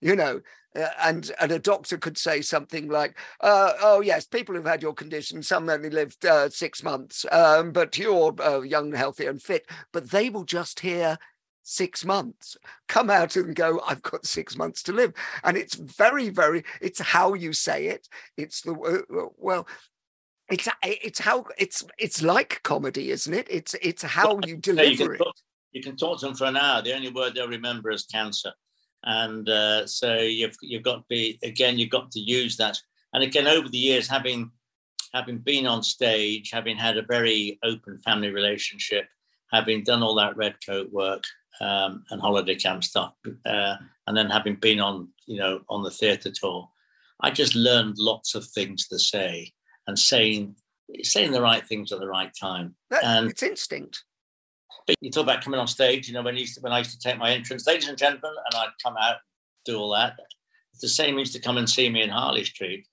you 0.00 0.16
know 0.16 0.40
uh, 0.76 0.88
and 1.02 1.32
and 1.40 1.52
a 1.52 1.58
doctor 1.58 1.96
could 1.96 2.18
say 2.18 2.40
something 2.40 2.88
like 2.88 3.18
uh, 3.40 3.72
oh 3.82 4.00
yes 4.00 4.26
people 4.26 4.54
who've 4.54 4.66
had 4.66 4.82
your 4.82 4.94
condition 4.94 5.42
some 5.42 5.68
only 5.68 5.90
lived 5.90 6.24
uh, 6.26 6.48
six 6.48 6.82
months 6.82 7.24
um, 7.32 7.72
but 7.72 7.96
you're 7.98 8.34
uh, 8.42 8.60
young 8.60 8.92
healthy 8.92 9.26
and 9.26 9.42
fit 9.42 9.66
but 9.92 10.10
they 10.10 10.28
will 10.30 10.44
just 10.44 10.80
hear 10.80 11.18
six 11.66 12.04
months. 12.04 12.56
Come 12.86 13.10
out 13.10 13.34
and 13.34 13.54
go 13.54 13.80
i've 13.86 14.02
got 14.02 14.24
six 14.24 14.56
months 14.56 14.82
to 14.84 14.92
live 14.92 15.12
and 15.42 15.56
it's 15.56 15.74
very 15.74 16.28
very 16.28 16.64
it's 16.80 17.00
how 17.00 17.34
you 17.34 17.52
say 17.52 17.86
it. 17.88 18.08
It's 18.36 18.60
the 18.62 18.72
uh, 18.72 19.22
uh, 19.22 19.28
well 19.36 19.66
it's 20.48 20.68
it's 20.84 21.18
how 21.18 21.44
it's 21.58 21.82
it's 21.98 22.22
like 22.22 22.62
comedy 22.62 23.10
isn't 23.10 23.34
it? 23.34 23.48
It's 23.50 23.74
it's 23.82 24.02
how 24.02 24.38
you 24.46 24.56
deliver 24.56 25.12
you 25.12 25.18
talk, 25.18 25.34
it. 25.36 25.42
you 25.72 25.82
can 25.82 25.96
talk 25.96 26.20
to 26.20 26.26
them 26.26 26.36
for 26.36 26.44
an 26.44 26.56
hour. 26.56 26.82
The 26.82 26.94
only 26.94 27.10
word 27.10 27.34
they'll 27.34 27.48
remember 27.48 27.90
is 27.90 28.04
cancer 28.04 28.52
and 29.06 29.48
uh, 29.48 29.86
so 29.86 30.14
you've 30.16 30.56
you've 30.60 30.82
got 30.82 30.96
to 30.96 31.04
be 31.08 31.38
again 31.42 31.78
you've 31.78 31.90
got 31.90 32.10
to 32.12 32.20
use 32.20 32.56
that. 32.58 32.78
And 33.12 33.22
again 33.22 33.46
over 33.46 33.68
the 33.68 33.78
years 33.78 34.08
having 34.08 34.50
having 35.14 35.38
been 35.38 35.66
on 35.66 35.82
stage 35.82 36.50
having 36.52 36.76
had 36.76 36.98
a 36.98 37.02
very 37.02 37.58
open 37.62 37.98
family 37.98 38.30
relationship 38.30 39.06
having 39.50 39.84
done 39.84 40.02
all 40.02 40.16
that 40.16 40.36
red 40.36 40.56
coat 40.66 40.92
work 40.92 41.24
um, 41.60 42.04
and 42.10 42.20
holiday 42.20 42.56
camp 42.56 42.84
stuff 42.84 43.14
uh, 43.46 43.76
and 44.06 44.16
then 44.16 44.28
having 44.28 44.56
been 44.56 44.80
on 44.80 45.08
you 45.26 45.38
know 45.38 45.60
on 45.70 45.82
the 45.82 45.90
theatre 45.90 46.30
tour 46.30 46.68
i 47.20 47.30
just 47.30 47.54
learned 47.54 47.94
lots 47.96 48.34
of 48.34 48.44
things 48.48 48.88
to 48.88 48.98
say 48.98 49.50
and 49.86 49.98
saying 49.98 50.54
saying 51.02 51.32
the 51.32 51.42
right 51.42 51.66
things 51.66 51.92
at 51.92 52.00
the 52.00 52.06
right 52.06 52.32
time. 52.38 52.74
That, 52.90 53.04
and 53.04 53.30
it's 53.30 53.42
instinct 53.42 54.04
but 54.86 54.96
you 55.00 55.10
talk 55.10 55.24
about 55.24 55.42
coming 55.42 55.60
on 55.60 55.66
stage, 55.66 56.08
you 56.08 56.14
know, 56.14 56.22
when, 56.22 56.36
to, 56.36 56.60
when 56.60 56.72
I 56.72 56.78
used 56.78 56.92
to 56.92 56.98
take 56.98 57.18
my 57.18 57.32
entrance, 57.32 57.66
ladies 57.66 57.88
and 57.88 57.98
gentlemen, 57.98 58.32
and 58.34 58.60
I'd 58.60 58.70
come 58.82 58.96
out, 58.96 59.16
do 59.64 59.78
all 59.78 59.92
that. 59.94 60.18
The 60.80 60.88
same 60.88 61.18
used 61.18 61.32
to 61.32 61.40
come 61.40 61.56
and 61.56 61.68
see 61.68 61.88
me 61.88 62.02
in 62.02 62.10
Harley 62.10 62.44
Street. 62.44 62.86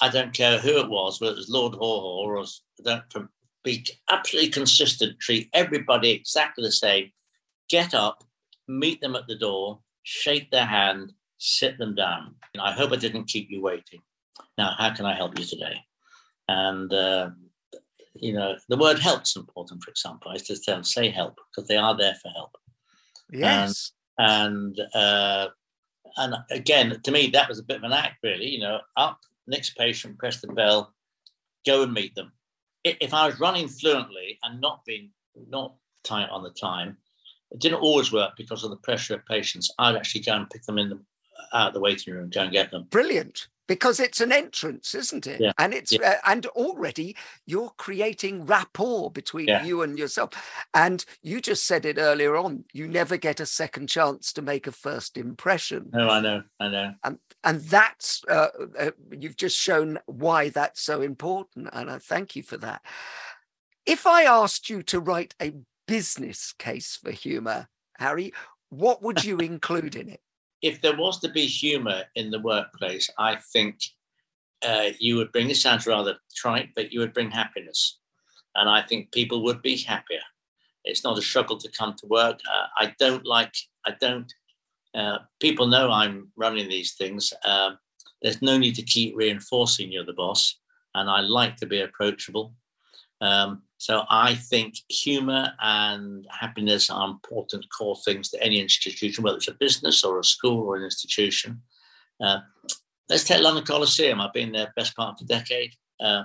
I 0.00 0.08
don't 0.08 0.32
care 0.32 0.58
who 0.58 0.78
it 0.78 0.88
was, 0.88 1.20
whether 1.20 1.34
it 1.34 1.38
was 1.38 1.48
Lord 1.48 1.74
Haw 1.74 2.00
Haw 2.00 2.26
or 2.26 2.44
don't 2.82 3.28
be 3.62 3.86
absolutely 4.08 4.50
consistent, 4.50 5.18
treat 5.20 5.48
everybody 5.52 6.10
exactly 6.10 6.64
the 6.64 6.72
same. 6.72 7.10
Get 7.68 7.94
up, 7.94 8.22
meet 8.68 9.00
them 9.00 9.16
at 9.16 9.26
the 9.26 9.36
door, 9.36 9.80
shake 10.02 10.50
their 10.50 10.66
hand, 10.66 11.12
sit 11.38 11.78
them 11.78 11.94
down. 11.94 12.34
I 12.60 12.72
hope 12.72 12.92
I 12.92 12.96
didn't 12.96 13.24
keep 13.24 13.50
you 13.50 13.60
waiting. 13.60 14.00
Now, 14.56 14.74
how 14.78 14.94
can 14.94 15.04
I 15.04 15.14
help 15.14 15.38
you 15.38 15.44
today? 15.44 15.76
And 16.48 16.92
uh, 16.92 17.30
you 18.20 18.32
know, 18.32 18.56
the 18.68 18.76
word 18.76 18.98
help's 18.98 19.36
important, 19.36 19.82
for 19.82 19.90
example. 19.90 20.30
I 20.30 20.36
just 20.36 20.46
to 20.46 20.60
tell 20.60 20.74
them, 20.76 20.84
say 20.84 21.10
help, 21.10 21.38
because 21.50 21.68
they 21.68 21.76
are 21.76 21.96
there 21.96 22.14
for 22.22 22.28
help. 22.30 22.56
Yes. 23.30 23.92
And, 24.18 24.78
and, 24.78 24.94
uh, 24.94 25.48
and 26.16 26.34
again, 26.50 27.00
to 27.02 27.10
me, 27.10 27.28
that 27.28 27.48
was 27.48 27.58
a 27.58 27.64
bit 27.64 27.78
of 27.78 27.82
an 27.82 27.92
act, 27.92 28.16
really. 28.22 28.48
You 28.48 28.60
know, 28.60 28.80
up, 28.96 29.18
next 29.46 29.76
patient, 29.76 30.18
press 30.18 30.40
the 30.40 30.48
bell, 30.48 30.94
go 31.66 31.82
and 31.82 31.92
meet 31.92 32.14
them. 32.14 32.32
If 32.84 33.12
I 33.12 33.26
was 33.26 33.40
running 33.40 33.68
fluently 33.68 34.38
and 34.42 34.60
not 34.60 34.84
being 34.84 35.10
not 35.48 35.74
tight 36.04 36.28
on 36.30 36.42
the 36.42 36.50
time, 36.50 36.96
it 37.50 37.60
didn't 37.60 37.80
always 37.80 38.12
work 38.12 38.32
because 38.36 38.64
of 38.64 38.70
the 38.70 38.76
pressure 38.76 39.14
of 39.14 39.26
patients. 39.26 39.70
I'd 39.78 39.96
actually 39.96 40.22
go 40.22 40.34
and 40.34 40.50
pick 40.50 40.62
them 40.62 40.78
in 40.78 40.88
the 40.88 41.00
out 41.52 41.68
of 41.68 41.74
the 41.74 41.80
waiting 41.80 42.14
room, 42.14 42.30
go 42.30 42.42
and 42.42 42.52
get 42.52 42.70
them. 42.70 42.86
Brilliant 42.90 43.48
because 43.66 44.00
it's 44.00 44.20
an 44.20 44.32
entrance 44.32 44.94
isn't 44.94 45.26
it 45.26 45.40
yeah. 45.40 45.52
and 45.58 45.74
it's 45.74 45.92
yeah. 45.92 46.10
uh, 46.24 46.30
and 46.30 46.46
already 46.46 47.16
you're 47.46 47.72
creating 47.76 48.44
rapport 48.46 49.10
between 49.10 49.48
yeah. 49.48 49.64
you 49.64 49.82
and 49.82 49.98
yourself 49.98 50.30
and 50.74 51.04
you 51.22 51.40
just 51.40 51.66
said 51.66 51.84
it 51.84 51.98
earlier 51.98 52.36
on 52.36 52.64
you 52.72 52.86
never 52.86 53.16
get 53.16 53.40
a 53.40 53.46
second 53.46 53.88
chance 53.88 54.32
to 54.32 54.42
make 54.42 54.66
a 54.66 54.72
first 54.72 55.16
impression 55.16 55.90
no 55.92 56.08
i 56.08 56.20
know 56.20 56.42
i 56.60 56.68
know 56.68 56.92
and 57.04 57.18
and 57.44 57.60
that's 57.62 58.22
uh, 58.28 58.48
uh, 58.78 58.90
you've 59.10 59.36
just 59.36 59.56
shown 59.56 59.98
why 60.06 60.48
that's 60.48 60.80
so 60.80 61.02
important 61.02 61.68
and 61.72 61.90
i 61.90 61.98
thank 61.98 62.36
you 62.36 62.42
for 62.42 62.56
that 62.56 62.82
if 63.84 64.06
i 64.06 64.24
asked 64.24 64.70
you 64.70 64.82
to 64.82 65.00
write 65.00 65.34
a 65.40 65.52
business 65.86 66.52
case 66.58 66.98
for 67.02 67.10
humor 67.10 67.68
harry 67.98 68.32
what 68.70 69.02
would 69.02 69.24
you 69.24 69.38
include 69.38 69.94
in 69.96 70.08
it 70.08 70.20
if 70.62 70.80
there 70.80 70.96
was 70.96 71.20
to 71.20 71.28
be 71.28 71.46
humor 71.46 72.04
in 72.14 72.30
the 72.30 72.40
workplace, 72.40 73.10
I 73.18 73.36
think 73.52 73.78
uh, 74.66 74.90
you 74.98 75.16
would 75.16 75.32
bring, 75.32 75.50
it 75.50 75.56
sounds 75.56 75.86
rather 75.86 76.16
trite, 76.34 76.70
but 76.74 76.92
you 76.92 77.00
would 77.00 77.12
bring 77.12 77.30
happiness. 77.30 77.98
And 78.54 78.68
I 78.68 78.82
think 78.82 79.12
people 79.12 79.42
would 79.44 79.62
be 79.62 79.76
happier. 79.76 80.22
It's 80.84 81.04
not 81.04 81.18
a 81.18 81.22
struggle 81.22 81.58
to 81.58 81.70
come 81.70 81.94
to 81.98 82.06
work. 82.06 82.40
Uh, 82.50 82.66
I 82.78 82.94
don't 82.98 83.26
like, 83.26 83.54
I 83.86 83.92
don't, 84.00 84.32
uh, 84.94 85.18
people 85.40 85.66
know 85.66 85.90
I'm 85.90 86.28
running 86.36 86.68
these 86.68 86.94
things. 86.94 87.32
Um, 87.44 87.78
there's 88.22 88.40
no 88.40 88.56
need 88.56 88.74
to 88.76 88.82
keep 88.82 89.14
reinforcing 89.14 89.92
you're 89.92 90.06
the 90.06 90.14
boss. 90.14 90.58
And 90.94 91.10
I 91.10 91.20
like 91.20 91.56
to 91.56 91.66
be 91.66 91.80
approachable. 91.80 92.54
Um, 93.20 93.62
so 93.78 94.04
I 94.08 94.34
think 94.34 94.74
humor 94.88 95.52
and 95.60 96.26
happiness 96.30 96.88
are 96.88 97.08
important 97.08 97.66
core 97.76 97.96
things 98.04 98.30
to 98.30 98.42
any 98.42 98.60
institution, 98.60 99.22
whether 99.22 99.36
it's 99.36 99.48
a 99.48 99.54
business 99.54 100.02
or 100.02 100.18
a 100.18 100.24
school 100.24 100.66
or 100.66 100.76
an 100.76 100.84
institution. 100.84 101.60
Uh, 102.20 102.38
let's 103.10 103.24
take 103.24 103.42
London 103.42 103.64
Coliseum. 103.64 104.20
I've 104.20 104.32
been 104.32 104.52
there 104.52 104.72
best 104.76 104.96
part 104.96 105.20
of 105.20 105.24
a 105.24 105.28
decade. 105.28 105.74
Uh, 106.00 106.24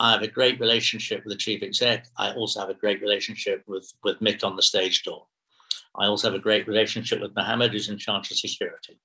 I 0.00 0.12
have 0.12 0.22
a 0.22 0.28
great 0.28 0.60
relationship 0.60 1.24
with 1.24 1.32
the 1.32 1.38
chief 1.38 1.62
exec. 1.62 2.06
I 2.16 2.32
also 2.32 2.60
have 2.60 2.70
a 2.70 2.74
great 2.74 3.02
relationship 3.02 3.64
with, 3.66 3.92
with 4.04 4.20
Mick 4.20 4.44
on 4.44 4.56
the 4.56 4.62
stage 4.62 5.02
door. 5.02 5.26
I 5.96 6.06
also 6.06 6.28
have 6.28 6.38
a 6.38 6.42
great 6.42 6.68
relationship 6.68 7.20
with 7.20 7.34
Mohammed, 7.34 7.72
who's 7.72 7.88
in 7.88 7.98
charge 7.98 8.30
of 8.30 8.38
security. 8.38 8.98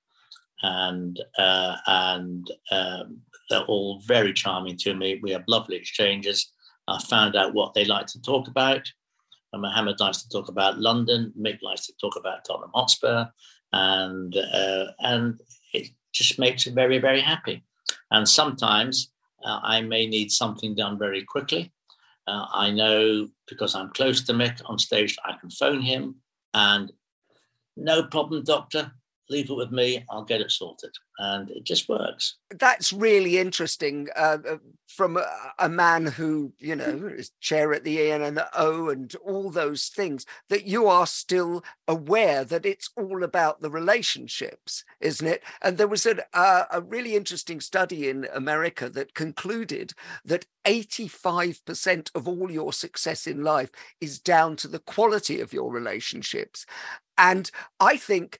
And, 0.62 1.20
uh, 1.36 1.76
and 1.86 2.50
um, 2.70 3.18
they're 3.50 3.64
all 3.64 4.00
very 4.06 4.32
charming 4.32 4.76
to 4.78 4.94
me. 4.94 5.20
We 5.22 5.32
have 5.32 5.44
lovely 5.48 5.76
exchanges. 5.76 6.52
I 6.88 7.02
found 7.02 7.36
out 7.36 7.54
what 7.54 7.74
they 7.74 7.84
like 7.84 8.06
to 8.08 8.22
talk 8.22 8.48
about. 8.48 8.86
And 9.52 9.62
Mohammed 9.62 10.00
likes 10.00 10.22
to 10.22 10.28
talk 10.28 10.48
about 10.48 10.80
London. 10.80 11.32
Mick 11.38 11.62
likes 11.62 11.86
to 11.86 11.92
talk 12.00 12.16
about 12.16 12.44
Tottenham 12.44 12.72
Hotspur, 12.74 13.26
and 13.72 14.36
uh, 14.36 14.86
and 14.98 15.40
it 15.72 15.88
just 16.12 16.38
makes 16.38 16.66
it 16.66 16.74
very 16.74 16.98
very 16.98 17.20
happy. 17.20 17.64
And 18.10 18.28
sometimes 18.28 19.12
uh, 19.44 19.60
I 19.62 19.80
may 19.80 20.06
need 20.06 20.32
something 20.32 20.74
done 20.74 20.98
very 20.98 21.24
quickly. 21.24 21.72
Uh, 22.26 22.46
I 22.52 22.70
know 22.70 23.28
because 23.46 23.74
I'm 23.74 23.90
close 23.90 24.22
to 24.22 24.32
Mick 24.32 24.60
on 24.64 24.78
stage, 24.78 25.16
I 25.24 25.36
can 25.40 25.50
phone 25.50 25.82
him 25.82 26.16
and 26.54 26.90
no 27.76 28.04
problem, 28.04 28.44
doctor. 28.44 28.92
Leave 29.30 29.50
it 29.50 29.54
with 29.54 29.70
me. 29.70 30.04
I'll 30.10 30.24
get 30.24 30.40
it 30.40 30.50
sorted. 30.50 30.92
And 31.18 31.50
it 31.50 31.64
just 31.64 31.88
works. 31.88 32.36
That's 32.50 32.92
really 32.92 33.38
interesting 33.38 34.08
uh, 34.16 34.38
uh 34.48 34.56
from 34.94 35.16
a, 35.16 35.26
a, 35.58 35.68
man 35.68 36.06
who, 36.06 36.52
you 36.58 36.76
know, 36.76 37.10
is 37.16 37.32
chair 37.40 37.72
at 37.72 37.82
the 37.82 38.12
EN 38.12 38.22
and 38.22 39.16
all 39.24 39.50
those 39.50 39.88
things, 39.88 40.24
that 40.48 40.66
you 40.66 40.86
are 40.86 41.06
still 41.06 41.64
aware 41.88 42.44
that 42.44 42.64
it's 42.64 42.90
all 42.96 43.24
about 43.24 43.60
the 43.60 43.70
relationships, 43.70 44.84
isn't 45.00 45.26
it? 45.26 45.42
And 45.62 45.78
there 45.78 45.88
was 45.88 46.06
a, 46.06 46.24
uh, 46.32 46.64
a 46.70 46.80
really 46.80 47.16
interesting 47.16 47.60
study 47.60 48.08
in 48.08 48.28
America 48.32 48.88
that 48.90 49.14
concluded 49.14 49.94
that 50.24 50.46
85% 50.64 52.10
of 52.14 52.28
all 52.28 52.50
your 52.50 52.72
success 52.72 53.26
in 53.26 53.42
life 53.42 53.70
is 54.00 54.20
down 54.20 54.56
to 54.56 54.68
the 54.68 54.78
quality 54.78 55.40
of 55.40 55.52
your 55.52 55.72
relationships. 55.72 56.66
And 57.18 57.50
I 57.80 57.96
think 57.96 58.38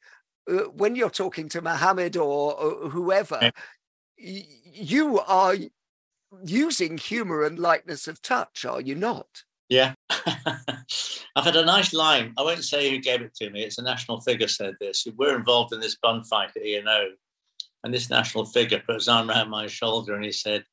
Uh, 0.51 0.65
when 0.73 0.97
you're 0.97 1.11
talking 1.11 1.49
to 1.49 1.63
Mohammed 1.63 2.17
or, 2.17 2.55
or 2.55 2.91
whoever, 2.91 3.39
yeah. 3.41 3.51
y- 4.19 4.47
you 4.65 5.21
are 5.21 5.55
using 6.45 6.99
humor 6.99 7.45
and 7.45 7.59
lightness 7.59 8.09
of 8.09 8.21
touch, 8.21 8.65
are 8.65 8.81
you 8.81 8.95
not? 8.95 9.45
Yeah. 9.69 9.95
I've 10.11 11.45
had 11.45 11.57
a 11.57 11.65
nice 11.65 11.93
line. 11.93 12.35
I 12.37 12.43
won't 12.43 12.65
say 12.65 12.91
who 12.91 12.99
gave 12.99 13.23
it 13.23 13.35
to 13.37 13.51
me. 13.51 13.63
It's 13.63 13.79
a 13.79 13.83
national 13.83 14.21
figure 14.21 14.49
said 14.49 14.75
this. 14.81 15.07
We're 15.17 15.37
involved 15.37 15.73
in 15.73 15.81
this 15.81 15.97
bun 15.97 16.23
fight 16.25 16.51
at 16.57 16.65
ENO. 16.65 17.11
And 17.83 17.93
this 17.93 18.09
national 18.09 18.47
figure 18.47 18.83
put 18.85 18.95
his 18.97 19.09
arm 19.09 19.31
around 19.31 19.51
my 19.51 19.67
shoulder 19.67 20.15
and 20.15 20.25
he 20.25 20.33
said, 20.33 20.65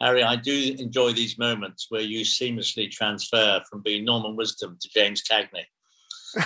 Harry, 0.00 0.22
I 0.22 0.36
do 0.36 0.74
enjoy 0.78 1.12
these 1.12 1.38
moments 1.38 1.86
where 1.88 2.00
you 2.00 2.24
seamlessly 2.24 2.90
transfer 2.90 3.62
from 3.70 3.82
being 3.82 4.04
Norman 4.04 4.34
Wisdom 4.34 4.76
to 4.80 4.88
James 4.88 5.22
Cagney. 5.22 5.64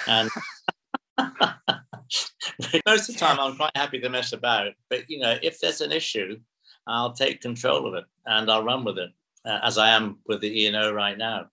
And 0.06 0.30
most 2.86 3.08
of 3.08 3.14
the 3.14 3.18
time, 3.18 3.38
I'm 3.40 3.56
quite 3.56 3.76
happy 3.76 4.00
to 4.00 4.08
mess 4.08 4.32
about. 4.32 4.72
But 4.88 5.08
you 5.08 5.18
know, 5.18 5.36
if 5.42 5.60
there's 5.60 5.80
an 5.80 5.92
issue, 5.92 6.38
I'll 6.86 7.12
take 7.12 7.40
control 7.40 7.86
of 7.86 7.94
it 7.94 8.04
and 8.26 8.50
I'll 8.50 8.64
run 8.64 8.84
with 8.84 8.98
it, 8.98 9.10
uh, 9.44 9.60
as 9.62 9.78
I 9.78 9.90
am 9.90 10.18
with 10.26 10.40
the 10.40 10.66
ENO 10.66 10.92
right 10.92 11.18
now. 11.18 11.46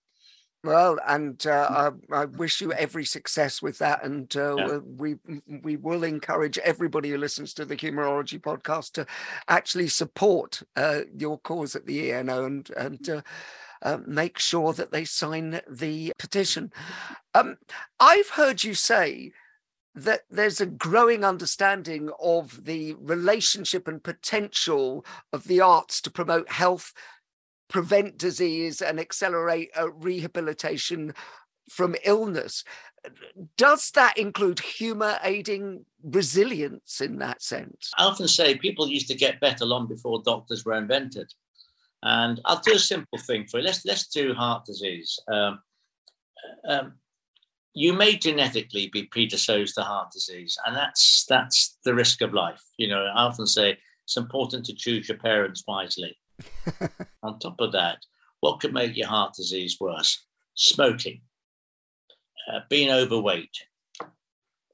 Well, 0.64 0.98
and 1.06 1.46
uh, 1.46 1.92
I, 2.10 2.22
I, 2.22 2.24
wish 2.24 2.60
you 2.60 2.72
every 2.72 3.04
success 3.04 3.62
with 3.62 3.78
that, 3.78 4.02
and 4.02 4.34
uh, 4.36 4.56
yeah. 4.56 4.78
we 4.78 5.14
we 5.62 5.76
will 5.76 6.02
encourage 6.02 6.58
everybody 6.58 7.10
who 7.10 7.18
listens 7.18 7.54
to 7.54 7.64
the 7.64 7.76
Humourology 7.76 8.40
podcast 8.40 8.92
to 8.94 9.06
actually 9.46 9.86
support 9.86 10.62
uh, 10.74 11.02
your 11.16 11.38
cause 11.38 11.76
at 11.76 11.86
the 11.86 12.10
ENO 12.10 12.46
and 12.46 12.70
and 12.76 13.08
uh, 13.08 13.22
uh, 13.82 13.98
make 14.06 14.40
sure 14.40 14.72
that 14.72 14.90
they 14.90 15.04
sign 15.04 15.60
the 15.70 16.12
petition. 16.18 16.72
Um, 17.34 17.58
I've 18.00 18.30
heard 18.30 18.64
you 18.64 18.74
say 18.74 19.30
that 19.96 20.20
there's 20.30 20.60
a 20.60 20.66
growing 20.66 21.24
understanding 21.24 22.10
of 22.20 22.66
the 22.66 22.94
relationship 23.00 23.88
and 23.88 24.04
potential 24.04 25.04
of 25.32 25.44
the 25.44 25.60
arts 25.60 26.02
to 26.02 26.10
promote 26.10 26.50
health, 26.50 26.92
prevent 27.68 28.18
disease, 28.18 28.82
and 28.82 29.00
accelerate 29.00 29.70
uh, 29.76 29.90
rehabilitation 29.90 31.14
from 31.70 31.96
illness. 32.04 32.62
Does 33.56 33.90
that 33.92 34.18
include 34.18 34.60
humor 34.60 35.18
aiding 35.22 35.86
resilience 36.02 37.00
in 37.00 37.18
that 37.18 37.42
sense? 37.42 37.90
I 37.96 38.04
often 38.04 38.28
say 38.28 38.56
people 38.56 38.88
used 38.88 39.08
to 39.08 39.14
get 39.14 39.40
better 39.40 39.64
long 39.64 39.86
before 39.86 40.22
doctors 40.22 40.64
were 40.64 40.74
invented. 40.74 41.32
And 42.02 42.40
I'll 42.44 42.60
do 42.60 42.74
a 42.74 42.78
simple 42.78 43.18
thing 43.18 43.46
for 43.46 43.58
you. 43.58 43.64
Let's 43.64 43.84
let's 43.86 44.08
do 44.08 44.34
heart 44.34 44.66
disease. 44.66 45.18
Um, 45.28 45.60
um, 46.68 46.92
you 47.76 47.92
may 47.92 48.16
genetically 48.16 48.88
be 48.90 49.02
predisposed 49.02 49.74
to 49.74 49.82
heart 49.82 50.10
disease, 50.10 50.56
and 50.64 50.74
that's 50.74 51.26
that's 51.28 51.76
the 51.84 51.94
risk 51.94 52.22
of 52.22 52.32
life. 52.32 52.62
You 52.78 52.88
know, 52.88 53.04
I 53.04 53.24
often 53.24 53.46
say 53.46 53.76
it's 54.02 54.16
important 54.16 54.64
to 54.64 54.74
choose 54.74 55.10
your 55.10 55.18
parents 55.18 55.62
wisely. 55.68 56.16
On 57.22 57.38
top 57.38 57.60
of 57.60 57.72
that, 57.72 57.98
what 58.40 58.60
could 58.60 58.72
make 58.72 58.96
your 58.96 59.08
heart 59.08 59.34
disease 59.34 59.76
worse? 59.78 60.24
Smoking, 60.54 61.20
uh, 62.50 62.60
being 62.70 62.90
overweight, 62.90 63.54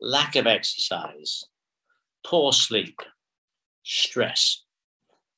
lack 0.01 0.37
of 0.37 0.47
exercise, 0.47 1.43
poor 2.25 2.53
sleep, 2.53 3.01
stress. 3.83 4.63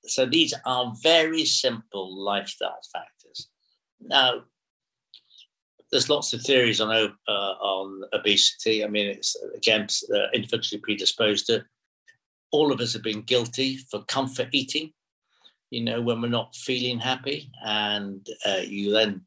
So 0.04 0.26
these 0.26 0.52
are 0.66 0.92
very 1.02 1.46
simple 1.46 2.22
lifestyle 2.22 2.80
factors. 2.92 3.48
Now, 4.02 4.42
there's 5.94 6.10
lots 6.10 6.32
of 6.32 6.42
theories 6.42 6.80
on 6.80 6.90
uh, 6.90 7.30
on 7.30 8.02
obesity. 8.12 8.84
I 8.84 8.88
mean, 8.88 9.06
it's 9.06 9.36
again 9.54 9.86
uh, 10.12 10.26
individually 10.34 10.80
predisposed 10.82 11.46
to. 11.46 11.64
All 12.50 12.72
of 12.72 12.80
us 12.80 12.92
have 12.94 13.04
been 13.04 13.22
guilty 13.22 13.76
for 13.76 14.02
comfort 14.06 14.48
eating. 14.50 14.92
You 15.70 15.84
know, 15.84 16.02
when 16.02 16.20
we're 16.20 16.28
not 16.28 16.56
feeling 16.56 16.98
happy, 16.98 17.48
and 17.64 18.26
uh, 18.44 18.62
you 18.64 18.90
then 18.90 19.22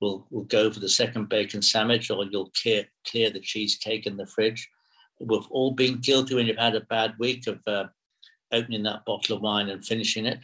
will 0.00 0.26
will 0.30 0.44
go 0.44 0.70
for 0.70 0.80
the 0.80 0.88
second 0.88 1.28
bacon 1.28 1.60
sandwich, 1.60 2.10
or 2.10 2.24
you'll 2.24 2.50
clear 2.62 2.86
clear 3.06 3.28
the 3.28 3.40
cheesecake 3.40 4.06
in 4.06 4.16
the 4.16 4.26
fridge. 4.26 4.66
We've 5.20 5.50
all 5.50 5.72
been 5.72 6.00
guilty 6.00 6.34
when 6.34 6.46
you've 6.46 6.56
had 6.56 6.76
a 6.76 6.80
bad 6.80 7.12
week 7.18 7.46
of 7.46 7.60
uh, 7.66 7.88
opening 8.52 8.84
that 8.84 9.04
bottle 9.04 9.36
of 9.36 9.42
wine 9.42 9.68
and 9.68 9.84
finishing 9.84 10.24
it. 10.24 10.38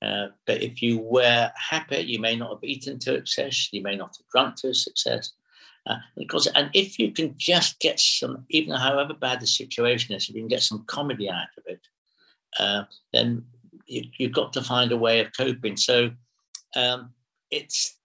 Uh, 0.00 0.28
but 0.46 0.62
if 0.62 0.80
you 0.80 0.98
were 0.98 1.50
happy, 1.56 1.98
you 1.98 2.20
may 2.20 2.36
not 2.36 2.50
have 2.50 2.64
eaten 2.64 2.98
to 3.00 3.14
excess, 3.14 3.72
you 3.72 3.82
may 3.82 3.96
not 3.96 4.16
have 4.16 4.28
drunk 4.30 4.56
to 4.56 4.72
success. 4.72 5.32
Uh, 5.86 5.96
because, 6.16 6.46
and 6.48 6.70
if 6.74 6.98
you 6.98 7.10
can 7.10 7.34
just 7.36 7.80
get 7.80 7.98
some, 7.98 8.44
even 8.50 8.74
however 8.74 9.14
bad 9.14 9.40
the 9.40 9.46
situation 9.46 10.14
is, 10.14 10.28
if 10.28 10.34
you 10.34 10.42
can 10.42 10.48
get 10.48 10.62
some 10.62 10.84
comedy 10.86 11.28
out 11.30 11.48
of 11.56 11.64
it, 11.66 11.80
uh, 12.58 12.82
then 13.12 13.44
you, 13.86 14.04
have 14.20 14.32
got 14.32 14.52
to 14.52 14.62
find 14.62 14.92
a 14.92 14.96
way 14.96 15.20
of 15.20 15.32
coping. 15.36 15.76
So 15.76 16.10
um, 16.76 17.10
it's 17.50 17.96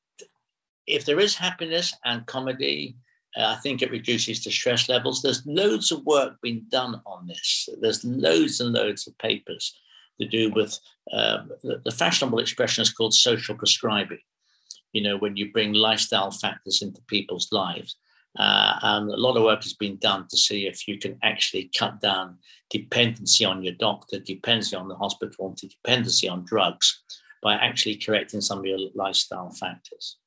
if 0.87 1.05
there 1.05 1.19
is 1.19 1.35
happiness 1.35 1.93
and 2.05 2.25
comedy, 2.25 2.97
uh, 3.37 3.55
I 3.57 3.61
think 3.61 3.81
it 3.81 3.91
reduces 3.91 4.43
the 4.43 4.51
stress 4.51 4.89
levels. 4.89 5.21
There's 5.21 5.45
loads 5.45 5.91
of 5.91 6.05
work 6.05 6.41
being 6.41 6.65
done 6.69 7.01
on 7.05 7.27
this. 7.27 7.69
There's 7.81 8.03
loads 8.03 8.59
and 8.59 8.73
loads 8.73 9.07
of 9.07 9.17
papers 9.17 9.77
to 10.19 10.27
do 10.27 10.51
with 10.51 10.77
uh, 11.11 11.39
the, 11.63 11.81
the, 11.85 11.91
fashionable 11.91 12.39
expression 12.39 12.81
is 12.81 12.91
called 12.91 13.13
social 13.13 13.55
prescribing. 13.55 14.19
You 14.91 15.01
know, 15.01 15.17
when 15.17 15.35
you 15.35 15.51
bring 15.51 15.73
lifestyle 15.73 16.31
factors 16.31 16.81
into 16.81 17.01
people's 17.07 17.51
lives. 17.51 17.95
Uh, 18.37 18.79
and 18.81 19.11
a 19.11 19.17
lot 19.17 19.37
of 19.37 19.43
work 19.43 19.61
has 19.61 19.73
been 19.73 19.95
done 19.97 20.25
to 20.27 20.37
see 20.37 20.65
if 20.65 20.87
you 20.87 20.97
can 20.97 21.19
actually 21.21 21.69
cut 21.77 22.01
down 22.01 22.35
dependency 22.71 23.45
on 23.45 23.61
your 23.61 23.75
doctor, 23.75 24.19
dependency 24.19 24.75
on 24.75 24.87
the 24.87 24.95
hospital, 24.95 25.55
dependency 25.59 26.27
on 26.27 26.43
drugs 26.43 27.03
by 27.43 27.53
actually 27.53 27.95
correcting 27.95 28.41
some 28.41 28.59
of 28.59 28.65
your 28.65 28.79
lifestyle 28.95 29.51
factors. 29.51 30.17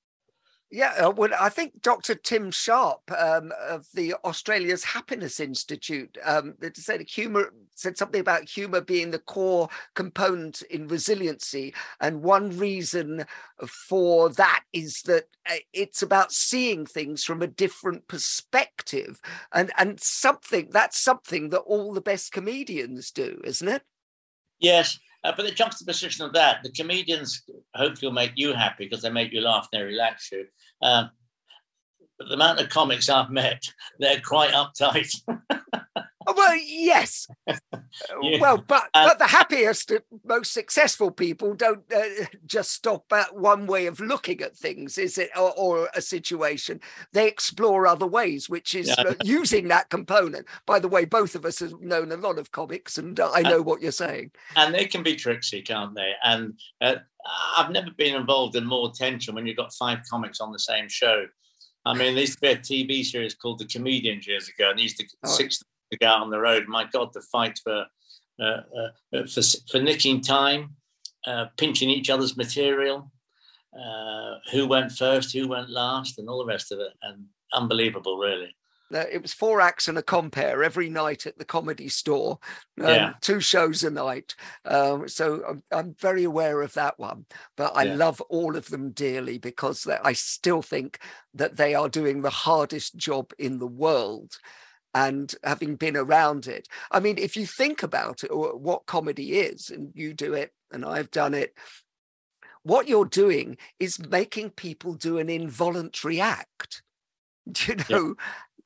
Yeah, 0.69 0.95
uh, 0.99 1.11
well, 1.11 1.31
I 1.39 1.49
think 1.49 1.81
Dr. 1.81 2.17
Tim 2.17 2.51
Sharp 2.51 3.01
um, 3.17 3.53
of 3.69 3.87
the 3.95 4.15
Australia's 4.25 4.83
Happiness 4.83 5.39
Institute 5.39 6.19
um, 6.25 6.55
said 6.75 7.03
humor 7.09 7.53
said 7.77 7.97
something 7.97 8.21
about 8.21 8.49
humor 8.49 8.81
being 8.81 9.13
the 9.13 9.21
core 9.21 9.69
component 9.95 10.63
in 10.63 10.89
resiliency, 10.89 11.73
and 12.01 12.23
one 12.23 12.59
reason 12.59 13.25
for 13.65 14.29
that 14.31 14.65
is 14.73 15.03
that 15.03 15.27
uh, 15.49 15.55
it's 15.73 16.03
about 16.03 16.33
seeing 16.33 16.85
things 16.85 17.23
from 17.23 17.43
a 17.43 17.47
different 17.47 18.09
perspective, 18.09 19.21
and 19.53 19.71
and 19.79 20.01
something 20.01 20.69
that's 20.73 20.99
something 20.99 21.51
that 21.51 21.61
all 21.61 21.93
the 21.93 22.01
best 22.01 22.33
comedians 22.33 23.13
do, 23.13 23.41
isn't 23.45 23.69
it? 23.69 23.83
Yes, 24.59 24.99
uh, 25.27 25.33
but 25.37 25.45
the 25.45 25.51
juxtaposition 25.51 26.25
of 26.25 26.33
that, 26.33 26.63
the 26.63 26.71
comedians 26.71 27.43
hopefully 27.75 28.09
will 28.09 28.15
make 28.15 28.33
you 28.37 28.53
happy 28.53 28.85
because 28.85 29.03
they 29.03 29.11
make 29.11 29.33
you 29.33 29.41
laugh 29.41 29.69
and 29.73 29.81
they 29.81 29.85
relax 29.85 30.31
you. 30.31 30.47
Um, 30.83 31.11
but 32.17 32.29
the 32.29 32.35
amount 32.35 32.61
of 32.61 32.69
comics 32.69 33.09
I've 33.09 33.31
met, 33.31 33.65
they're 33.99 34.21
quite 34.21 34.53
uptight. 34.53 35.13
Well, 36.27 36.57
yes. 36.57 37.29
yeah. 37.47 38.41
Well, 38.41 38.59
but 38.67 38.89
but 38.93 39.19
the 39.19 39.27
happiest, 39.27 39.93
most 40.25 40.53
successful 40.53 41.11
people 41.11 41.55
don't 41.55 41.85
uh, 41.95 42.25
just 42.47 42.73
stop 42.73 43.13
at 43.13 43.37
one 43.37 43.67
way 43.67 43.87
of 43.87 44.01
looking 44.01 44.41
at 44.41 44.57
things, 44.57 44.99
is 44.99 45.19
it, 45.19 45.31
or, 45.37 45.53
or 45.57 45.89
a 45.95 46.03
situation? 46.03 46.81
They 47.13 47.29
explore 47.29 47.87
other 47.87 48.07
ways, 48.07 48.49
which 48.49 48.75
is 48.75 48.89
yeah. 48.89 49.11
uh, 49.11 49.15
using 49.25 49.69
that 49.69 49.91
component. 49.91 50.47
By 50.67 50.79
the 50.79 50.89
way, 50.89 51.05
both 51.05 51.35
of 51.35 51.45
us 51.45 51.61
have 51.61 51.81
known 51.81 52.13
a 52.13 52.17
lot 52.17 52.39
of 52.39 52.53
comics, 52.53 52.99
and 52.99 53.19
uh, 53.19 53.31
I 53.33 53.43
know 53.43 53.63
what 53.63 53.83
you're 53.83 53.93
saying. 53.93 54.33
And 54.57 54.75
they 54.75 54.87
can 54.87 55.03
be 55.03 55.17
tricksy, 55.17 55.63
can't 55.63 55.95
they? 55.95 56.13
And 56.25 56.59
uh, 56.81 56.97
I've 57.57 57.71
never 57.71 57.91
been 57.91 58.15
involved 58.15 58.57
in 58.57 58.65
more 58.65 58.93
tension 58.93 59.35
when 59.35 59.47
you've 59.47 59.57
got 59.57 59.73
five 59.75 60.01
comics 60.11 60.41
on 60.41 60.53
the 60.53 60.59
same 60.59 60.89
show. 60.89 61.27
I 61.85 61.93
mean, 61.93 62.15
there 62.15 62.23
used 62.23 62.35
to 62.35 62.41
be 62.41 62.49
a 62.49 62.57
TV 62.57 63.05
series 63.05 63.35
called 63.35 63.61
The 63.61 63.67
Comedians 63.67 64.27
years 64.27 64.49
ago, 64.49 64.71
and 64.71 64.79
these 64.79 64.99
used 64.99 65.13
to 65.13 65.17
oh. 65.25 65.31
six 65.31 65.63
to 65.91 65.99
go 65.99 66.07
out 66.07 66.23
on 66.23 66.31
the 66.31 66.41
road. 66.41 66.67
My 66.69 66.85
God, 66.85 67.13
the 67.13 67.21
fight 67.21 67.61
for 67.63 67.87
uh, 68.39 68.43
uh, 68.45 69.27
for, 69.29 69.41
for 69.71 69.81
nicking 69.81 70.21
time, 70.21 70.77
uh, 71.27 71.47
pinching 71.57 71.89
each 71.89 72.11
other's 72.11 72.37
material, 72.37 73.11
uh, 73.75 74.35
who 74.53 74.67
went 74.67 74.93
first, 74.93 75.33
who 75.33 75.49
went 75.49 75.71
last, 75.71 76.19
and 76.19 76.29
all 76.29 76.39
the 76.39 76.53
rest 76.53 76.71
of 76.71 76.79
it. 76.79 76.93
And 77.03 77.25
unbelievable, 77.55 78.19
really. 78.19 78.55
It 78.91 79.21
was 79.21 79.33
four 79.33 79.61
acts 79.61 79.89
and 79.89 79.99
a 79.99 80.03
compere 80.03 80.63
every 80.63 80.89
night 80.89 81.27
at 81.27 81.39
the 81.39 81.45
comedy 81.45 81.89
store, 81.89 82.39
um, 82.79 82.85
Yeah. 82.85 83.15
two 83.21 83.41
shows 83.41 83.83
a 83.83 83.91
night. 83.91 84.37
Um, 84.65 85.09
so 85.09 85.43
I'm, 85.49 85.63
I'm 85.73 85.95
very 85.95 86.23
aware 86.23 86.63
of 86.63 86.73
that 86.75 86.97
one. 86.97 87.27
But 87.57 87.73
I 87.75 87.83
Yeah. 87.83 87.97
love 87.97 88.21
all 88.21 88.55
of 88.55 88.69
them 88.69 88.93
dearly 88.93 89.39
because 89.39 89.89
I 89.89 90.13
still 90.13 90.63
think 90.63 91.01
that 91.35 91.57
they 91.57 91.75
are 91.75 91.89
doing 91.89 92.23
the 92.23 92.31
hardest 92.31 92.97
job 92.97 93.33
in 93.39 93.59
the 93.59 93.67
world. 93.67 94.39
And 94.97 95.35
having 95.45 95.77
been 95.77 95.95
around 95.95 96.47
it, 96.47 96.69
I 96.91 97.01
mean, 97.01 97.19
if 97.19 97.37
you 97.37 97.45
think 97.45 97.83
about 97.83 98.25
it, 98.25 98.29
or 98.29 98.57
what 98.57 98.87
comedy 98.87 99.39
is, 99.39 99.69
and 99.69 99.93
you 99.95 100.15
do 100.15 100.33
it, 100.33 100.53
and 100.73 100.87
I've 100.87 101.11
done 101.11 101.35
it, 101.35 101.53
what 102.63 102.89
you're 102.89 103.05
doing 103.05 103.59
is 103.79 103.99
making 104.09 104.51
people 104.51 104.95
do 104.95 105.19
an 105.19 105.29
involuntary 105.29 106.21
act 106.21 106.83
you 107.67 107.77
know 107.89 108.15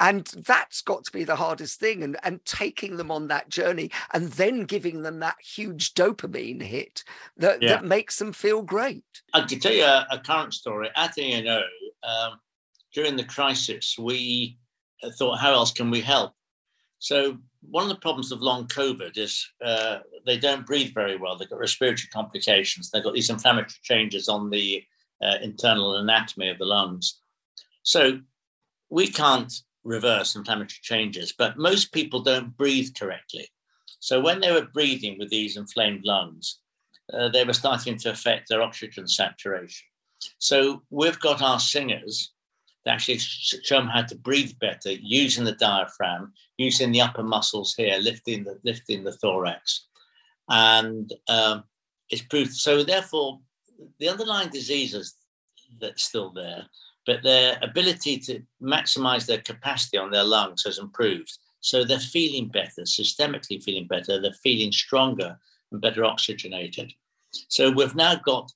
and 0.00 0.24
that's 0.46 0.80
got 0.80 1.04
to 1.04 1.12
be 1.12 1.24
the 1.24 1.36
hardest 1.36 1.78
thing 1.78 2.02
and 2.02 2.16
and 2.22 2.42
taking 2.46 2.96
them 2.96 3.10
on 3.10 3.28
that 3.28 3.50
journey 3.50 3.90
and 4.14 4.32
then 4.32 4.64
giving 4.64 5.02
them 5.02 5.20
that 5.20 5.36
huge 5.42 5.92
dopamine 5.92 6.62
hit 6.62 7.04
that, 7.36 7.60
Yeah. 7.60 7.74
that 7.74 7.84
makes 7.84 8.18
them 8.18 8.32
feel 8.32 8.62
great 8.62 9.04
I 9.34 9.42
can 9.42 9.60
tell 9.60 9.72
you 9.74 9.84
a, 9.84 10.06
a 10.10 10.18
current 10.18 10.54
story. 10.54 10.88
At 10.96 11.18
ENO, 11.18 11.62
um, 12.02 12.40
during 12.94 13.16
the 13.16 13.24
crisis, 13.24 13.98
we 13.98 14.58
thought, 15.08 15.38
how 15.38 15.52
else 15.52 15.72
can 15.72 15.90
we 15.90 16.00
help? 16.00 16.32
So 16.98 17.38
one 17.62 17.84
of 17.84 17.88
the 17.88 17.96
problems 17.96 18.30
of 18.30 18.42
long 18.42 18.66
COVID 18.68 19.16
is 19.16 19.48
uh, 19.64 20.00
they 20.26 20.38
don't 20.38 20.66
breathe 20.66 20.92
very 20.92 21.16
well. 21.16 21.36
They've 21.36 21.48
got 21.48 21.58
respiratory 21.58 22.08
complications. 22.12 22.90
They've 22.90 23.02
got 23.02 23.14
these 23.14 23.30
inflammatory 23.30 23.80
changes 23.82 24.28
on 24.28 24.50
the 24.50 24.84
uh, 25.22 25.36
internal 25.42 25.96
anatomy 25.96 26.50
of 26.50 26.58
the 26.58 26.66
lungs. 26.66 27.20
So 27.82 28.20
we 28.90 29.06
can't 29.08 29.52
reverse 29.84 30.36
inflammatory 30.36 30.80
changes, 30.82 31.32
but 31.36 31.56
most 31.58 31.92
people 31.92 32.20
don't 32.20 32.56
breathe 32.56 32.90
correctly. 32.98 33.48
So 33.98 34.20
when 34.20 34.40
they 34.40 34.52
were 34.52 34.66
breathing 34.66 35.18
with 35.18 35.30
these 35.30 35.56
inflamed 35.56 36.04
lungs, 36.04 36.58
uh, 37.12 37.28
they 37.28 37.44
were 37.44 37.52
starting 37.52 37.96
to 37.98 38.10
affect 38.10 38.48
their 38.48 38.62
oxygen 38.62 39.06
saturation. 39.06 39.86
So 40.38 40.82
we've 40.90 41.18
got 41.18 41.42
our 41.42 41.60
singers 41.60 42.32
actually 42.90 43.18
sh- 43.18 43.54
show 43.62 43.76
them 43.76 43.88
how 43.88 44.02
to 44.02 44.16
breathe 44.16 44.52
better 44.60 44.92
using 44.92 45.44
the 45.44 45.52
diaphragm, 45.52 46.32
using 46.58 46.92
the 46.92 47.00
upper 47.00 47.22
muscles 47.22 47.74
here, 47.74 47.96
lifting 47.98 48.44
the 48.44 48.58
lifting 48.64 49.04
the 49.04 49.12
thorax, 49.12 49.86
and 50.48 51.12
um, 51.28 51.64
it's 52.10 52.22
proved. 52.22 52.52
So 52.52 52.82
therefore, 52.84 53.40
the 53.98 54.08
underlying 54.08 54.50
diseases 54.50 55.14
that's 55.80 56.02
still 56.02 56.30
there, 56.30 56.66
but 57.06 57.22
their 57.22 57.58
ability 57.62 58.18
to 58.18 58.42
maximize 58.62 59.26
their 59.26 59.40
capacity 59.40 59.96
on 59.98 60.10
their 60.10 60.24
lungs 60.24 60.64
has 60.64 60.78
improved. 60.78 61.32
So 61.60 61.84
they're 61.84 61.98
feeling 61.98 62.48
better, 62.48 62.82
systemically 62.82 63.62
feeling 63.62 63.86
better. 63.86 64.20
They're 64.20 64.32
feeling 64.42 64.72
stronger 64.72 65.38
and 65.70 65.80
better 65.80 66.04
oxygenated. 66.04 66.92
So 67.48 67.70
we've 67.70 67.94
now 67.94 68.16
got, 68.16 68.50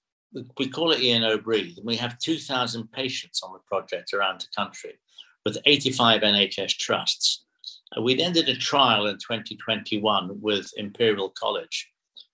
we 0.58 0.68
call 0.68 0.92
it 0.92 1.00
ENO 1.00 1.38
Breathe, 1.38 1.78
and 1.78 1.86
we 1.86 1.96
have 1.96 2.18
2,000 2.18 2.90
patients 2.92 3.42
on 3.42 3.52
the 3.52 3.60
project 3.60 4.12
around 4.12 4.40
the 4.40 4.46
country 4.56 4.98
with 5.44 5.58
85 5.66 6.22
NHS 6.22 6.76
trusts. 6.78 7.44
We 8.00 8.14
then 8.14 8.32
did 8.32 8.48
a 8.48 8.56
trial 8.56 9.06
in 9.06 9.16
2021 9.16 10.40
with 10.40 10.70
Imperial 10.76 11.30
College, 11.30 11.90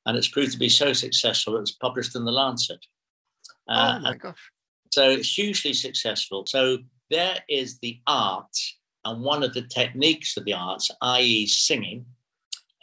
and 0.07 0.17
it's 0.17 0.29
proved 0.29 0.53
to 0.53 0.59
be 0.59 0.69
so 0.69 0.93
successful 0.93 1.57
it 1.57 1.61
was 1.61 1.73
published 1.73 2.17
in 2.17 2.25
The 2.25 2.33
Lancet. 2.33 2.85
Uh, 3.69 3.99
oh 3.99 4.01
my 4.01 4.17
gosh 4.17 4.51
so 4.91 5.09
it's 5.09 5.37
hugely 5.37 5.73
successful. 5.73 6.45
So 6.47 6.79
there 7.11 7.37
is 7.49 7.79
the 7.79 8.01
art, 8.07 8.57
and 9.05 9.23
one 9.23 9.43
of 9.43 9.55
the 9.55 9.63
techniques 9.63 10.37
of 10.37 10.45
the 10.45 10.55
arts, 10.55 10.91
i.e., 11.01 11.47
singing, 11.47 12.05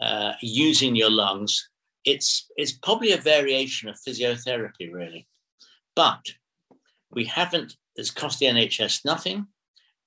uh, 0.01 0.33
using 0.41 0.95
your 0.95 1.11
lungs. 1.11 1.69
It's 2.05 2.49
it's 2.55 2.71
probably 2.71 3.11
a 3.11 3.17
variation 3.17 3.89
of 3.89 3.97
physiotherapy, 3.97 4.91
really, 4.91 5.27
but 5.95 6.23
we 7.11 7.25
haven't. 7.25 7.75
It's 7.95 8.11
cost 8.11 8.39
the 8.39 8.45
NHS 8.45 9.03
nothing. 9.05 9.47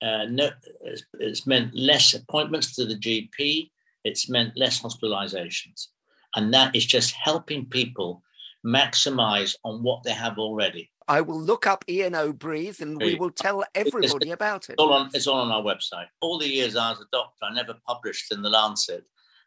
Uh, 0.01 0.25
no, 0.29 0.49
it's, 0.81 1.03
it's 1.19 1.45
meant 1.45 1.75
less 1.75 2.13
appointments 2.13 2.75
to 2.75 2.85
the 2.85 2.95
GP. 2.97 3.69
It's 4.03 4.29
meant 4.29 4.57
less 4.57 4.81
hospitalizations, 4.81 5.87
and 6.35 6.53
that 6.53 6.75
is 6.75 6.85
just 6.85 7.13
helping 7.13 7.65
people 7.65 8.23
maximize 8.65 9.55
on 9.63 9.83
what 9.83 10.03
they 10.03 10.13
have 10.13 10.37
already. 10.37 10.89
i 11.07 11.19
will 11.19 11.39
look 11.39 11.65
up 11.65 11.83
eno 11.87 12.31
breathe 12.31 12.79
and 12.79 13.01
we 13.01 13.15
will 13.15 13.31
tell 13.31 13.63
everybody 13.73 14.29
about 14.31 14.69
it 14.69 14.73
It's 14.73 14.79
all 14.79 14.93
on 14.93 15.09
it's 15.13 15.27
all 15.27 15.41
on 15.41 15.51
our 15.51 15.63
website. 15.63 16.07
All 16.21 16.37
the 16.37 16.47
years 16.47 16.75
I 16.75 16.91
was 16.91 17.01
a 17.01 17.07
doctor, 17.11 17.45
I 17.45 17.53
never 17.53 17.75
published 17.87 18.31
in 18.31 18.41
the 18.41 18.49
Lancet. 18.49 19.03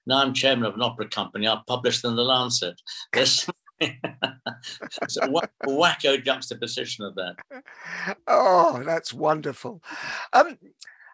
Now 0.07 0.19
I'm 0.23 0.35
chairman 0.35 0.67
of 0.67 0.75
an 0.75 0.83
opera 0.83 1.09
company. 1.09 1.47
I've 1.47 1.67
published 1.67 2.05
in 2.05 2.17
the 2.17 2.23
Lancet. 2.25 2.81
There's 3.13 3.49
it's 3.81 5.19
a 5.21 5.31
wha- 5.31 5.43
wacko 5.67 6.23
juxtaposition 6.23 7.05
of 7.05 7.15
that. 7.17 7.35
oh 8.29 8.81
that's 8.87 9.13
wonderful 9.13 9.83
um 10.33 10.57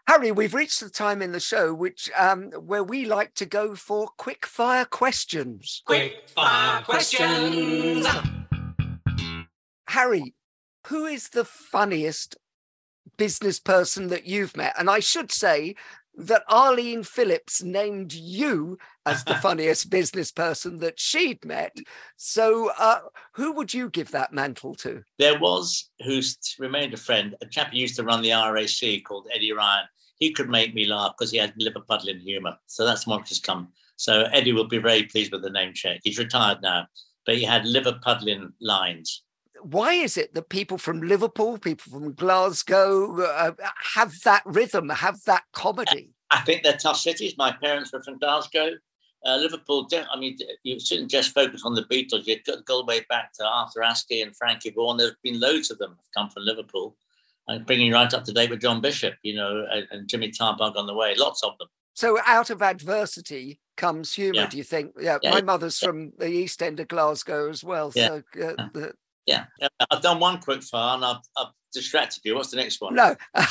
harry 0.06 0.30
we've 0.30 0.52
reached 0.52 0.78
the 0.80 0.90
time 0.90 1.22
in 1.22 1.32
the 1.32 1.40
show 1.40 1.72
which 1.72 2.10
um 2.18 2.50
where 2.52 2.84
we 2.84 3.06
like 3.06 3.32
to 3.34 3.46
go 3.46 3.74
for 3.74 4.08
quick 4.18 4.44
fire 4.44 4.84
questions 4.84 5.82
Quick 5.86 6.28
fire 6.28 6.82
questions. 6.82 8.06
Harry, 9.88 10.34
who 10.88 11.06
is 11.06 11.30
the 11.30 11.44
funniest 11.44 12.36
business 13.16 13.58
person 13.58 14.08
that 14.08 14.26
you've 14.26 14.56
met? 14.56 14.74
And 14.78 14.88
I 14.88 15.00
should 15.00 15.32
say 15.32 15.74
that 16.16 16.42
Arlene 16.48 17.02
Phillips 17.02 17.62
named 17.62 18.12
you 18.12 18.78
as 19.06 19.24
the 19.24 19.34
funniest 19.42 19.90
business 19.90 20.30
person 20.32 20.78
that 20.78 20.98
she'd 20.98 21.44
met. 21.44 21.76
So, 22.16 22.70
uh, 22.78 23.00
who 23.34 23.52
would 23.52 23.72
you 23.72 23.90
give 23.90 24.10
that 24.10 24.32
mantle 24.32 24.74
to? 24.76 25.02
There 25.18 25.38
was, 25.38 25.90
who's 26.04 26.36
remained 26.58 26.94
a 26.94 26.98
friend, 26.98 27.34
a 27.40 27.46
chap 27.46 27.70
who 27.72 27.78
used 27.78 27.96
to 27.96 28.04
run 28.04 28.22
the 28.22 28.32
RAC 28.32 29.04
called 29.04 29.28
Eddie 29.32 29.52
Ryan. 29.52 29.86
He 30.18 30.32
could 30.32 30.50
make 30.50 30.74
me 30.74 30.86
laugh 30.86 31.14
because 31.16 31.30
he 31.30 31.38
had 31.38 31.54
Liverpudlian 31.58 32.20
humour. 32.20 32.56
So 32.66 32.84
that's 32.84 33.06
what 33.06 33.28
has 33.28 33.40
come. 33.40 33.68
So 33.96 34.24
Eddie 34.32 34.52
will 34.52 34.68
be 34.68 34.78
very 34.78 35.04
pleased 35.04 35.32
with 35.32 35.42
the 35.42 35.50
name 35.50 35.72
check. 35.74 36.00
He's 36.02 36.18
retired 36.18 36.62
now, 36.62 36.86
but 37.24 37.36
he 37.36 37.44
had 37.44 37.64
Liverpudlian 37.64 38.52
lines. 38.60 39.22
Why 39.62 39.94
is 39.94 40.16
it 40.16 40.34
that 40.34 40.48
people 40.48 40.78
from 40.78 41.00
Liverpool, 41.00 41.58
people 41.58 41.92
from 41.92 42.12
Glasgow 42.14 43.20
uh, 43.22 43.52
have 43.94 44.14
that 44.24 44.42
rhythm, 44.44 44.88
have 44.88 45.22
that 45.24 45.44
comedy? 45.52 46.10
I 46.30 46.40
think 46.40 46.62
they're 46.62 46.76
tough 46.76 46.96
cities. 46.98 47.34
My 47.36 47.52
parents 47.52 47.92
were 47.92 48.02
from 48.02 48.18
Glasgow. 48.18 48.72
Uh, 49.26 49.36
Liverpool, 49.36 49.86
I 49.92 50.18
mean, 50.18 50.38
you 50.62 50.80
shouldn't 50.80 51.10
just 51.10 51.34
focus 51.34 51.62
on 51.64 51.74
the 51.74 51.82
Beatles. 51.84 52.26
You've 52.26 52.44
got 52.44 52.56
to 52.56 52.62
go 52.62 52.84
way 52.84 53.04
back 53.08 53.32
to 53.34 53.44
Arthur 53.44 53.80
Askey 53.80 54.22
and 54.22 54.34
Frankie 54.34 54.70
Vaughan. 54.70 54.96
There's 54.96 55.14
been 55.22 55.38
loads 55.38 55.70
of 55.70 55.78
them 55.78 55.90
have 55.90 56.12
come 56.16 56.30
from 56.30 56.44
Liverpool. 56.44 56.96
And 57.48 57.66
bringing 57.66 57.88
you 57.88 57.94
right 57.94 58.12
up 58.14 58.24
to 58.24 58.32
date 58.32 58.48
with 58.48 58.60
John 58.60 58.80
Bishop, 58.80 59.14
you 59.22 59.34
know, 59.34 59.66
and, 59.70 59.86
and 59.90 60.08
Jimmy 60.08 60.30
Tarbuck 60.30 60.76
on 60.76 60.86
the 60.86 60.94
way. 60.94 61.14
Lots 61.16 61.42
of 61.42 61.58
them. 61.58 61.68
So 61.94 62.18
out 62.24 62.48
of 62.50 62.62
adversity 62.62 63.60
comes 63.76 64.14
humour, 64.14 64.40
Yeah. 64.40 64.46
do 64.46 64.56
you 64.56 64.62
think? 64.62 64.92
Yeah, 64.98 65.18
Yeah, 65.22 65.30
my 65.32 65.38
yeah, 65.38 65.44
mother's 65.44 65.78
from 65.78 66.12
the 66.18 66.28
East 66.28 66.62
End 66.62 66.78
of 66.80 66.88
Glasgow 66.88 67.50
as 67.50 67.64
well. 67.64 67.92
Yeah. 67.94 68.06
So 68.06 68.14
uh, 68.16 68.68
the, 68.72 68.92
Yeah. 69.30 69.68
I've 69.90 70.02
done 70.02 70.18
one 70.18 70.40
quick 70.40 70.62
fire 70.62 70.96
and 70.96 71.04
I've, 71.04 71.18
I've 71.36 71.52
distracted 71.72 72.22
you. 72.24 72.34
What's 72.34 72.50
the 72.50 72.56
next 72.56 72.80
one? 72.80 72.94
no. 72.94 73.16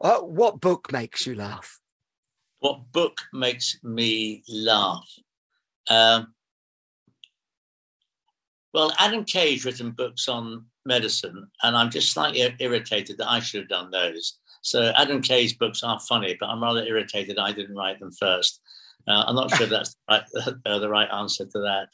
Uh, 0.00 0.18
what 0.20 0.60
book 0.60 0.90
makes 0.92 1.26
you 1.26 1.34
laugh? 1.34 1.78
What 2.60 2.92
book 2.92 3.18
makes 3.32 3.78
me 3.82 4.42
laugh? 4.48 5.08
Um, 5.88 6.34
well, 8.72 8.92
Adam 8.98 9.24
Kay's 9.24 9.64
written 9.64 9.90
books 9.92 10.28
on 10.28 10.66
medicine, 10.84 11.46
and 11.62 11.76
I'm 11.76 11.90
just 11.90 12.12
slightly 12.12 12.42
irritated 12.58 13.18
that 13.18 13.30
I 13.30 13.40
should 13.40 13.60
have 13.60 13.68
done 13.68 13.90
those. 13.90 14.38
So 14.62 14.92
Adam 14.96 15.20
Kay's 15.22 15.52
books 15.54 15.82
are 15.82 16.00
funny, 16.00 16.36
but 16.40 16.48
I'm 16.48 16.62
rather 16.62 16.84
irritated 16.84 17.38
I 17.38 17.52
didn't 17.52 17.76
write 17.76 18.00
them 18.00 18.12
first. 18.12 18.60
Uh, 19.06 19.24
I'm 19.26 19.36
not 19.36 19.54
sure 19.54 19.66
that's 19.68 19.94
the 19.94 20.00
right, 20.10 20.24
uh, 20.66 20.78
the 20.78 20.88
right 20.88 21.08
answer 21.12 21.44
to 21.44 21.58
that. 21.60 21.88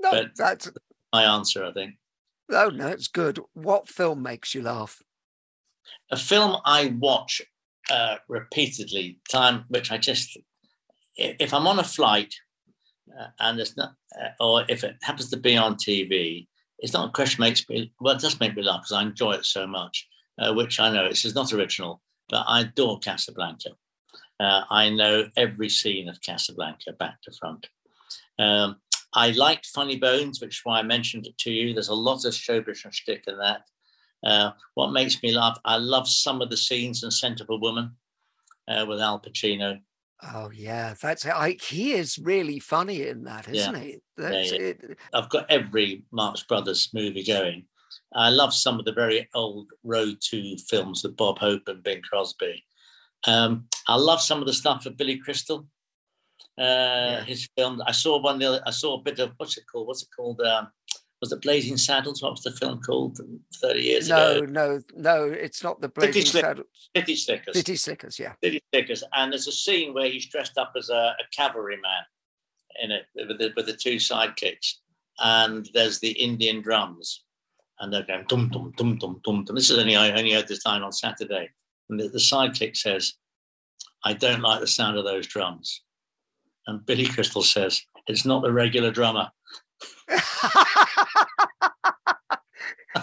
No, 0.00 0.10
But- 0.10 0.30
that's 0.36 0.70
My 1.14 1.24
answer, 1.36 1.64
I 1.64 1.72
think. 1.72 1.94
oh 2.50 2.68
no, 2.68 2.88
it's 2.88 3.08
good. 3.08 3.40
What 3.54 3.88
film 3.88 4.22
makes 4.22 4.54
you 4.54 4.62
laugh? 4.62 5.02
a 6.10 6.16
film 6.16 6.56
I 6.64 6.94
watch 6.98 7.42
uh, 7.90 8.16
repeatedly, 8.28 9.18
time 9.30 9.64
which 9.68 9.90
I 9.90 9.98
just, 9.98 10.38
if 11.16 11.52
I'm 11.52 11.66
on 11.66 11.78
a 11.78 11.84
flight 11.84 12.34
uh, 13.18 13.28
and 13.40 13.58
there's 13.58 13.76
not, 13.76 13.94
uh, 14.20 14.28
or 14.40 14.64
if 14.68 14.84
it 14.84 14.96
happens 15.02 15.30
to 15.30 15.36
be 15.36 15.56
on 15.56 15.76
TV, 15.76 16.46
it's 16.78 16.92
not 16.92 17.08
a 17.08 17.12
question 17.12 17.42
makes 17.42 17.68
me, 17.68 17.92
well, 18.00 18.14
it 18.14 18.20
does 18.20 18.40
make 18.40 18.56
me 18.56 18.62
laugh 18.62 18.82
because 18.82 18.92
I 18.92 19.02
enjoy 19.02 19.32
it 19.32 19.44
so 19.44 19.66
much, 19.66 20.08
uh, 20.38 20.52
which 20.54 20.80
I 20.80 20.90
know 20.90 21.06
it's, 21.06 21.24
is 21.24 21.34
not 21.34 21.52
original, 21.52 22.00
but 22.28 22.44
I 22.48 22.60
adore 22.62 22.98
Casablanca. 22.98 23.70
Uh, 24.40 24.62
I 24.70 24.90
know 24.90 25.28
every 25.36 25.68
scene 25.68 26.08
of 26.08 26.20
Casablanca 26.20 26.92
back 26.98 27.22
to 27.22 27.32
front. 27.38 27.68
Um, 28.38 28.76
I 29.14 29.30
liked 29.30 29.66
Funny 29.66 29.96
Bones, 29.96 30.40
which 30.40 30.56
is 30.56 30.60
why 30.64 30.78
I 30.78 30.82
mentioned 30.82 31.26
it 31.26 31.38
to 31.38 31.50
you. 31.52 31.72
There's 31.72 31.88
a 31.88 31.94
lot 31.94 32.24
of 32.24 32.32
showbiz 32.32 32.84
and 32.84 32.92
shtick 32.94 33.24
in 33.28 33.38
that. 33.38 33.62
Uh, 34.24 34.50
what 34.74 34.92
makes 34.92 35.22
me 35.22 35.32
laugh, 35.32 35.58
I 35.64 35.76
love 35.76 36.08
some 36.08 36.40
of 36.42 36.50
the 36.50 36.56
scenes 36.56 37.02
in 37.04 37.10
Scent 37.10 37.40
of 37.40 37.50
a 37.50 37.56
Woman. 37.56 37.92
uh, 38.66 38.86
with 38.88 38.98
Al 39.00 39.20
Pacino. 39.20 39.78
Oh 40.32 40.50
yeah, 40.50 40.94
that's 41.00 41.26
I, 41.26 41.58
he 41.60 41.92
is 41.92 42.18
really 42.18 42.58
funny 42.58 43.06
in 43.08 43.24
that, 43.24 43.46
isn't 43.48 43.74
Yeah. 43.74 43.80
he? 43.82 43.98
That's 44.16 44.52
yeah. 44.52 44.58
it. 44.58 44.98
I've 45.12 45.28
got 45.28 45.50
every 45.50 46.04
Marx 46.12 46.42
Brothers 46.44 46.88
movie 46.94 47.24
going. 47.24 47.66
I 48.14 48.30
love 48.30 48.54
some 48.54 48.78
of 48.78 48.86
the 48.86 48.92
very 48.92 49.28
old 49.34 49.66
Road 49.82 50.16
to 50.30 50.56
films 50.56 51.04
with 51.04 51.16
Bob 51.16 51.38
Hope 51.38 51.68
and 51.68 51.82
Bing 51.82 52.00
Crosby. 52.00 52.64
Um, 53.26 53.66
I 53.86 53.96
love 53.96 54.22
some 54.22 54.40
of 54.40 54.46
the 54.46 54.52
stuff 54.54 54.86
of 54.86 54.96
Billy 54.96 55.18
Crystal. 55.18 55.66
Uh, 56.58 57.22
His 57.24 57.48
film. 57.56 57.82
I 57.86 57.92
saw 57.92 58.20
one. 58.20 58.38
The 58.38 58.46
other, 58.46 58.62
I 58.66 58.70
saw 58.70 58.98
a 58.98 59.02
bit 59.02 59.18
of 59.18 59.32
what's 59.38 59.56
it 59.58 59.64
called? 59.70 59.86
What's 59.88 60.02
it 60.02 60.08
called? 60.14 60.40
Um, 60.40 60.68
was 61.20 61.32
it 61.32 61.42
Blazing 61.42 61.76
Saddles? 61.76 62.22
What 62.22 62.32
was 62.32 62.42
the 62.42 62.52
film 62.52 62.80
called? 62.80 63.18
Thirty 63.60 63.80
years 63.80 64.08
No, 64.08 64.36
ago. 64.38 64.46
no, 64.46 64.76
no, 64.76 64.80
no, 64.96 65.24
it's 65.24 65.62
not 65.64 65.80
the 65.80 65.88
City 65.88 66.12
Blazing 66.12 66.26
Slick- 66.30 66.44
Saddles. 66.44 66.90
City 66.96 67.16
Slickers. 67.16 67.54
City 67.56 67.76
Slickers, 67.76 68.18
yeah. 68.18 68.32
City 68.42 68.62
Slickers. 68.72 69.02
And 69.14 69.32
there's 69.32 69.48
a 69.48 69.52
scene 69.52 69.94
where 69.94 70.08
he's 70.10 70.26
dressed 70.26 70.58
up 70.58 70.72
as 70.76 70.90
a, 70.90 70.94
a 70.94 71.24
cavalryman 71.34 72.04
in 72.82 72.90
it 72.90 73.04
with 73.14 73.38
the, 73.38 73.52
with 73.56 73.66
the 73.66 73.72
two 73.72 73.96
sidekicks. 73.96 74.74
And 75.20 75.68
there's 75.74 76.00
the 76.00 76.10
Indian 76.10 76.60
drums. 76.60 77.24
And 77.80 77.92
they're 77.92 78.02
going 78.02 78.24
dum 78.28 78.50
dum 78.50 78.72
dum 78.76 78.98
dum 78.98 79.20
dum 79.24 79.44
dum. 79.44 79.54
This 79.56 79.70
is 79.70 79.78
only 79.78 79.96
I 79.96 80.10
only 80.10 80.32
heard 80.32 80.46
this 80.46 80.64
line 80.66 80.82
on 80.82 80.92
Saturday. 80.92 81.48
And 81.88 81.98
the, 81.98 82.08
the 82.08 82.18
sidekick 82.18 82.76
says, 82.76 83.14
I 84.04 84.12
don't 84.12 84.42
like 84.42 84.60
the 84.60 84.66
sound 84.66 84.96
of 84.98 85.04
those 85.04 85.26
drums. 85.26 85.82
And 86.66 86.84
Billy 86.86 87.06
Crystal 87.06 87.42
says, 87.42 87.82
It's 88.06 88.24
not 88.24 88.42
the 88.42 88.52
regular 88.52 88.90
drummer. 88.90 89.30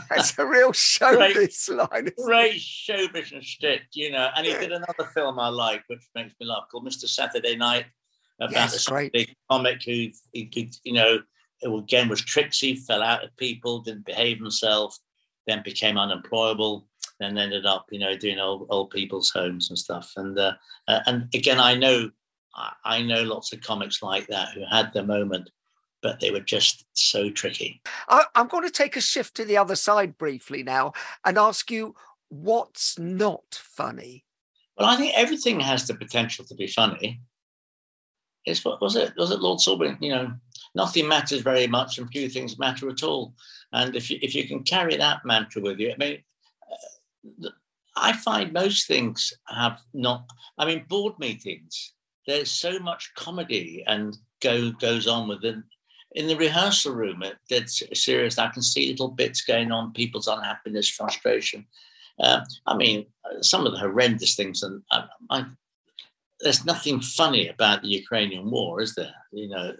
That's 0.09 0.38
a 0.38 0.45
real 0.45 0.72
showbiz 0.72 1.70
line. 1.70 2.07
isn't 2.07 2.07
it? 2.07 2.16
Great 2.18 2.59
show 2.59 3.07
business 3.09 3.45
shtick, 3.45 3.82
you 3.93 4.12
know. 4.12 4.30
And 4.36 4.45
he 4.45 4.53
did 4.53 4.72
another 4.72 5.05
film 5.14 5.39
I 5.39 5.49
like, 5.49 5.84
which 5.88 6.01
makes 6.16 6.34
me 6.39 6.47
laugh, 6.47 6.64
called 6.72 6.86
Mr. 6.86 7.07
Saturday 7.07 7.55
Night, 7.55 7.86
about 8.39 8.53
Yes, 8.53 8.86
the 8.86 8.91
great. 8.91 9.36
Comic 9.49 9.84
who, 9.84 10.07
he 10.32 10.45
could, 10.45 10.76
you 10.84 10.93
know, 10.93 11.20
again 11.64 12.09
was 12.09 12.22
tricksy, 12.22 12.76
fell 12.76 13.03
out 13.03 13.24
of 13.24 13.36
people, 13.38 13.82
didn't 13.82 14.05
behave 14.05 14.38
himself, 14.38 14.97
then 15.47 15.62
became 15.64 15.97
unemployable, 15.97 16.88
then 17.20 17.38
ended 17.38 17.66
up, 17.66 17.86
you 17.91 17.99
know, 17.99 18.16
doing 18.16 18.39
old, 18.39 18.68
old 18.70 18.89
people's 18.91 19.30
homes 19.30 19.70
and 19.70 19.78
stuff. 19.78 20.14
And 20.16 20.38
uh, 20.39 20.53
uh, 20.88 21.01
and 21.05 21.28
again, 21.34 21.59
I 21.59 21.76
know, 21.76 22.12
I, 22.56 22.72
I 22.84 23.02
know 23.02 23.24
lots 23.24 23.54
of 23.54 23.62
comics 23.62 24.02
like 24.02 24.28
that 24.28 24.49
who 24.49 24.64
had 24.70 24.93
their 24.93 25.04
moment, 25.04 25.49
but 26.02 26.20
they 26.20 26.32
were 26.32 26.39
just 26.39 26.86
so 26.93 27.30
tricky. 27.30 27.82
I, 28.08 28.26
I'm 28.36 28.47
going 28.47 28.64
to 28.64 28.72
take 28.72 28.95
a 28.95 29.02
shift 29.02 29.36
to 29.36 29.45
the 29.45 29.58
other 29.58 29.76
side 29.76 30.18
briefly 30.18 30.64
now 30.64 30.93
and 31.26 31.38
ask 31.38 31.72
you 31.72 31.95
what's 32.30 32.97
not 32.97 33.43
funny. 33.52 34.26
Well, 34.78 34.89
I 34.89 34.95
think 34.95 35.14
everything 35.16 35.60
has 35.60 35.86
the 35.86 35.93
potential 35.93 36.45
to 36.45 36.56
be 36.56 36.68
funny. 36.68 37.22
It's 38.45 38.66
what 38.66 38.82
was 38.82 38.95
it? 38.95 39.14
Was 39.18 39.30
it 39.30 39.39
Lord 39.39 39.60
Salisbury? 39.60 39.95
You 39.99 40.16
know, 40.16 40.32
nothing 40.74 41.08
matters 41.08 41.41
very 41.41 41.68
much, 41.68 41.99
and 41.99 42.10
few 42.10 42.28
things 42.28 42.58
matter 42.58 42.89
at 42.89 43.04
all. 43.04 43.36
And 43.72 43.95
if 43.95 44.10
you 44.10 44.18
if 44.24 44.34
you 44.34 44.47
can 44.47 44.64
carry 44.64 44.95
that 44.97 45.24
mantra 45.26 45.62
with 45.62 45.80
you, 45.80 45.91
I 45.91 45.97
mean, 45.97 46.24
uh, 47.43 47.49
I 47.95 48.14
find 48.14 48.52
most 48.52 48.88
things 48.88 49.34
have 49.47 49.80
not. 49.93 50.26
I 50.58 50.66
mean, 50.66 50.86
board 50.89 51.14
meetings. 51.20 51.93
There's 52.28 52.51
so 52.51 52.80
much 52.80 53.13
comedy 53.15 53.84
and 53.88 54.17
go 54.41 54.72
goes 54.72 55.07
on 55.07 55.28
within. 55.28 55.63
In 56.13 56.28
the 56.28 56.36
rehearsal 56.36 56.93
room, 56.93 57.24
it's 57.49 57.84
serious. 57.93 58.38
I 58.38 58.49
can 58.49 58.61
see 58.61 58.89
little 58.89 59.07
bits 59.07 59.41
going 59.41 59.72
on, 59.72 59.93
people's 59.93 60.28
unhappiness, 60.28 60.89
frustration. 60.89 61.65
Uh, 62.19 62.41
I 62.67 62.76
mean, 62.76 63.05
some 63.41 63.65
of 63.65 63.72
the 63.72 63.80
horrendous 63.80 64.36
things, 64.36 64.61
and 64.61 64.84
I, 64.91 65.05
I, 65.30 65.45
there's 66.41 66.65
nothing 66.65 66.99
funny 66.99 67.47
about 67.47 67.82
the 67.82 67.88
Ukrainian 67.88 68.51
war, 68.51 68.82
is 68.82 68.93
there? 68.93 69.15
You 69.32 69.47
know, 69.47 69.74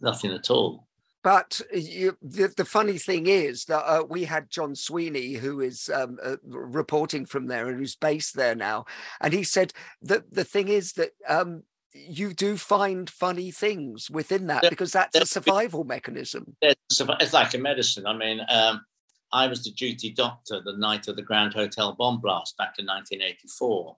nothing 0.00 0.30
at 0.30 0.50
all. 0.50 0.83
But 1.24 1.62
you, 1.72 2.18
the, 2.20 2.52
the 2.54 2.66
funny 2.66 2.98
thing 2.98 3.26
is 3.28 3.64
that 3.64 3.82
uh, 3.82 4.04
we 4.06 4.24
had 4.24 4.50
John 4.50 4.74
Sweeney, 4.76 5.32
who 5.32 5.62
is 5.62 5.88
um, 5.92 6.18
uh, 6.22 6.36
reporting 6.44 7.24
from 7.24 7.46
there 7.46 7.66
and 7.66 7.78
who's 7.78 7.96
based 7.96 8.36
there 8.36 8.54
now, 8.54 8.84
and 9.22 9.32
he 9.32 9.42
said 9.42 9.72
that 10.02 10.34
the 10.34 10.44
thing 10.44 10.68
is 10.68 10.92
that 10.92 11.12
um, 11.26 11.62
you 11.94 12.34
do 12.34 12.58
find 12.58 13.08
funny 13.08 13.50
things 13.50 14.10
within 14.10 14.48
that 14.48 14.68
because 14.68 14.92
that's 14.92 15.18
a 15.18 15.24
survival 15.24 15.84
mechanism. 15.84 16.56
It's 16.60 17.32
like 17.32 17.54
a 17.54 17.58
medicine. 17.58 18.06
I 18.06 18.12
mean, 18.12 18.42
um, 18.50 18.84
I 19.32 19.46
was 19.46 19.64
the 19.64 19.70
duty 19.70 20.10
doctor 20.10 20.60
the 20.60 20.76
night 20.76 21.08
of 21.08 21.16
the 21.16 21.22
Grand 21.22 21.54
Hotel 21.54 21.94
bomb 21.94 22.20
blast 22.20 22.58
back 22.58 22.74
in 22.78 22.84
1984, 22.84 23.96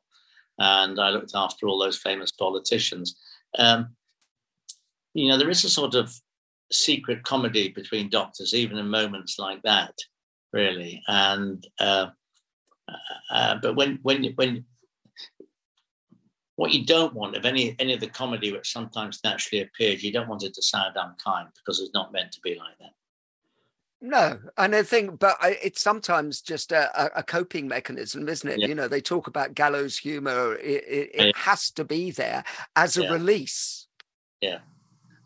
and 0.61 1.01
I 1.01 1.11
looked 1.11 1.33
after 1.35 1.67
all 1.67 1.81
those 1.81 1.99
famous 1.99 2.31
politicians. 2.31 3.17
Um, 3.59 3.97
you 5.13 5.29
know, 5.29 5.39
there 5.39 5.51
is 5.51 5.65
a 5.65 5.71
sort 5.71 5.97
of 5.97 6.15
secret 6.73 7.23
comedy 7.23 7.69
between 7.69 8.11
doctors, 8.11 8.55
even 8.55 8.79
in 8.79 8.89
moments 8.89 9.39
like 9.39 9.63
that, 9.63 9.95
really. 10.53 11.03
And 11.07 11.67
uh, 11.79 12.09
uh, 13.31 13.57
but 13.63 13.75
when 13.77 13.99
when 14.03 14.25
when 14.35 14.65
what 16.57 16.73
you 16.73 16.85
don't 16.87 17.15
want 17.15 17.37
of 17.37 17.45
any 17.45 17.77
any 17.79 17.93
of 17.93 18.01
the 18.01 18.09
comedy 18.09 18.53
which 18.53 18.73
sometimes 18.73 19.21
naturally 19.23 19.63
appears, 19.63 20.03
you 20.03 20.13
don't 20.13 20.29
want 20.29 20.43
it 20.43 20.55
to 20.55 20.63
sound 20.63 20.97
unkind 20.97 21.49
because 21.57 21.81
it's 21.81 21.95
not 21.95 22.13
meant 22.13 22.33
to 22.33 22.41
be 22.41 22.55
like 22.55 22.79
that. 22.81 22.93
No, 24.03 24.39
and 24.59 24.75
I 24.75 24.83
think, 24.83 25.19
but 25.19 25.39
I, 25.41 25.59
it's 25.63 25.81
sometimes 25.81 26.43
just 26.43 26.71
a, 26.71 27.19
a- 27.19 27.23
coping 27.23 27.67
mechanism, 27.67 28.29
isn't 28.29 28.49
it? 28.49 28.59
Yeah. 28.61 28.67
You 28.67 28.75
know, 28.75 28.89
they 28.89 29.01
talk 29.01 29.27
about 29.27 29.55
gallows 29.55 29.97
humor. 29.97 30.55
It, 30.57 30.85
it, 30.87 31.11
Yeah. 31.15 31.33
has 31.35 31.71
to 31.73 31.85
be 31.85 32.11
there 32.11 32.45
as 32.77 32.99
a 32.99 33.05
Yeah. 33.05 33.13
release. 33.13 33.87
Yeah. 34.43 34.59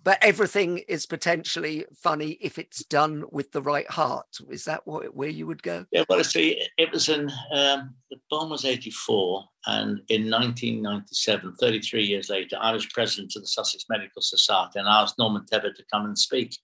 But 0.03 0.19
everything 0.23 0.79
is 0.89 1.05
potentially 1.05 1.85
funny 1.95 2.39
if 2.41 2.59
it's 2.59 2.85
done 2.85 3.25
with 3.31 3.53
the 3.53 3.61
right 3.61 3.89
heart. 3.91 4.39
Is 4.49 4.65
that 4.65 4.87
what, 4.87 5.15
where 5.15 5.29
you 5.29 5.47
would 5.47 5.63
go? 5.63 5.85
Yeah, 5.93 6.05
well, 6.09 6.25
see, 6.25 6.67
it 6.79 6.91
was 6.91 7.11
in 7.11 7.31
um, 7.53 7.95
the 8.11 8.17
bomb 8.31 8.49
was 8.49 8.65
'84, 8.65 9.45
and 9.67 10.01
in 10.09 10.31
1997, 10.31 11.55
33 11.61 12.03
years 12.03 12.31
later, 12.31 12.57
I 12.61 12.73
was 12.73 12.87
president 12.87 13.37
of 13.37 13.43
the 13.43 13.49
Sussex 13.49 13.85
Medical 13.91 14.23
Society, 14.23 14.79
and 14.79 14.89
I 14.89 15.03
asked 15.03 15.19
Norman 15.19 15.45
Tebbit 15.45 15.75
to 15.77 15.85
come 15.93 16.07
and 16.07 16.19
speak, 16.19 16.57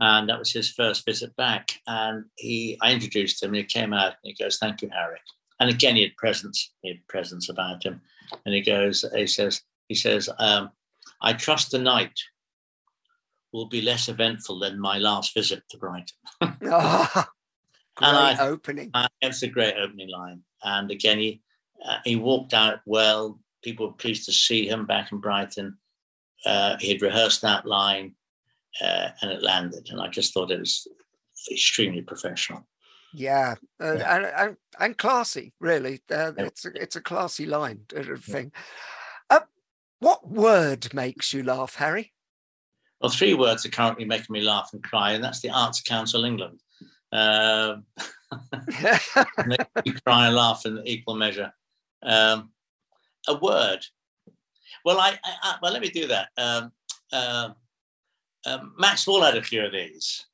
and 0.00 0.28
that 0.28 0.38
was 0.38 0.52
his 0.52 0.70
first 0.70 1.06
visit 1.06 1.34
back. 1.36 1.72
And 1.86 2.26
he, 2.36 2.76
I 2.82 2.92
introduced 2.92 3.42
him, 3.42 3.50
and 3.50 3.56
he 3.56 3.64
came 3.64 3.94
out, 3.94 4.16
and 4.22 4.34
he 4.34 4.34
goes, 4.34 4.58
"Thank 4.58 4.82
you, 4.82 4.90
Harry." 4.90 5.18
And 5.60 5.70
again, 5.70 5.96
he 5.96 6.02
had 6.02 6.16
presence, 6.16 6.72
he 6.82 6.88
had 6.88 7.08
presence 7.08 7.48
about 7.48 7.84
him, 7.84 8.02
and 8.44 8.54
he 8.54 8.60
goes, 8.60 9.02
he 9.14 9.26
says, 9.26 9.62
he 9.88 9.94
says, 9.94 10.28
um, 10.38 10.70
"I 11.22 11.32
trust 11.32 11.70
the 11.70 11.78
night." 11.78 12.12
Will 13.54 13.66
be 13.66 13.82
less 13.82 14.08
eventful 14.08 14.58
than 14.58 14.80
my 14.80 14.98
last 14.98 15.32
visit 15.32 15.62
to 15.70 15.78
Brighton. 15.78 16.16
Great 16.40 18.08
And 18.08 18.16
I- 18.16 18.36
opening. 18.48 18.90
Uh, 18.92 19.06
it's 19.22 19.44
a 19.44 19.48
great 19.48 19.76
opening 19.76 20.10
line. 20.10 20.42
And 20.64 20.90
again, 20.90 21.18
he 21.20 21.40
uh, 21.88 21.98
he 22.04 22.16
walked 22.16 22.52
out 22.52 22.80
well. 22.84 23.38
People 23.62 23.86
were 23.86 23.92
pleased 23.92 24.24
to 24.24 24.32
see 24.32 24.66
him 24.68 24.86
back 24.86 25.12
in 25.12 25.18
Brighton. 25.20 25.78
Uh, 26.44 26.76
he 26.80 26.88
had 26.92 27.00
rehearsed 27.02 27.42
that 27.42 27.64
line, 27.64 28.16
uh, 28.82 29.10
and 29.22 29.30
it 29.30 29.44
landed. 29.44 29.88
And 29.90 30.00
I 30.00 30.08
just 30.08 30.34
thought 30.34 30.50
it 30.50 30.58
was 30.58 30.88
extremely 31.52 32.02
professional. 32.02 32.66
Yeah, 33.12 33.54
uh, 33.80 33.92
Yeah. 33.94 34.16
And, 34.16 34.24
and 34.26 34.56
and 34.80 34.98
classy, 34.98 35.52
really. 35.60 36.00
Uh, 36.10 36.32
It's 36.38 36.64
a, 36.64 36.70
it's 36.74 36.96
a 36.96 37.00
classy 37.00 37.46
line 37.46 37.82
of 37.94 38.24
thing. 38.24 38.50
Uh, 39.30 39.42
what 40.00 40.28
word 40.28 40.92
makes 40.92 41.32
you 41.32 41.44
laugh, 41.44 41.76
Harry? 41.76 42.13
Well, 43.04 43.10
three 43.10 43.34
words 43.34 43.66
are 43.66 43.68
currently 43.68 44.06
making 44.06 44.32
me 44.32 44.40
laugh 44.40 44.70
and 44.72 44.82
cry, 44.82 45.12
and 45.12 45.22
that's 45.22 45.40
the 45.40 45.50
Arts 45.50 45.82
Council 45.82 46.24
England. 46.24 46.58
Um 47.12 47.84
make 49.46 49.84
me 49.84 49.92
cry 50.06 50.28
and 50.28 50.34
laugh 50.34 50.64
in 50.64 50.80
equal 50.86 51.14
measure. 51.14 51.52
Um, 52.02 52.50
a 53.28 53.34
word. 53.34 53.84
Well, 54.86 55.00
I, 55.00 55.18
I, 55.22 55.32
I 55.42 55.56
well 55.60 55.74
let 55.74 55.82
me 55.82 55.90
do 55.90 56.06
that. 56.06 56.30
Um, 56.38 56.72
um, 57.12 57.54
um, 58.46 58.74
Max 58.78 59.06
Wall 59.06 59.20
had 59.20 59.36
a 59.36 59.42
few 59.42 59.66
of 59.66 59.72
these. 59.72 60.24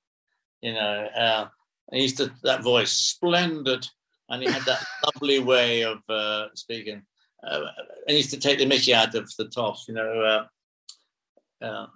You 0.62 0.74
know, 0.74 1.08
uh, 1.16 1.48
he 1.90 2.02
used 2.02 2.18
to 2.18 2.30
that 2.44 2.62
voice 2.62 2.92
splendid, 2.92 3.84
and 4.28 4.44
he 4.44 4.48
had 4.48 4.62
that 4.62 4.84
lovely 5.06 5.40
way 5.40 5.82
of 5.82 5.98
uh, 6.08 6.46
speaking. 6.54 7.02
Uh, 7.42 7.62
and 8.06 8.10
he 8.10 8.18
used 8.18 8.30
to 8.30 8.38
take 8.38 8.60
the 8.60 8.64
Mickey 8.64 8.94
out 8.94 9.16
of 9.16 9.28
the 9.36 9.48
toss. 9.48 9.88
You 9.88 9.94
know, 9.94 10.46
uh, 11.60 11.64
uh, 11.64 11.86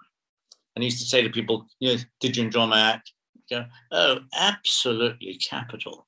and 0.75 0.83
he 0.83 0.87
used 0.87 1.01
to 1.01 1.09
say 1.09 1.22
to 1.22 1.31
people, 1.31 1.66
"You 1.81 1.95
know, 1.95 2.03
did 2.20 2.37
you 2.37 2.45
enjoy 2.45 2.66
my 2.66 2.81
act?" 2.81 3.12
Go, 3.51 3.64
"Oh, 3.91 4.20
absolutely 4.35 5.37
capital." 5.37 6.07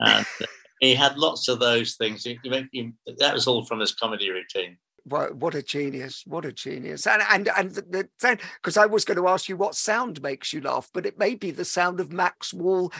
And 0.00 0.26
uh, 0.40 0.46
he 0.80 0.94
had 0.94 1.16
lots 1.16 1.48
of 1.48 1.60
those 1.60 1.94
things. 1.94 2.26
You, 2.26 2.38
make- 2.46 2.70
that 3.18 3.34
was 3.34 3.46
all 3.46 3.64
from 3.64 3.80
his 3.80 3.94
comedy 3.94 4.30
routine. 4.30 4.76
What, 5.04 5.36
what 5.36 5.54
a 5.54 5.62
genius! 5.62 6.22
What 6.26 6.44
a 6.44 6.52
genius! 6.52 7.06
And 7.06 7.22
and 7.30 7.48
and 7.56 7.70
the, 7.70 7.82
the 7.82 8.08
sound 8.18 8.40
because 8.62 8.76
I 8.76 8.86
was 8.86 9.04
going 9.04 9.18
to 9.18 9.28
ask 9.28 9.48
you 9.48 9.56
what 9.56 9.74
sound 9.74 10.22
makes 10.22 10.52
you 10.52 10.60
laugh, 10.60 10.88
but 10.94 11.06
it 11.06 11.18
may 11.18 11.34
be 11.34 11.50
the 11.50 11.64
sound 11.64 12.00
of 12.00 12.12
Max 12.12 12.54
Wall's 12.54 12.92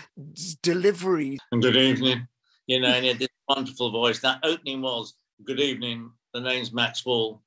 delivery. 0.62 1.38
Good 1.58 1.76
evening. 1.76 2.28
You 2.66 2.80
know, 2.80 2.88
and 2.88 3.04
he 3.04 3.08
had 3.08 3.18
this 3.18 3.28
wonderful 3.48 3.90
voice. 3.90 4.20
That 4.20 4.40
opening 4.42 4.80
was 4.80 5.14
Good 5.42 5.60
evening. 5.60 6.10
The 6.32 6.40
name's 6.40 6.72
Max 6.72 7.04
Wall. 7.04 7.42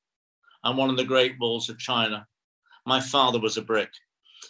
I'm 0.64 0.76
one 0.76 0.90
of 0.90 0.98
the 0.98 1.06
great 1.06 1.36
walls 1.40 1.70
of 1.70 1.80
China. 1.80 2.28
My 2.88 3.02
father 3.02 3.38
was 3.38 3.58
a 3.58 3.62
brick, 3.62 3.90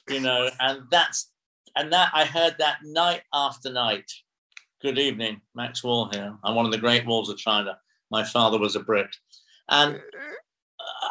you 0.07 0.19
know, 0.19 0.47
and 0.59 0.83
that's 0.91 1.31
and 1.75 1.91
that 1.91 2.11
I 2.13 2.23
heard 2.23 2.55
that 2.59 2.77
night 2.83 3.23
after 3.33 3.73
night. 3.73 4.11
Good 4.79 4.99
evening, 4.99 5.41
Max 5.55 5.83
Wall 5.83 6.07
here. 6.13 6.37
I'm 6.43 6.53
one 6.53 6.67
of 6.67 6.71
the 6.71 6.77
great 6.77 7.03
walls 7.07 7.31
of 7.31 7.39
China. 7.39 7.79
My 8.11 8.23
father 8.23 8.59
was 8.59 8.75
a 8.75 8.79
brick. 8.79 9.09
And 9.69 9.99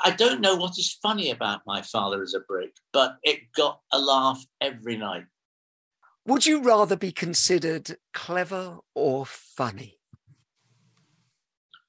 I 0.04 0.12
don't 0.12 0.40
know 0.40 0.54
what 0.54 0.78
is 0.78 1.00
funny 1.02 1.30
about 1.32 1.62
my 1.66 1.82
father 1.82 2.22
as 2.22 2.34
a 2.34 2.40
brick, 2.40 2.70
but 2.92 3.16
it 3.24 3.40
got 3.56 3.80
a 3.92 3.98
laugh 3.98 4.46
every 4.60 4.96
night. 4.96 5.24
Would 6.26 6.46
you 6.46 6.62
rather 6.62 6.96
be 6.96 7.10
considered 7.10 7.96
clever 8.14 8.78
or 8.94 9.26
funny? 9.26 9.95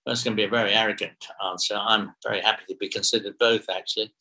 That's 0.07 0.23
going 0.23 0.37
to 0.37 0.41
be 0.41 0.45
a 0.45 0.49
very 0.49 0.71
arrogant 0.71 1.27
answer. 1.45 1.75
I'm 1.77 2.13
very 2.23 2.39
happy 2.39 2.63
to 2.69 2.75
be 2.77 2.87
considered 2.87 3.37
both, 3.37 3.69
actually. 3.69 4.13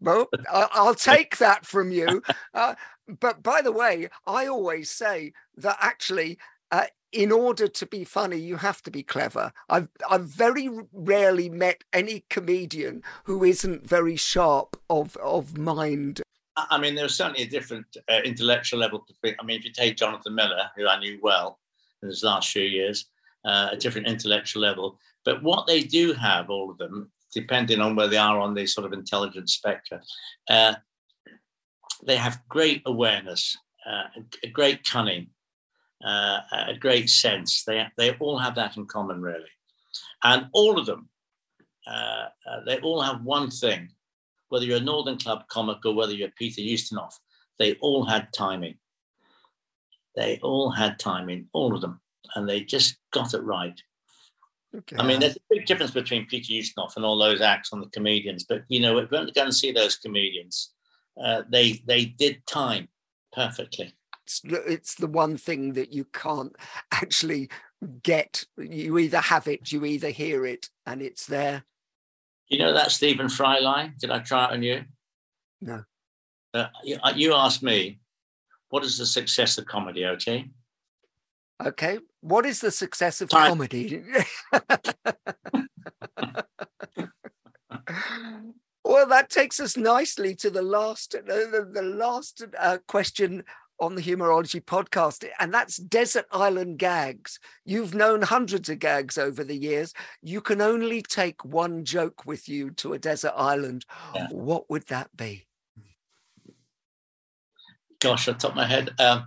well, 0.00 0.28
I'll 0.50 0.94
take 0.94 1.38
that 1.38 1.66
from 1.66 1.90
you. 1.90 2.22
Uh, 2.54 2.74
but 3.20 3.42
by 3.42 3.62
the 3.62 3.72
way, 3.72 4.08
I 4.26 4.46
always 4.46 4.90
say 4.90 5.32
that 5.56 5.78
actually, 5.80 6.38
uh, 6.70 6.84
in 7.10 7.32
order 7.32 7.66
to 7.66 7.86
be 7.86 8.04
funny, 8.04 8.36
you 8.36 8.56
have 8.56 8.82
to 8.82 8.90
be 8.90 9.02
clever. 9.02 9.52
I've 9.70 9.88
I've 10.08 10.26
very 10.26 10.68
rarely 10.92 11.48
met 11.48 11.82
any 11.94 12.24
comedian 12.28 13.02
who 13.24 13.42
isn't 13.42 13.88
very 13.88 14.16
sharp 14.16 14.78
of 14.90 15.16
of 15.16 15.56
mind. 15.56 16.20
I 16.56 16.78
mean, 16.78 16.94
there's 16.94 17.14
certainly 17.14 17.42
a 17.42 17.48
different 17.48 17.86
uh, 18.10 18.20
intellectual 18.24 18.80
level. 18.80 19.04
between. 19.06 19.34
I 19.40 19.44
mean, 19.44 19.58
if 19.58 19.64
you 19.64 19.72
take 19.72 19.96
Jonathan 19.96 20.34
Miller, 20.34 20.70
who 20.76 20.86
I 20.86 20.98
knew 20.98 21.18
well 21.22 21.58
in 22.02 22.08
his 22.08 22.22
last 22.22 22.50
few 22.50 22.64
years, 22.64 23.06
uh, 23.44 23.70
a 23.72 23.76
different 23.76 24.06
intellectual 24.06 24.62
level. 24.62 24.98
But 25.24 25.42
what 25.42 25.66
they 25.66 25.82
do 25.82 26.12
have, 26.12 26.50
all 26.50 26.70
of 26.70 26.78
them, 26.78 27.10
depending 27.32 27.80
on 27.80 27.96
where 27.96 28.08
they 28.08 28.16
are 28.16 28.38
on 28.38 28.54
the 28.54 28.66
sort 28.66 28.86
of 28.86 28.92
intelligence 28.92 29.54
spectrum, 29.54 30.00
uh, 30.48 30.74
they 32.04 32.16
have 32.16 32.42
great 32.48 32.82
awareness, 32.86 33.56
uh, 33.86 34.04
a 34.42 34.48
great 34.48 34.84
cunning, 34.84 35.28
uh, 36.04 36.40
a 36.68 36.74
great 36.74 37.08
sense. 37.08 37.64
They, 37.64 37.86
they 37.96 38.16
all 38.18 38.38
have 38.38 38.56
that 38.56 38.76
in 38.76 38.86
common, 38.86 39.22
really. 39.22 39.50
And 40.24 40.48
all 40.52 40.78
of 40.78 40.86
them, 40.86 41.08
uh, 41.86 42.26
uh, 42.46 42.60
they 42.66 42.78
all 42.78 43.00
have 43.00 43.22
one 43.22 43.50
thing, 43.50 43.90
whether 44.48 44.64
you're 44.64 44.78
a 44.78 44.80
Northern 44.80 45.18
Club 45.18 45.46
comic 45.48 45.78
or 45.84 45.94
whether 45.94 46.12
you're 46.12 46.30
Peter 46.36 46.60
Ustinov, 46.60 47.12
they 47.58 47.74
all 47.80 48.04
had 48.04 48.32
timing. 48.32 48.76
They 50.14 50.38
all 50.42 50.70
had 50.70 50.98
timing, 50.98 51.48
all 51.52 51.74
of 51.74 51.80
them, 51.80 52.00
and 52.34 52.48
they 52.48 52.60
just 52.62 52.96
got 53.12 53.34
it 53.34 53.42
right. 53.42 53.80
Okay. 54.74 54.96
I 54.98 55.06
mean, 55.06 55.20
there's 55.20 55.36
a 55.36 55.40
big 55.50 55.66
difference 55.66 55.90
between 55.92 56.26
Peter 56.26 56.52
Ustinov 56.54 56.96
and 56.96 57.04
all 57.04 57.18
those 57.18 57.42
acts 57.42 57.72
on 57.72 57.80
the 57.80 57.88
comedians, 57.88 58.44
but 58.44 58.62
you 58.68 58.80
know, 58.80 58.98
if 58.98 59.10
we're 59.10 59.26
going 59.26 59.48
to 59.48 59.52
see 59.52 59.70
those 59.70 59.96
comedians, 59.96 60.72
uh, 61.22 61.42
they 61.50 61.82
they 61.86 62.06
did 62.06 62.46
time 62.46 62.88
perfectly. 63.32 63.92
It's, 64.24 64.40
it's 64.44 64.94
the 64.94 65.08
one 65.08 65.36
thing 65.36 65.74
that 65.74 65.92
you 65.92 66.04
can't 66.04 66.56
actually 66.92 67.50
get. 68.02 68.44
You 68.56 68.98
either 68.98 69.18
have 69.20 69.46
it, 69.46 69.72
you 69.72 69.84
either 69.84 70.08
hear 70.08 70.46
it, 70.46 70.70
and 70.86 71.02
it's 71.02 71.26
there. 71.26 71.64
You 72.48 72.58
know 72.58 72.72
that 72.72 72.92
Stephen 72.92 73.28
Fry 73.28 73.58
line? 73.58 73.94
Did 73.98 74.10
I 74.10 74.20
try 74.20 74.46
it 74.46 74.52
on 74.52 74.62
you? 74.62 74.84
No. 75.60 75.84
Uh, 76.54 76.66
you, 76.84 76.98
uh, 77.02 77.12
you 77.14 77.34
asked 77.34 77.62
me, 77.62 77.98
what 78.68 78.84
is 78.84 78.98
the 78.98 79.06
success 79.06 79.58
of 79.58 79.66
comedy? 79.66 80.06
Okay. 80.06 80.50
Okay. 81.64 81.98
What 82.20 82.46
is 82.46 82.60
the 82.60 82.70
success 82.70 83.20
of 83.20 83.28
Time. 83.28 83.50
comedy? 83.50 84.02
Well, 88.84 89.06
that 89.08 89.30
takes 89.30 89.58
us 89.58 89.76
nicely 89.76 90.34
to 90.36 90.50
the 90.50 90.60
last, 90.60 91.12
the, 91.12 91.68
the 91.72 91.82
last 91.82 92.44
uh, 92.58 92.78
question 92.86 93.42
on 93.80 93.94
the 93.94 94.02
Humourology 94.02 94.62
podcast, 94.62 95.26
and 95.40 95.52
that's 95.52 95.76
desert 95.76 96.26
island 96.30 96.78
gags. 96.78 97.38
You've 97.64 97.94
known 97.94 98.22
hundreds 98.22 98.68
of 98.68 98.80
gags 98.80 99.16
over 99.16 99.44
the 99.44 99.56
years. 99.56 99.92
You 100.20 100.40
can 100.40 100.60
only 100.60 101.00
take 101.00 101.44
one 101.44 101.84
joke 101.84 102.26
with 102.26 102.48
you 102.48 102.70
to 102.72 102.92
a 102.92 102.98
desert 102.98 103.32
island. 103.34 103.86
Yeah. 104.14 104.28
What 104.30 104.68
would 104.68 104.86
that 104.88 105.16
be? 105.16 105.46
Gosh, 108.00 108.28
off 108.28 108.36
the 108.36 108.40
top 108.40 108.50
of 108.50 108.56
my 108.56 108.66
head, 108.66 108.90
um, 108.98 109.26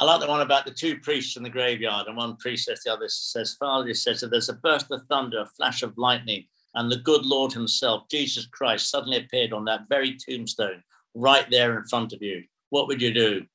I 0.00 0.04
like 0.04 0.20
the 0.20 0.26
one 0.26 0.40
about 0.40 0.64
the 0.64 0.72
two 0.72 0.98
priests 0.98 1.36
in 1.36 1.44
the 1.44 1.50
graveyard, 1.50 2.08
and 2.08 2.16
one 2.16 2.36
priest 2.36 2.64
says 2.64 2.82
the 2.84 2.92
other 2.92 3.08
says, 3.08 3.54
Father 3.54 3.94
says 3.94 4.20
that 4.20 4.30
there's 4.30 4.48
a 4.48 4.54
burst 4.54 4.90
of 4.90 5.06
thunder, 5.06 5.42
a 5.42 5.46
flash 5.46 5.82
of 5.82 5.96
lightning, 5.96 6.46
and 6.74 6.90
the 6.90 6.96
good 6.96 7.24
Lord 7.24 7.52
Himself, 7.52 8.08
Jesus 8.10 8.46
Christ, 8.46 8.90
suddenly 8.90 9.18
appeared 9.18 9.52
on 9.52 9.64
that 9.66 9.88
very 9.88 10.16
tombstone 10.16 10.82
right 11.14 11.48
there 11.48 11.78
in 11.78 11.84
front 11.84 12.12
of 12.12 12.22
you. 12.22 12.42
What 12.70 12.88
would 12.88 13.00
you 13.00 13.14
do? 13.14 13.46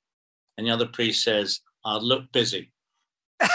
And 0.57 0.65
the 0.65 0.71
other 0.71 0.87
priest 0.87 1.23
says, 1.23 1.59
I'd 1.85 2.03
look 2.03 2.31
busy. 2.31 2.71
oh, 3.41 3.49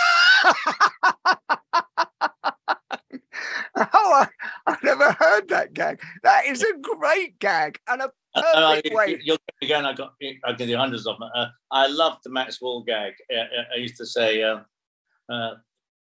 I, 3.76 4.28
have 4.66 4.82
never 4.82 5.12
heard 5.12 5.48
that 5.48 5.72
gag. 5.72 6.02
That 6.22 6.46
is 6.46 6.62
a 6.62 6.78
great 6.80 7.38
gag 7.38 7.78
and 7.88 8.02
a 8.02 8.10
perfect 8.34 8.92
uh, 8.92 8.96
way. 8.96 9.20
Again. 9.62 9.86
I 9.86 9.92
got. 9.92 10.14
I 10.44 10.52
give 10.52 10.68
you 10.68 10.76
hundreds 10.76 11.06
of 11.06 11.18
them. 11.18 11.30
Uh, 11.34 11.46
I 11.70 11.86
love 11.86 12.18
the 12.24 12.30
Max 12.30 12.60
Wall 12.60 12.82
gag. 12.82 13.14
Uh, 13.32 13.38
uh, 13.38 13.64
I 13.74 13.78
used 13.78 13.96
to 13.98 14.06
say, 14.06 14.42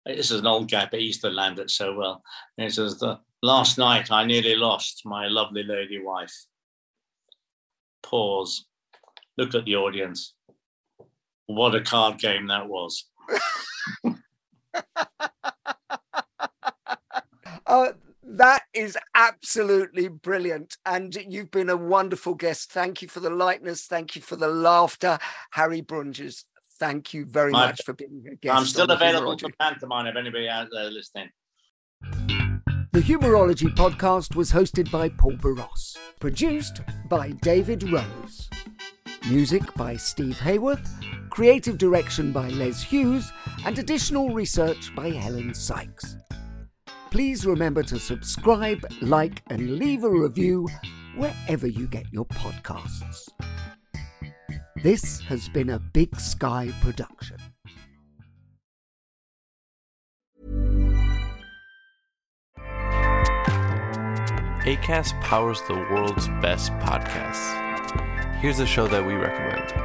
"This 0.05 0.31
is 0.31 0.39
an 0.39 0.47
old 0.47 0.69
gag, 0.69 0.89
but 0.91 0.99
he 0.99 1.07
used 1.07 1.21
to 1.21 1.29
land 1.29 1.59
it 1.59 1.69
so 1.69 1.95
well." 1.95 2.23
And 2.57 2.65
he 2.65 2.69
says, 2.69 2.97
"The 2.97 3.19
Last 3.45 3.77
night 3.77 4.11
I 4.11 4.25
nearly 4.25 4.55
lost 4.55 5.03
my 5.05 5.27
lovely 5.27 5.61
lady 5.61 6.01
wife. 6.01 6.33
Pause. 8.01 8.65
Look 9.37 9.53
at 9.53 9.65
the 9.65 9.75
audience. 9.75 10.33
What 11.45 11.75
a 11.75 11.81
card 11.81 12.17
game 12.17 12.47
that 12.47 12.67
was. 12.67 13.05
uh, 17.67 17.91
that 18.35 18.63
is 18.73 18.97
absolutely 19.13 20.07
brilliant. 20.07 20.77
And 20.85 21.15
you've 21.15 21.51
been 21.51 21.69
a 21.69 21.77
wonderful 21.77 22.35
guest. 22.35 22.71
Thank 22.71 23.01
you 23.01 23.07
for 23.07 23.19
the 23.19 23.29
lightness. 23.29 23.85
Thank 23.85 24.15
you 24.15 24.21
for 24.21 24.35
the 24.35 24.47
laughter. 24.47 25.17
Harry 25.51 25.81
Brunjes, 25.81 26.45
thank 26.79 27.13
you 27.13 27.25
very 27.25 27.51
My, 27.51 27.67
much 27.67 27.83
for 27.83 27.93
being 27.93 28.23
a 28.31 28.35
guest. 28.35 28.57
I'm 28.57 28.65
still 28.65 28.89
available 28.89 29.37
for 29.37 29.49
pantomime 29.59 30.07
if 30.07 30.15
anybody 30.15 30.47
out 30.47 30.67
there 30.71 30.89
listening. 30.91 31.29
The 32.01 33.01
Humourology 33.01 33.75
podcast 33.75 34.35
was 34.35 34.51
hosted 34.51 34.89
by 34.89 35.09
Paul 35.09 35.33
Boross, 35.33 35.97
produced 36.19 36.81
by 37.09 37.31
David 37.41 37.83
Rose. 37.91 38.49
Music 39.29 39.61
by 39.75 39.97
Steve 39.97 40.37
Hayworth, 40.37 40.87
creative 41.29 41.77
direction 41.77 42.31
by 42.31 42.47
Les 42.49 42.81
Hughes, 42.81 43.31
and 43.65 43.77
additional 43.79 44.29
research 44.29 44.95
by 44.95 45.09
Helen 45.09 45.53
Sykes. 45.53 46.15
Please 47.15 47.45
remember 47.45 47.81
to 47.81 47.97
subscribe, 47.97 48.85
like, 49.01 49.41
and 49.47 49.79
leave 49.79 50.03
a 50.03 50.09
review 50.09 50.67
wherever 51.15 51.65
you 51.65 51.87
get 51.87 52.03
your 52.11 52.25
podcasts. 52.25 53.29
This 54.83 55.21
has 55.21 55.47
been 55.47 55.69
a 55.69 55.79
Big 55.79 56.19
Sky 56.19 56.73
production. 56.81 57.37
ACAST 64.65 65.21
powers 65.21 65.61
the 65.69 65.87
world's 65.89 66.27
best 66.41 66.73
podcasts. 66.73 68.41
Here's 68.41 68.59
a 68.59 68.65
show 68.65 68.89
that 68.89 69.07
we 69.07 69.13
recommend. 69.13 69.84